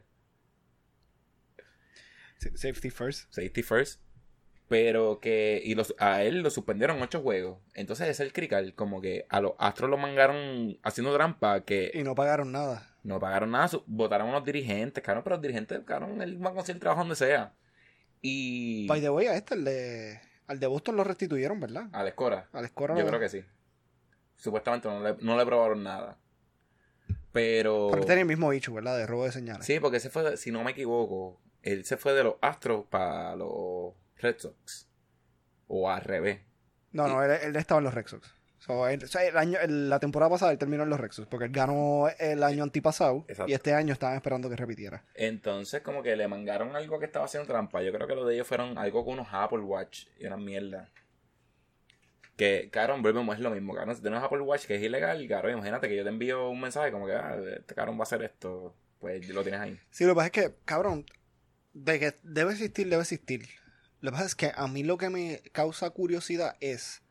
[2.38, 3.32] Sa- Safety first.
[3.32, 4.00] safety first.
[4.68, 5.60] Pero que.
[5.64, 7.58] Y los, a él lo suspendieron ocho juegos.
[7.74, 8.74] Entonces es el crical.
[8.74, 11.64] Como que a los Astros lo mangaron haciendo trampa.
[11.64, 12.96] Que Y no pagaron nada.
[13.02, 13.68] no pagaron nada.
[13.86, 15.02] Votaron a unos dirigentes.
[15.02, 17.52] Claro, pero los dirigentes, claro, él va a conseguir trabajo donde sea.
[18.22, 18.86] Y.
[18.86, 21.88] By the way, a este, el de, al de Boston lo restituyeron, ¿verdad?
[21.92, 22.48] A la escora.
[22.52, 23.44] Al Escora Yo creo que sí.
[24.36, 26.16] Supuestamente no le, no le probaron nada.
[27.32, 27.88] Pero.
[27.90, 28.96] Porque tenía el mismo bicho, ¿verdad?
[28.98, 29.64] De robo de señales.
[29.66, 33.36] Sí, porque ese fue, si no me equivoco, él se fue de los Astros para
[33.36, 34.88] los Red Sox.
[35.68, 36.40] O al revés.
[36.92, 38.34] No, no, él, él estaba en los Red Sox.
[38.58, 41.12] So, él- o sea, el año, el- la temporada pasada él terminó en los Red
[41.12, 43.50] Sox porque él ganó el año antipasado Exacto.
[43.50, 45.02] y este año estaban esperando que repitiera.
[45.14, 47.80] Entonces, como que le mangaron algo que estaba haciendo trampa.
[47.82, 50.90] Yo creo que lo de ellos fueron algo con unos Apple Watch y una mierda.
[52.40, 53.74] Que, cabrón, volvemos, es lo mismo.
[53.74, 56.58] Cabrón, si tienes Apple Watch que es ilegal, cabrón, imagínate que yo te envío un
[56.58, 58.74] mensaje como que, ah, este cabrón va a hacer esto.
[58.98, 59.78] Pues lo tienes ahí.
[59.90, 61.04] Sí, lo que pasa es que, cabrón,
[61.74, 63.46] de que debe existir, debe existir.
[64.00, 67.02] Lo que pasa es que a mí lo que me causa curiosidad es,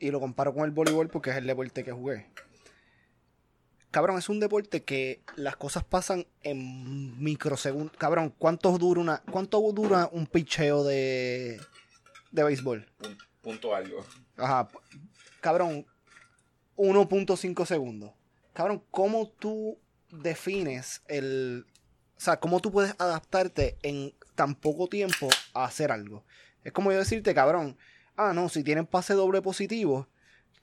[0.00, 2.26] y lo comparo con el voleibol porque es el deporte que jugué.
[3.92, 7.96] Cabrón, es un deporte que las cosas pasan en microsegundos.
[7.96, 11.60] Cabrón, ¿cuánto dura una, cuánto dura un picheo de,
[12.32, 12.88] de béisbol?
[12.98, 14.04] Punto, punto algo.
[14.36, 14.68] Ajá.
[15.40, 15.86] Cabrón,
[16.76, 18.12] 1.5 segundos.
[18.52, 19.78] Cabrón, ¿cómo tú
[20.10, 21.66] defines el...
[22.16, 26.24] O sea, ¿cómo tú puedes adaptarte en tan poco tiempo a hacer algo?
[26.64, 27.78] Es como yo decirte, cabrón,
[28.16, 30.06] ah, no, si tienen pase doble positivo,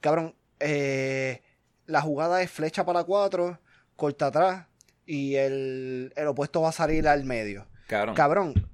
[0.00, 1.42] cabrón, eh,
[1.86, 3.58] la jugada es flecha para 4,
[3.96, 4.66] corta atrás
[5.04, 7.66] y el, el opuesto va a salir al medio.
[7.88, 8.14] Cabrón.
[8.14, 8.68] Cabrón,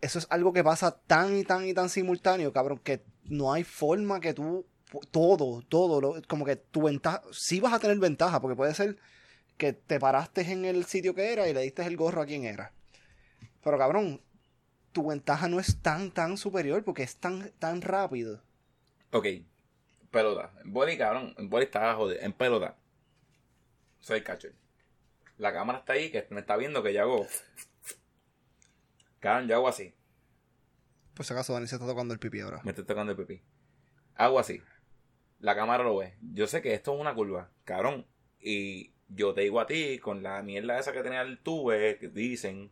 [0.00, 3.64] eso es algo que pasa tan y tan y tan simultáneo, cabrón, que no hay
[3.64, 4.66] forma que tú,
[5.10, 8.98] todo, todo, lo- como que tu ventaja, sí vas a tener ventaja, porque puede ser
[9.58, 12.44] que te paraste en el sitio que era y le diste el gorro a quien
[12.44, 12.72] era.
[13.64, 14.20] Pero cabrón,
[14.92, 18.42] tu ventaja no es tan, tan superior porque es tan, tan rápido.
[19.12, 19.26] Ok.
[20.10, 20.52] Pelota.
[20.64, 21.34] Boli, cabrón.
[21.38, 22.20] Boli está jodido.
[22.20, 22.76] En pelota.
[24.00, 24.52] Soy catcher.
[25.38, 27.26] La cámara está ahí, que me está viendo que yo hago.
[29.20, 29.94] Cabrón, yo hago así.
[31.14, 32.60] Por si acaso, Dani se está tocando el pipi ahora.
[32.64, 33.42] Me estoy tocando el pipí.
[34.14, 34.62] Hago así.
[35.40, 36.14] La cámara lo ve.
[36.32, 37.50] Yo sé que esto es una curva.
[37.64, 38.06] Cabrón.
[38.40, 42.08] Y yo te digo a ti, con la mierda esa que tenía el tube, que
[42.08, 42.70] dicen,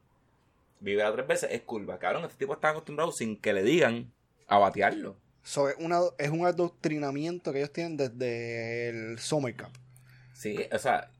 [0.80, 1.98] vive a tres veces, es curva.
[1.98, 4.12] Cabrón, este tipo está acostumbrado sin que le digan
[4.46, 5.16] a batearlo.
[5.42, 9.72] So, es, una, es un adoctrinamiento que ellos tienen desde el Summer Cup.
[10.34, 11.10] Sí, o sea,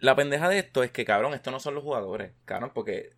[0.00, 3.10] la pendeja de esto es que, cabrón, estos no son los jugadores, cabrón, porque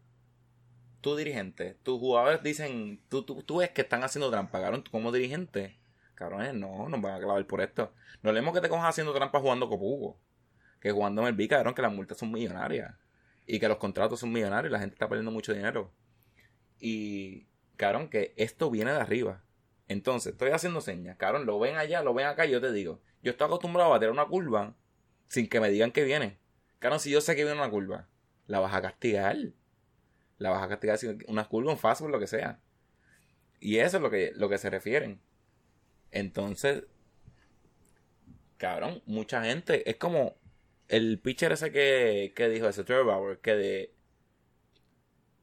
[1.07, 4.90] tú dirigente, tus jugadores dicen, tú, tú, tú ves que están haciendo trampa, cabrón, tú
[4.90, 5.78] como dirigente,
[6.16, 7.92] cabrón, no, nos van a clavar por esto.
[8.22, 10.18] No leemos que te cojas haciendo trampa jugando copugo,
[10.80, 12.96] que jugando en el B, cabrón, que las multas son millonarias
[13.46, 15.92] y que los contratos son millonarios y la gente está perdiendo mucho dinero.
[16.80, 17.46] Y,
[17.76, 19.44] cabrón, que esto viene de arriba.
[19.86, 23.00] Entonces, estoy haciendo señas, cabrón, lo ven allá, lo ven acá, y yo te digo,
[23.22, 24.74] yo estoy acostumbrado a bater una curva
[25.28, 26.40] sin que me digan que viene.
[26.80, 28.09] Cabrón, si yo sé que viene una curva,
[28.48, 29.36] la vas a castigar.
[30.39, 32.61] La vas a castigar una curva, un fastball, lo que sea.
[33.61, 35.20] Y eso es lo que, lo que se refieren.
[36.11, 36.84] Entonces,
[38.59, 40.37] cabrón, mucha gente, es como
[40.89, 43.95] el pitcher ese que, que dijo ese Trevor Bauer, que de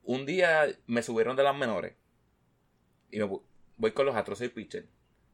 [0.03, 1.95] un día me subieron de las menores
[3.13, 3.29] y me
[3.77, 4.87] voy con los astros, soy pitcher.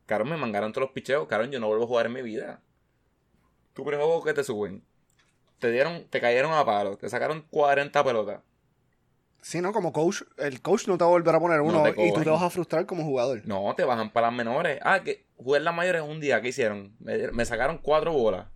[0.05, 2.61] Cabrón, me mangaron todos los picheos, cabrón, yo no vuelvo a jugar en mi vida.
[3.73, 4.83] Tu primer juego que te suben.
[5.59, 8.41] Te dieron, te cayeron a palo, te sacaron 40 pelotas.
[9.41, 9.71] Sí, ¿no?
[9.71, 12.29] Como coach, el coach no te va a volver a poner uno y tú te
[12.29, 13.41] vas a frustrar como jugador.
[13.45, 14.79] No, te bajan para las menores.
[14.83, 16.93] Ah, que jugué las mayores un día, ¿qué hicieron?
[16.99, 18.47] Me, me sacaron cuatro bolas.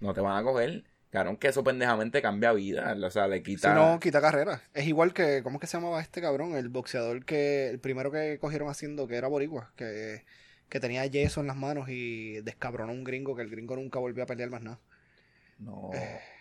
[0.00, 0.84] No te van a coger.
[1.10, 2.94] Cabrón, que eso pendejamente cambia vida.
[3.02, 3.74] O sea, le Si quita.
[3.74, 4.62] no, quita carrera.
[4.74, 6.54] Es igual que, ¿cómo es que se llamaba este cabrón?
[6.54, 10.24] El boxeador que, el primero que cogieron haciendo, que era boricua, que,
[10.68, 13.98] que tenía yeso en las manos y descabronó a un gringo, que el gringo nunca
[13.98, 14.78] volvió a pelear más nada.
[15.58, 15.90] No,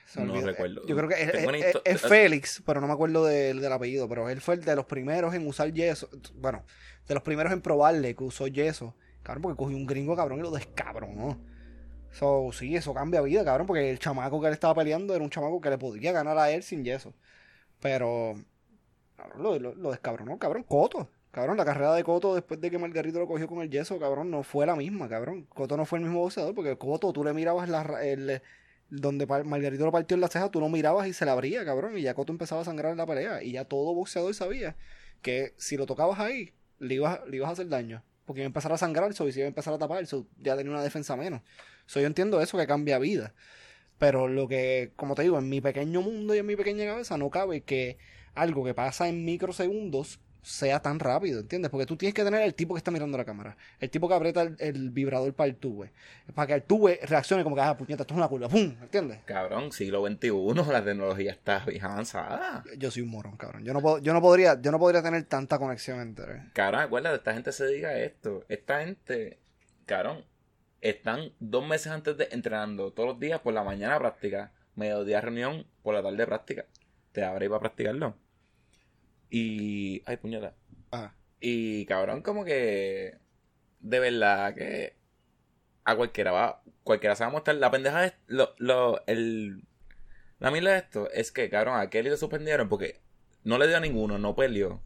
[0.07, 0.47] Se no olvidó.
[0.47, 0.87] recuerdo.
[0.87, 4.29] Yo creo que es, es- es Félix, pero no me acuerdo del, del apellido, pero
[4.29, 6.09] él fue el de los primeros en usar yeso.
[6.35, 6.63] Bueno,
[7.07, 8.95] de los primeros en probarle que usó yeso.
[9.23, 11.37] Cabrón, porque cogió un gringo cabrón y lo descabronó.
[12.11, 15.29] So, sí, eso cambia vida, cabrón, porque el chamaco que él estaba peleando era un
[15.29, 17.13] chamaco que le podía ganar a él sin yeso.
[17.79, 18.35] Pero,
[19.15, 20.63] cabrón, lo, lo, lo descabronó, cabrón.
[20.63, 23.99] Coto, cabrón, la carrera de Coto después de que Margarito lo cogió con el yeso,
[23.99, 25.43] cabrón, no fue la misma, cabrón.
[25.53, 28.41] Coto no fue el mismo boxeador, porque Coto tú le mirabas la, el,
[28.89, 31.97] donde Margarito lo partió en la ceja, tú lo mirabas y se la abría, cabrón,
[31.97, 33.43] y ya Coto empezaba a sangrar en la pelea.
[33.43, 34.75] Y ya todo boxeador sabía
[35.21, 38.03] que si lo tocabas ahí, le ibas, le ibas a hacer daño.
[38.25, 40.27] Porque iba a empezar a sangrar, so, y si iba a empezar a tapar, so,
[40.37, 41.41] ya tenía una defensa menos.
[41.85, 43.33] So, yo entiendo eso que cambia vida.
[43.97, 47.17] Pero lo que, como te digo, en mi pequeño mundo y en mi pequeña cabeza
[47.17, 47.97] no cabe que
[48.35, 51.69] algo que pasa en microsegundos sea tan rápido, ¿entiendes?
[51.69, 54.13] Porque tú tienes que tener el tipo que está mirando la cámara, el tipo que
[54.13, 55.85] aprieta el, el vibrador para el tubo,
[56.33, 58.73] para que el tubo reaccione como que, ah, puñeta, esto es una curva, ¡pum!
[58.81, 59.19] ¿Entiendes?
[59.25, 62.63] Cabrón, siglo XXI, la tecnología está bien avanzada.
[62.77, 63.65] Yo soy un morón, cabrón.
[63.65, 66.43] Yo no, puedo, yo no, podría, yo no podría tener tanta conexión entre...
[66.53, 68.45] Cabrón, acuérdate, esta gente se dedica a esto.
[68.47, 69.39] Esta gente,
[69.85, 70.23] cabrón,
[70.79, 75.65] están dos meses antes de entrenando, todos los días por la mañana práctica, mediodía reunión,
[75.83, 76.65] por la tarde práctica.
[77.11, 78.15] Te abre para practicarlo.
[79.29, 80.01] Y.
[80.05, 80.55] Ay, puñeta.
[80.91, 81.15] Ajá.
[81.39, 83.17] Y cabrón, como que.
[83.79, 84.95] De verdad que.
[85.83, 86.61] A cualquiera va.
[86.83, 87.57] Cualquiera se va a mostrar.
[87.57, 88.13] La pendeja es.
[88.27, 89.63] Lo, lo, el.
[90.39, 93.01] La mila de esto es que, cabrón, a Kelly le suspendieron porque
[93.43, 94.83] no le dio a ninguno, no peleó.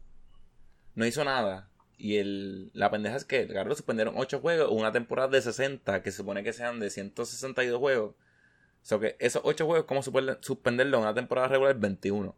[0.94, 1.70] No hizo nada.
[1.98, 6.10] Y el, la pendeja es que, cabrón, suspendieron 8 juegos, una temporada de 60, que
[6.10, 8.14] se supone que sean de 162 juegos.
[8.14, 11.78] O sea que esos 8 juegos, ¿cómo suspenderlo en una temporada regular?
[11.78, 12.34] 21.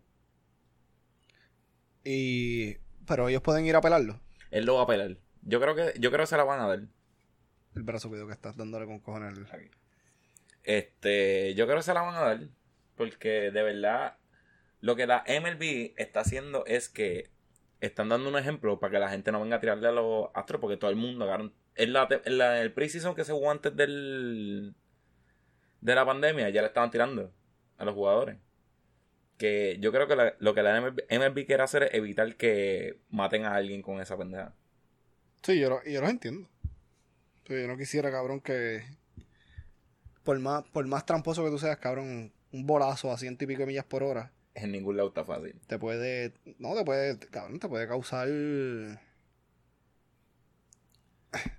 [2.05, 2.77] Y.
[3.07, 4.21] Pero ellos pueden ir a pelarlo.
[4.51, 5.17] Él lo va a pelar.
[5.43, 6.81] Yo creo que, yo creo que se la van a dar.
[7.75, 9.39] El brazo cuido que estás dándole con cojones.
[9.53, 9.71] Aquí.
[10.63, 12.41] Este, yo creo que se la van a dar.
[12.97, 14.17] Porque de verdad,
[14.81, 17.31] lo que la MLB está haciendo es que
[17.81, 20.61] están dando un ejemplo para que la gente no venga a tirarle a los astros.
[20.61, 21.29] Porque todo el mundo,
[21.75, 24.75] en, la, en, la, el preseason que se jugó antes del,
[25.81, 27.33] de la pandemia, ya le estaban tirando
[27.77, 28.39] a los jugadores
[29.39, 33.55] que yo creo que lo que la MLB, quiere hacer es evitar que maten a
[33.55, 34.55] alguien con esa pendeja.
[35.43, 36.49] Sí, yo, yo los entiendo.
[37.47, 38.83] yo no quisiera, cabrón, que
[40.23, 43.61] por más, por más tramposo que tú seas, cabrón, un bolazo a ciento y pico
[43.61, 44.33] de millas por hora.
[44.55, 45.61] En ningún lado está fácil.
[45.67, 48.29] Te puede, no, te puede, cabrón, te puede causar...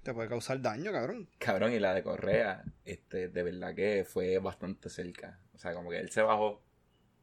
[0.03, 1.27] Te puede causar daño, cabrón.
[1.37, 5.41] Cabrón, y la de Correa, este, de verdad que fue bastante cerca.
[5.53, 6.64] O sea, como que él se bajó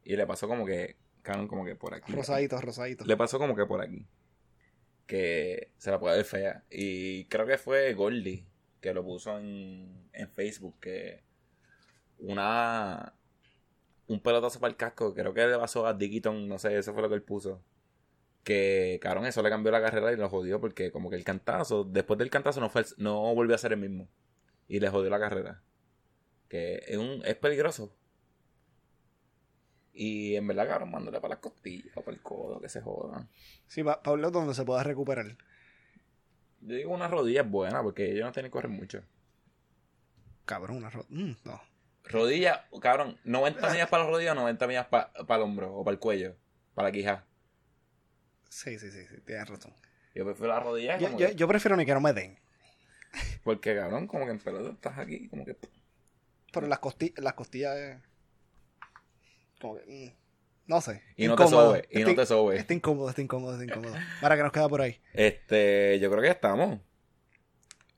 [0.03, 2.11] y le pasó como que, cabrón, como que por aquí.
[2.11, 3.05] Rosadito, rosadito.
[3.05, 4.05] Le pasó como que por aquí.
[5.07, 6.63] Que se la puede ver fea.
[6.69, 8.45] Y creo que fue Goldie
[8.81, 10.79] que lo puso en, en Facebook.
[10.79, 11.23] Que
[12.19, 13.13] una.
[14.07, 15.13] Un pelotazo para el casco.
[15.13, 16.47] Creo que le pasó a Dickiton.
[16.47, 17.63] No sé, eso fue lo que él puso.
[18.43, 20.59] Que, cabrón, eso le cambió la carrera y lo jodió.
[20.59, 23.79] Porque, como que el cantazo, después del cantazo, no, fue, no volvió a ser el
[23.79, 24.09] mismo.
[24.67, 25.63] Y le jodió la carrera.
[26.49, 27.95] Que es, un, es peligroso.
[29.93, 33.29] Y en verdad, cabrón, mándale para las costillas o para el codo, que se jodan.
[33.67, 35.37] Sí, Pablo, donde se pueda recuperar.
[36.61, 39.03] Yo digo una rodilla es buena porque ellos no tienen que correr mucho.
[40.45, 41.09] Cabrón, una rodilla.
[41.15, 41.61] Mm, no.
[42.05, 45.93] Rodilla, cabrón, 90 millas para la rodilla o 90 millas para el hombro o para
[45.93, 46.35] el cuello,
[46.73, 47.25] para la quija.
[48.49, 49.73] Sí, sí, sí, sí, tienes razón.
[50.13, 50.97] Yo prefiero la rodilla.
[50.97, 52.37] Yo, yo, prefiero ni que no me den.
[53.43, 55.57] Porque, cabrón, como que en pelota estás aquí, como que.
[56.51, 57.99] Pero las, costillas las costillas.
[59.63, 60.09] Mm,
[60.67, 61.01] no sé.
[61.15, 62.57] Y no te sobe, y no te sobe.
[62.57, 63.95] Está incómodo, está incómodo, está incómodo.
[64.21, 64.99] Para que nos queda por ahí.
[65.13, 66.79] Este, yo creo que ya estamos.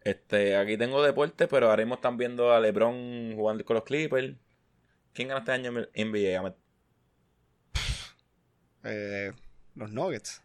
[0.01, 4.36] Este, aquí tengo deporte, pero ahora mismo están viendo a LeBron jugando con los Clippers.
[5.13, 6.55] ¿Quién gana este año en NBA?
[8.84, 9.32] Eh,
[9.74, 10.43] los Nuggets.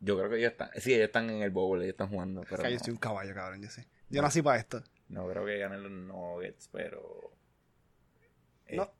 [0.00, 0.70] Yo creo que ellos están.
[0.76, 2.44] Sí, ellos están en el bowl, ellos están jugando.
[2.48, 3.86] Pero yo soy un caballo, cabrón, yo sé.
[4.08, 4.82] Yo nací para esto.
[5.08, 7.32] No creo que ganen los Nuggets, pero.
[8.70, 8.90] No.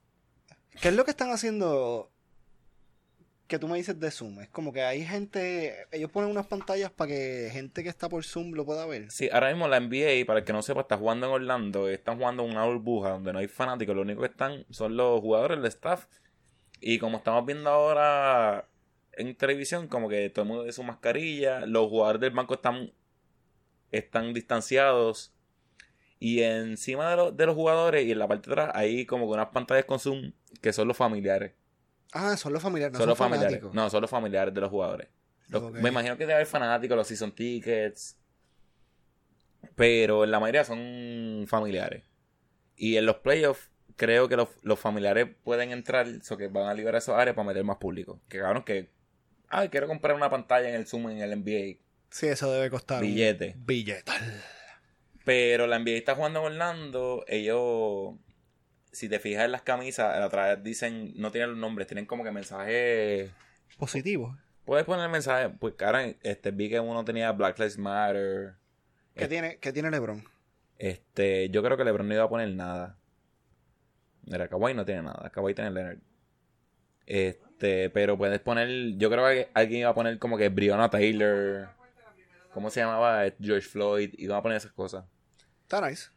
[0.80, 2.10] ¿Qué es lo que están haciendo
[3.46, 4.40] que tú me dices de Zoom?
[4.40, 8.24] Es como que hay gente, ellos ponen unas pantallas para que gente que está por
[8.24, 9.10] Zoom lo pueda ver.
[9.10, 12.18] Sí, ahora mismo la NBA, para el que no sepa, está jugando en Orlando, están
[12.18, 15.58] jugando en una burbuja donde no hay fanáticos, lo único que están son los jugadores,
[15.58, 16.06] el staff.
[16.80, 18.68] Y como estamos viendo ahora
[19.12, 22.92] en televisión, como que todo el mundo de su mascarilla, los jugadores del banco están,
[23.90, 25.32] están distanciados.
[26.18, 29.34] Y encima de, de los jugadores y en la parte de atrás hay como que
[29.34, 31.52] unas pantallas con Zoom que son los familiares.
[32.12, 33.62] Ah, son los familiares, no son, los familiares.
[33.72, 35.08] No, son los familiares de los jugadores.
[35.72, 38.16] Me imagino que debe haber fanáticos, los season tickets.
[39.74, 42.04] Pero en la mayoría son familiares.
[42.76, 46.98] Y en los playoffs, creo que los, familiares pueden entrar, so que van a liberar
[46.98, 48.20] esas áreas para meter más público.
[48.28, 48.90] Que cabrón, que.
[49.48, 51.80] Ay, quiero comprar una pantalla en el Zoom en el NBA.
[52.10, 53.02] Sí, eso debe costar.
[53.02, 53.54] Billete.
[53.58, 54.12] billete.
[55.24, 57.24] Pero la NBA está jugando en Orlando.
[57.28, 58.14] Ellos
[58.94, 62.30] si te fijas en las camisas, vez dicen, no tienen los nombres, tienen como que
[62.30, 63.30] mensajes
[63.76, 64.36] positivos.
[64.64, 68.54] Puedes poner mensajes, pues cara, este vi que uno tenía Black Lives Matter.
[69.14, 70.24] ¿Qué tiene qué tiene LeBron?
[70.78, 72.96] Este, yo creo que LeBron no iba a poner nada.
[74.26, 75.98] Mira, Kawhi no tiene nada, Kawhi tiene Leonard.
[77.06, 81.68] Este, pero puedes poner, yo creo que alguien iba a poner como que Breonna Taylor.
[82.52, 83.24] ¿Cómo se llamaba?
[83.40, 84.14] George Floyd.
[84.16, 85.04] Iba a poner esas cosas.
[85.62, 86.08] Está nice.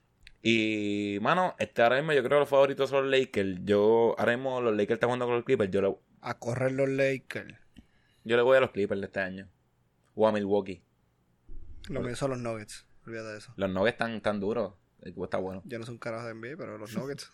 [0.41, 3.59] Y, mano, este ahora mismo yo creo que los favoritos son los Lakers.
[3.63, 5.71] Yo, ahora mismo los Lakers están jugando con los Clippers.
[5.71, 7.55] Yo a correr los Lakers.
[8.23, 9.49] Yo le voy a los Clippers de este año.
[10.15, 10.83] O a Milwaukee.
[11.89, 12.85] Lo mío son los Nuggets.
[13.05, 13.53] Olvídate de eso.
[13.55, 14.73] Los Nuggets están tan duros.
[15.01, 15.61] El equipo está bueno.
[15.65, 17.31] Yo no soy un carajo de NBA, pero los Nuggets.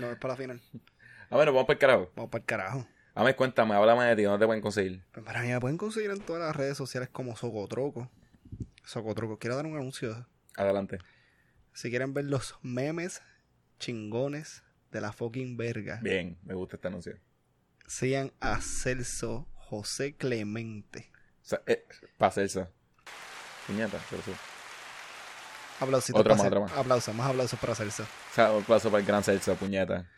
[0.00, 0.60] no es para la final.
[1.30, 2.12] A ver, vamos para el carajo.
[2.16, 2.86] Vamos para el carajo.
[3.14, 5.04] A ver, cuéntame, háblame de ti, ¿dónde te pueden conseguir?
[5.12, 8.10] Pues para mí me pueden conseguir en todas las redes sociales como Socotroco.
[8.84, 9.38] Socotroco.
[9.38, 10.26] Quiero dar un anuncio.
[10.56, 10.98] Adelante.
[11.72, 13.22] Si quieren ver los memes
[13.78, 17.18] chingones de la fucking verga, Bien, me gusta este anuncio.
[17.86, 21.10] sigan a Celso José Clemente.
[21.42, 21.86] O sea, eh,
[22.16, 22.68] para Celso.
[23.66, 24.32] Puñeta, Celso.
[25.80, 26.72] Aplausitos Otra más, otra más.
[26.72, 28.02] Aplausos, más aplausos para Celso.
[28.02, 30.10] O sea, un aplauso para el gran Celso, puñeta.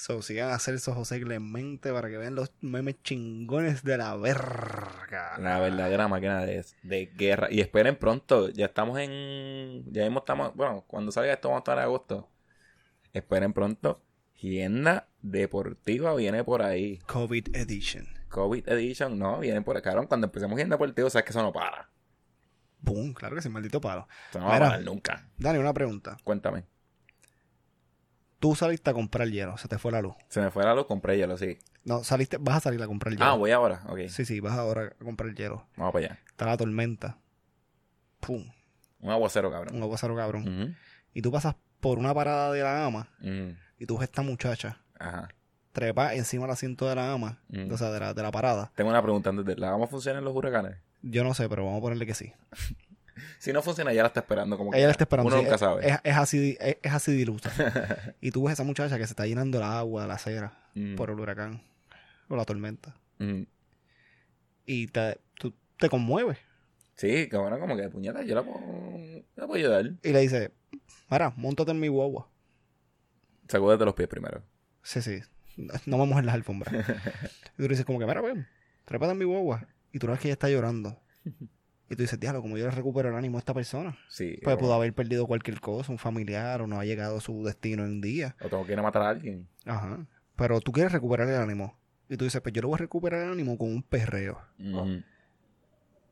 [0.00, 5.36] So, sigan a Celso José Clemente para que vean los memes chingones de la verga.
[5.38, 7.48] La verdadera máquina de, de guerra.
[7.50, 9.84] Y esperen pronto, ya estamos en.
[9.92, 10.56] Ya mismo estamos.
[10.56, 12.30] Bueno, cuando salga esto, vamos a estar en agosto.
[13.12, 14.02] Esperen pronto.
[14.40, 16.96] Hienda Deportiva viene por ahí.
[17.06, 18.08] COVID Edition.
[18.30, 19.94] COVID Edition, no, viene por acá.
[20.06, 21.90] Cuando empecemos Hienda Deportiva, sabes que eso no para.
[22.80, 24.08] Boom, claro que sí, maldito palo.
[24.30, 25.28] Eso no va a parar nunca.
[25.36, 26.16] Dani, una pregunta.
[26.24, 26.64] Cuéntame.
[28.40, 30.14] Tú saliste a comprar hielo, se te fue la luz.
[30.28, 31.58] Se me fue la luz, compré hielo, sí.
[31.84, 33.24] No, saliste, vas a salir a comprar hielo.
[33.24, 33.82] Ah, voy ahora.
[33.88, 35.66] Ok, Sí, sí, vas ahora a comprar hielo.
[35.76, 36.18] vamos para allá.
[36.26, 37.18] Está la tormenta.
[38.20, 38.44] Pum,
[39.00, 39.76] Un aguacero, cabrón.
[39.76, 40.76] un aguacero cabrón.
[41.14, 44.78] Y tú pasas por una parada de la ama ujú, y tú ves esta muchacha
[44.98, 45.28] Ajá.
[45.72, 47.72] trepa encima del asiento de la ama, Mm.
[47.72, 48.72] o sea, de la, de la parada.
[48.74, 49.56] Tengo una pregunta antes de.
[49.56, 50.76] ¿La vamos a funcionar en los huracanes?
[51.02, 52.32] Yo no sé, pero vamos a ponerle que sí.
[53.38, 54.56] Si no funciona, ya la está esperando.
[54.56, 55.28] Como Ella la está esperando.
[55.28, 55.88] Uno sí, nunca es, sabe.
[55.88, 57.50] Es, es así, es, es así dilusa.
[58.20, 60.60] y tú ves a esa muchacha que se está llenando el agua de la acera
[60.74, 61.62] Mm, por el huracán
[62.28, 62.96] o la tormenta.
[63.18, 63.42] mm.
[64.66, 66.38] Y te, tú te conmueves.
[66.94, 68.60] Sí, cabrón, como que puñeta, yo la puedo,
[69.34, 69.94] la puedo ayudar.
[70.02, 70.52] Y le dice,
[71.08, 72.28] Mara, montate en mi guagua.
[73.48, 74.44] Sacúdete los pies primero.
[74.82, 75.20] Sí, sí.
[75.86, 76.72] No me mojes las alfombras.
[77.54, 78.46] y tú le dices como que, mira, ven,
[78.84, 79.66] trépate en mi guagua.
[79.92, 81.00] Y tú ves que ella está llorando.
[81.90, 83.98] Y tú dices, diablo, como yo le recupero el ánimo a esta persona.
[84.08, 84.38] Sí.
[84.44, 87.84] Pues pudo haber perdido cualquier cosa, un familiar, o no ha llegado a su destino
[87.84, 88.36] en un día.
[88.40, 89.48] o tengo que ir a matar a alguien.
[89.66, 90.06] Ajá.
[90.36, 91.76] Pero tú quieres recuperar el ánimo.
[92.08, 94.40] Y tú dices, pues yo le voy a recuperar el ánimo con un perreo.
[94.58, 95.02] Ujú.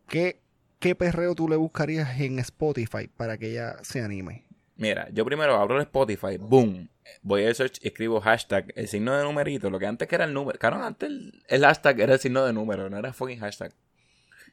[0.09, 0.41] ¿Qué,
[0.81, 4.45] ¿Qué perreo tú le buscarías en Spotify para que ella se anime?
[4.77, 6.89] Mira, yo primero abro el Spotify, boom.
[7.23, 10.35] Voy al search, escribo hashtag, el signo de numerito, lo que antes que era el
[10.35, 10.59] número.
[10.59, 13.73] Claro, antes el, el hashtag era el signo de número, no era fucking hashtag.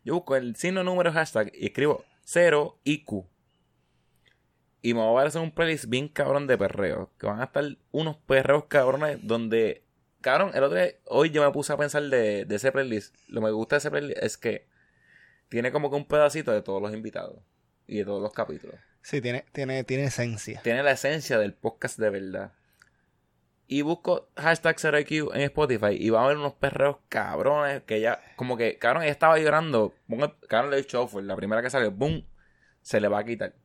[0.05, 3.25] Yo busco el signo número hashtag y escribo 0 IQ.
[4.81, 7.09] Y me voy a hacer un playlist bien cabrón de perreos.
[7.19, 9.83] Que van a estar unos perreos cabrones donde.
[10.21, 13.15] Cabrón, el otro día, hoy yo me puse a pensar de, de ese playlist.
[13.27, 14.67] Lo que me gusta de ese playlist es que
[15.49, 17.39] tiene como que un pedacito de todos los invitados
[17.87, 20.61] y de todos los capítulos Sí, tiene, tiene, tiene esencia.
[20.63, 22.53] tiene la esencia del podcast de verdad.
[23.67, 28.19] Y busco hashtag 0IQ en Spotify y va a haber unos perreos cabrones que ya,
[28.35, 29.93] como que, cabrón, ella estaba llorando.
[30.47, 32.23] Cabrón, le fue la primera que sale, boom,
[32.81, 33.55] se le va a quitar.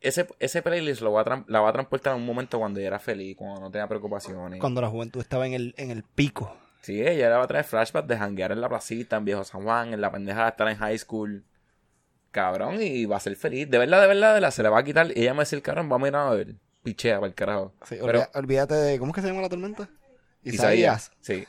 [0.00, 2.86] Ese, ese playlist lo va a la va a transportar a un momento cuando ella
[2.86, 4.60] era feliz, cuando no tenía preocupaciones.
[4.60, 6.56] Cuando la juventud estaba en el, en el pico.
[6.80, 9.62] Sí, ella le va a traer flashbacks de janguear en la placita, en Viejo San
[9.62, 11.44] Juan, en la pendeja de estar en high school.
[12.30, 13.68] Cabrón, y va a ser feliz.
[13.68, 15.08] De verdad, de verdad, de verdad, se le va a quitar.
[15.08, 16.54] Y ella me va a decir, cabrón, vamos a ir a ver.
[16.82, 17.74] Pichea para el carajo.
[17.86, 18.98] Sí, Pero- olvídate de.
[18.98, 19.88] ¿Cómo es que se llama la tormenta?
[20.42, 21.12] Isaías.
[21.20, 21.44] Sí.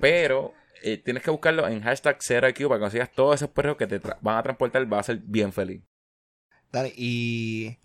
[0.00, 0.52] Pero
[0.82, 4.00] eh, tienes que buscarlo en hashtag 0IQ para que consigas todos esos perros que te
[4.20, 4.90] van a transportar.
[4.92, 5.82] Va a ser bien feliz.
[6.72, 7.78] Dale, y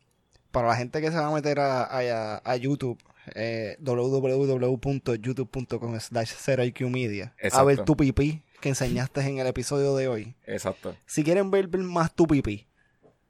[0.51, 2.97] para la gente que se va a meter a, a, a YouTube,
[3.35, 10.35] eh, www.youtube.com slash 0IQmedia, a ver tu pipí que enseñaste en el episodio de hoy.
[10.45, 10.95] Exacto.
[11.05, 12.67] Si quieren ver más tu pipí,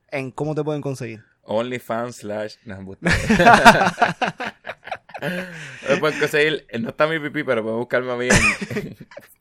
[0.10, 1.24] ¿en cómo te pueden conseguir?
[1.48, 2.58] OnlyFans slash.
[2.66, 2.86] No,
[6.00, 6.68] pueden conseguir.
[6.80, 8.96] No está mi pipí, pero pueden buscarme a mí en,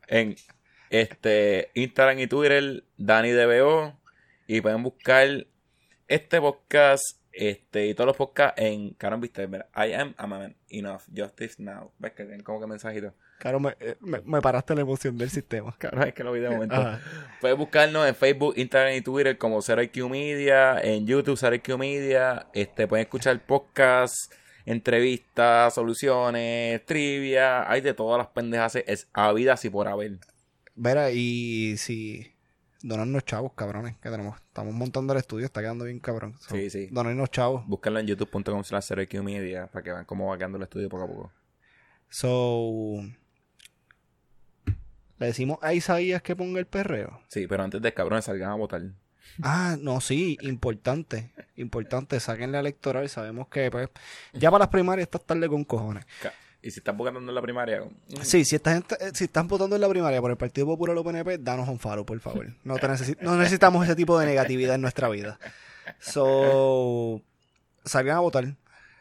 [0.08, 0.36] en
[0.90, 3.98] este Instagram y Twitter, DaniDBO.
[4.46, 5.46] Y pueden buscar
[6.08, 7.02] este podcast
[7.32, 9.48] este, y todos los podcasts en Caron Viste.
[9.74, 11.02] I am a man enough.
[11.14, 11.92] Justice now.
[11.98, 13.14] ¿Ves que tienen como que mensajito?
[13.38, 15.74] Claro, me, eh, me, me paraste la emoción del sistema.
[15.78, 16.74] Cabrón, es que lo vi de momento.
[16.74, 17.00] Ajá.
[17.40, 22.46] Puedes buscarnos en Facebook, Instagram y Twitter como 0IQ Media, en YouTube 0IQ Media.
[22.54, 24.30] Este, pueden escuchar podcasts,
[24.64, 27.70] entrevistas, soluciones, trivia.
[27.70, 30.18] Hay de todas las pendejas es habidas y por haber.
[30.74, 32.34] Verá, y si
[32.82, 34.36] donarnos chavos, cabrones, que tenemos.
[34.36, 36.36] Estamos montando el estudio, está quedando bien cabrón.
[36.40, 36.88] So, Sí, sí.
[36.90, 37.66] Donarnos chavos.
[37.66, 41.04] Búscalo en youtube.com slash 0IQ Media para que vean cómo va quedando el estudio poco
[41.04, 41.32] a poco.
[42.08, 43.00] So,
[45.18, 47.20] le decimos a Isaías que ponga el perreo.
[47.28, 48.82] Sí, pero antes de cabrón salgan a votar.
[49.42, 53.88] Ah, no, sí, importante, importante, sáquenle electoral, sabemos que pues,
[54.32, 56.04] ya para las primarias está tarde con cojones.
[56.62, 57.82] Y si estás votando en la primaria.
[57.82, 60.96] mm, Sí, si estás, en- si estás votando en la primaria por el Partido Popular
[60.96, 62.46] o PNP, danos un faro, por favor.
[62.64, 65.38] No, te necesi- no necesitamos ese tipo de negatividad en nuestra vida.
[66.00, 67.22] So,
[67.84, 68.56] salgan a votar.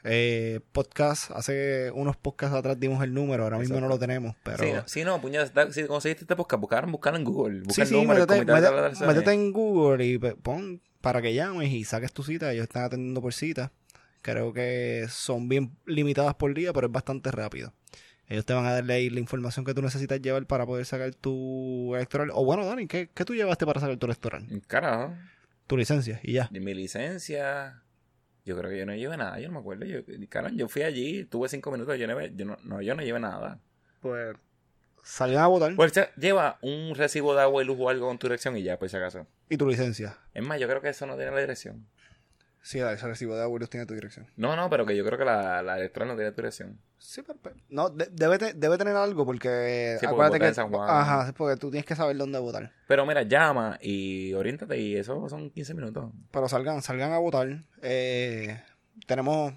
[0.07, 4.63] Eh, podcast, hace unos podcasts atrás dimos el número, ahora mismo no lo tenemos, pero...
[4.63, 4.71] Sí,
[5.03, 7.63] no, sí, no, si conseguiste este podcast, buscaron, buscar en Google.
[7.69, 12.21] Sí, el sí, número, métete, en Google y pon para que llames y saques tu
[12.21, 12.51] cita.
[12.51, 13.71] Ellos están atendiendo por cita.
[14.21, 17.73] Creo que son bien limitadas por día, pero es bastante rápido.
[18.27, 21.13] Ellos te van a darle ahí la información que tú necesitas llevar para poder sacar
[21.15, 22.29] tu electoral.
[22.33, 24.45] O bueno, Dani, ¿qué, qué tú llevaste para sacar tu electoral?
[24.67, 25.15] Carajo.
[25.65, 26.49] Tu licencia y ya.
[26.51, 27.84] Mi licencia.
[28.45, 29.85] Yo creo que yo no llevé nada, yo no me acuerdo.
[29.85, 33.01] Yo, caramba, yo fui allí, tuve cinco minutos, yo no, yo no, no, yo no
[33.01, 33.59] llevé nada.
[34.01, 34.37] Pues
[35.03, 38.27] salgan a votar Pues lleva un recibo de agua y luz o algo con tu
[38.27, 39.27] dirección y ya, por si acaso.
[39.49, 40.17] y tu licencia.
[40.33, 41.87] Es más, yo creo que eso no tiene la dirección.
[42.65, 44.25] Sí, ese recibo de abuelos tiene tu dirección.
[44.37, 46.79] No, no, pero que yo creo que la, la electoral no tiene tu dirección.
[46.97, 50.55] Sí, pero, pero- no, de- debe, te- debe tener algo porque Sí, acuérdate que en
[50.55, 50.89] San Juan.
[50.89, 52.71] ajá, porque tú tienes que saber dónde votar.
[52.87, 56.11] Pero mira, llama y oriéntate y eso son 15 minutos.
[56.31, 57.47] Pero salgan, salgan a votar.
[57.83, 58.59] Eh,
[59.05, 59.53] tenemos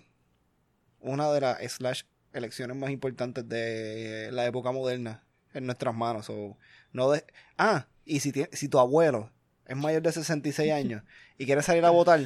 [1.01, 2.03] una de las slash
[2.35, 5.25] elecciones más importantes de la época moderna
[5.55, 6.27] en nuestras manos.
[6.27, 6.59] so,
[6.93, 7.25] no de...
[7.57, 9.31] Ah, y si, si tu abuelo
[9.67, 11.03] es mayor de 66 años
[11.39, 12.21] y quiere salir a votar,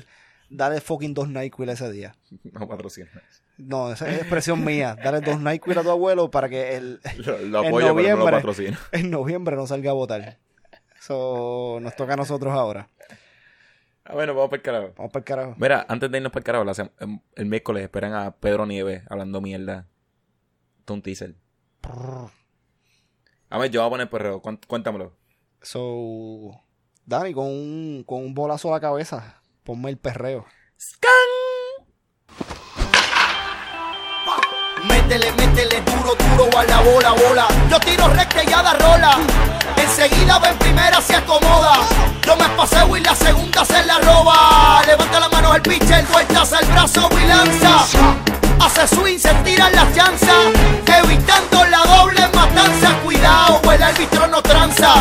[0.56, 2.14] dale fucking dos NyQuil ese día.
[2.52, 3.10] No patrocinas.
[3.58, 4.96] No, esa es expresión mía.
[5.02, 8.30] Dale dos NyQuil a tu abuelo para que el, Lo, lo En apoyo, pero no
[8.30, 8.78] lo noviembre.
[8.92, 10.38] en noviembre no salga a votar.
[11.00, 12.88] So, nos toca a nosotros ahora.
[14.04, 14.92] Ah, bueno, vamos para el carajo.
[14.96, 15.54] Vamos para el carajo.
[15.58, 19.02] Mira, antes de irnos para el carajo, la em- el miércoles esperan a Pedro Nieves
[19.08, 19.86] hablando mierda.
[20.88, 21.34] Un teaser.
[23.48, 24.42] A ver, yo voy a poner perreo.
[24.42, 25.16] Cuént- Cuéntamelo.
[25.60, 26.60] So,
[27.06, 30.47] Dani, con un, con un bolazo a la cabeza, ponme el perreo.
[34.89, 37.48] Métele, métele duro, duro a la bola, bola.
[37.70, 39.18] Yo tiro recta y ya da rola.
[39.76, 41.74] Enseguida va en primera, se acomoda.
[42.22, 44.82] Yo me paseo y la segunda se la roba.
[44.86, 47.86] Levanta la mano el pitcher, vueltas al brazo y lanza.
[48.60, 50.52] Hace swing, se tiran las chanzas.
[50.86, 52.98] Evitando la doble matanza.
[53.05, 54.94] Cuidado, el árbitro no tranza.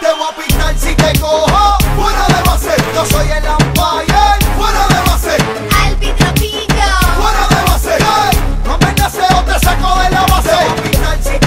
[0.00, 2.74] Te voy a pitar si te cojo fuera de base.
[2.94, 4.24] Yo soy el umpire
[4.56, 5.36] fuera de base.
[5.86, 6.98] Árbitro pica.
[7.16, 7.98] Fuera de base.
[8.64, 8.88] No me
[9.36, 10.48] o te saco de la base.
[10.48, 11.43] Te voy a pitar si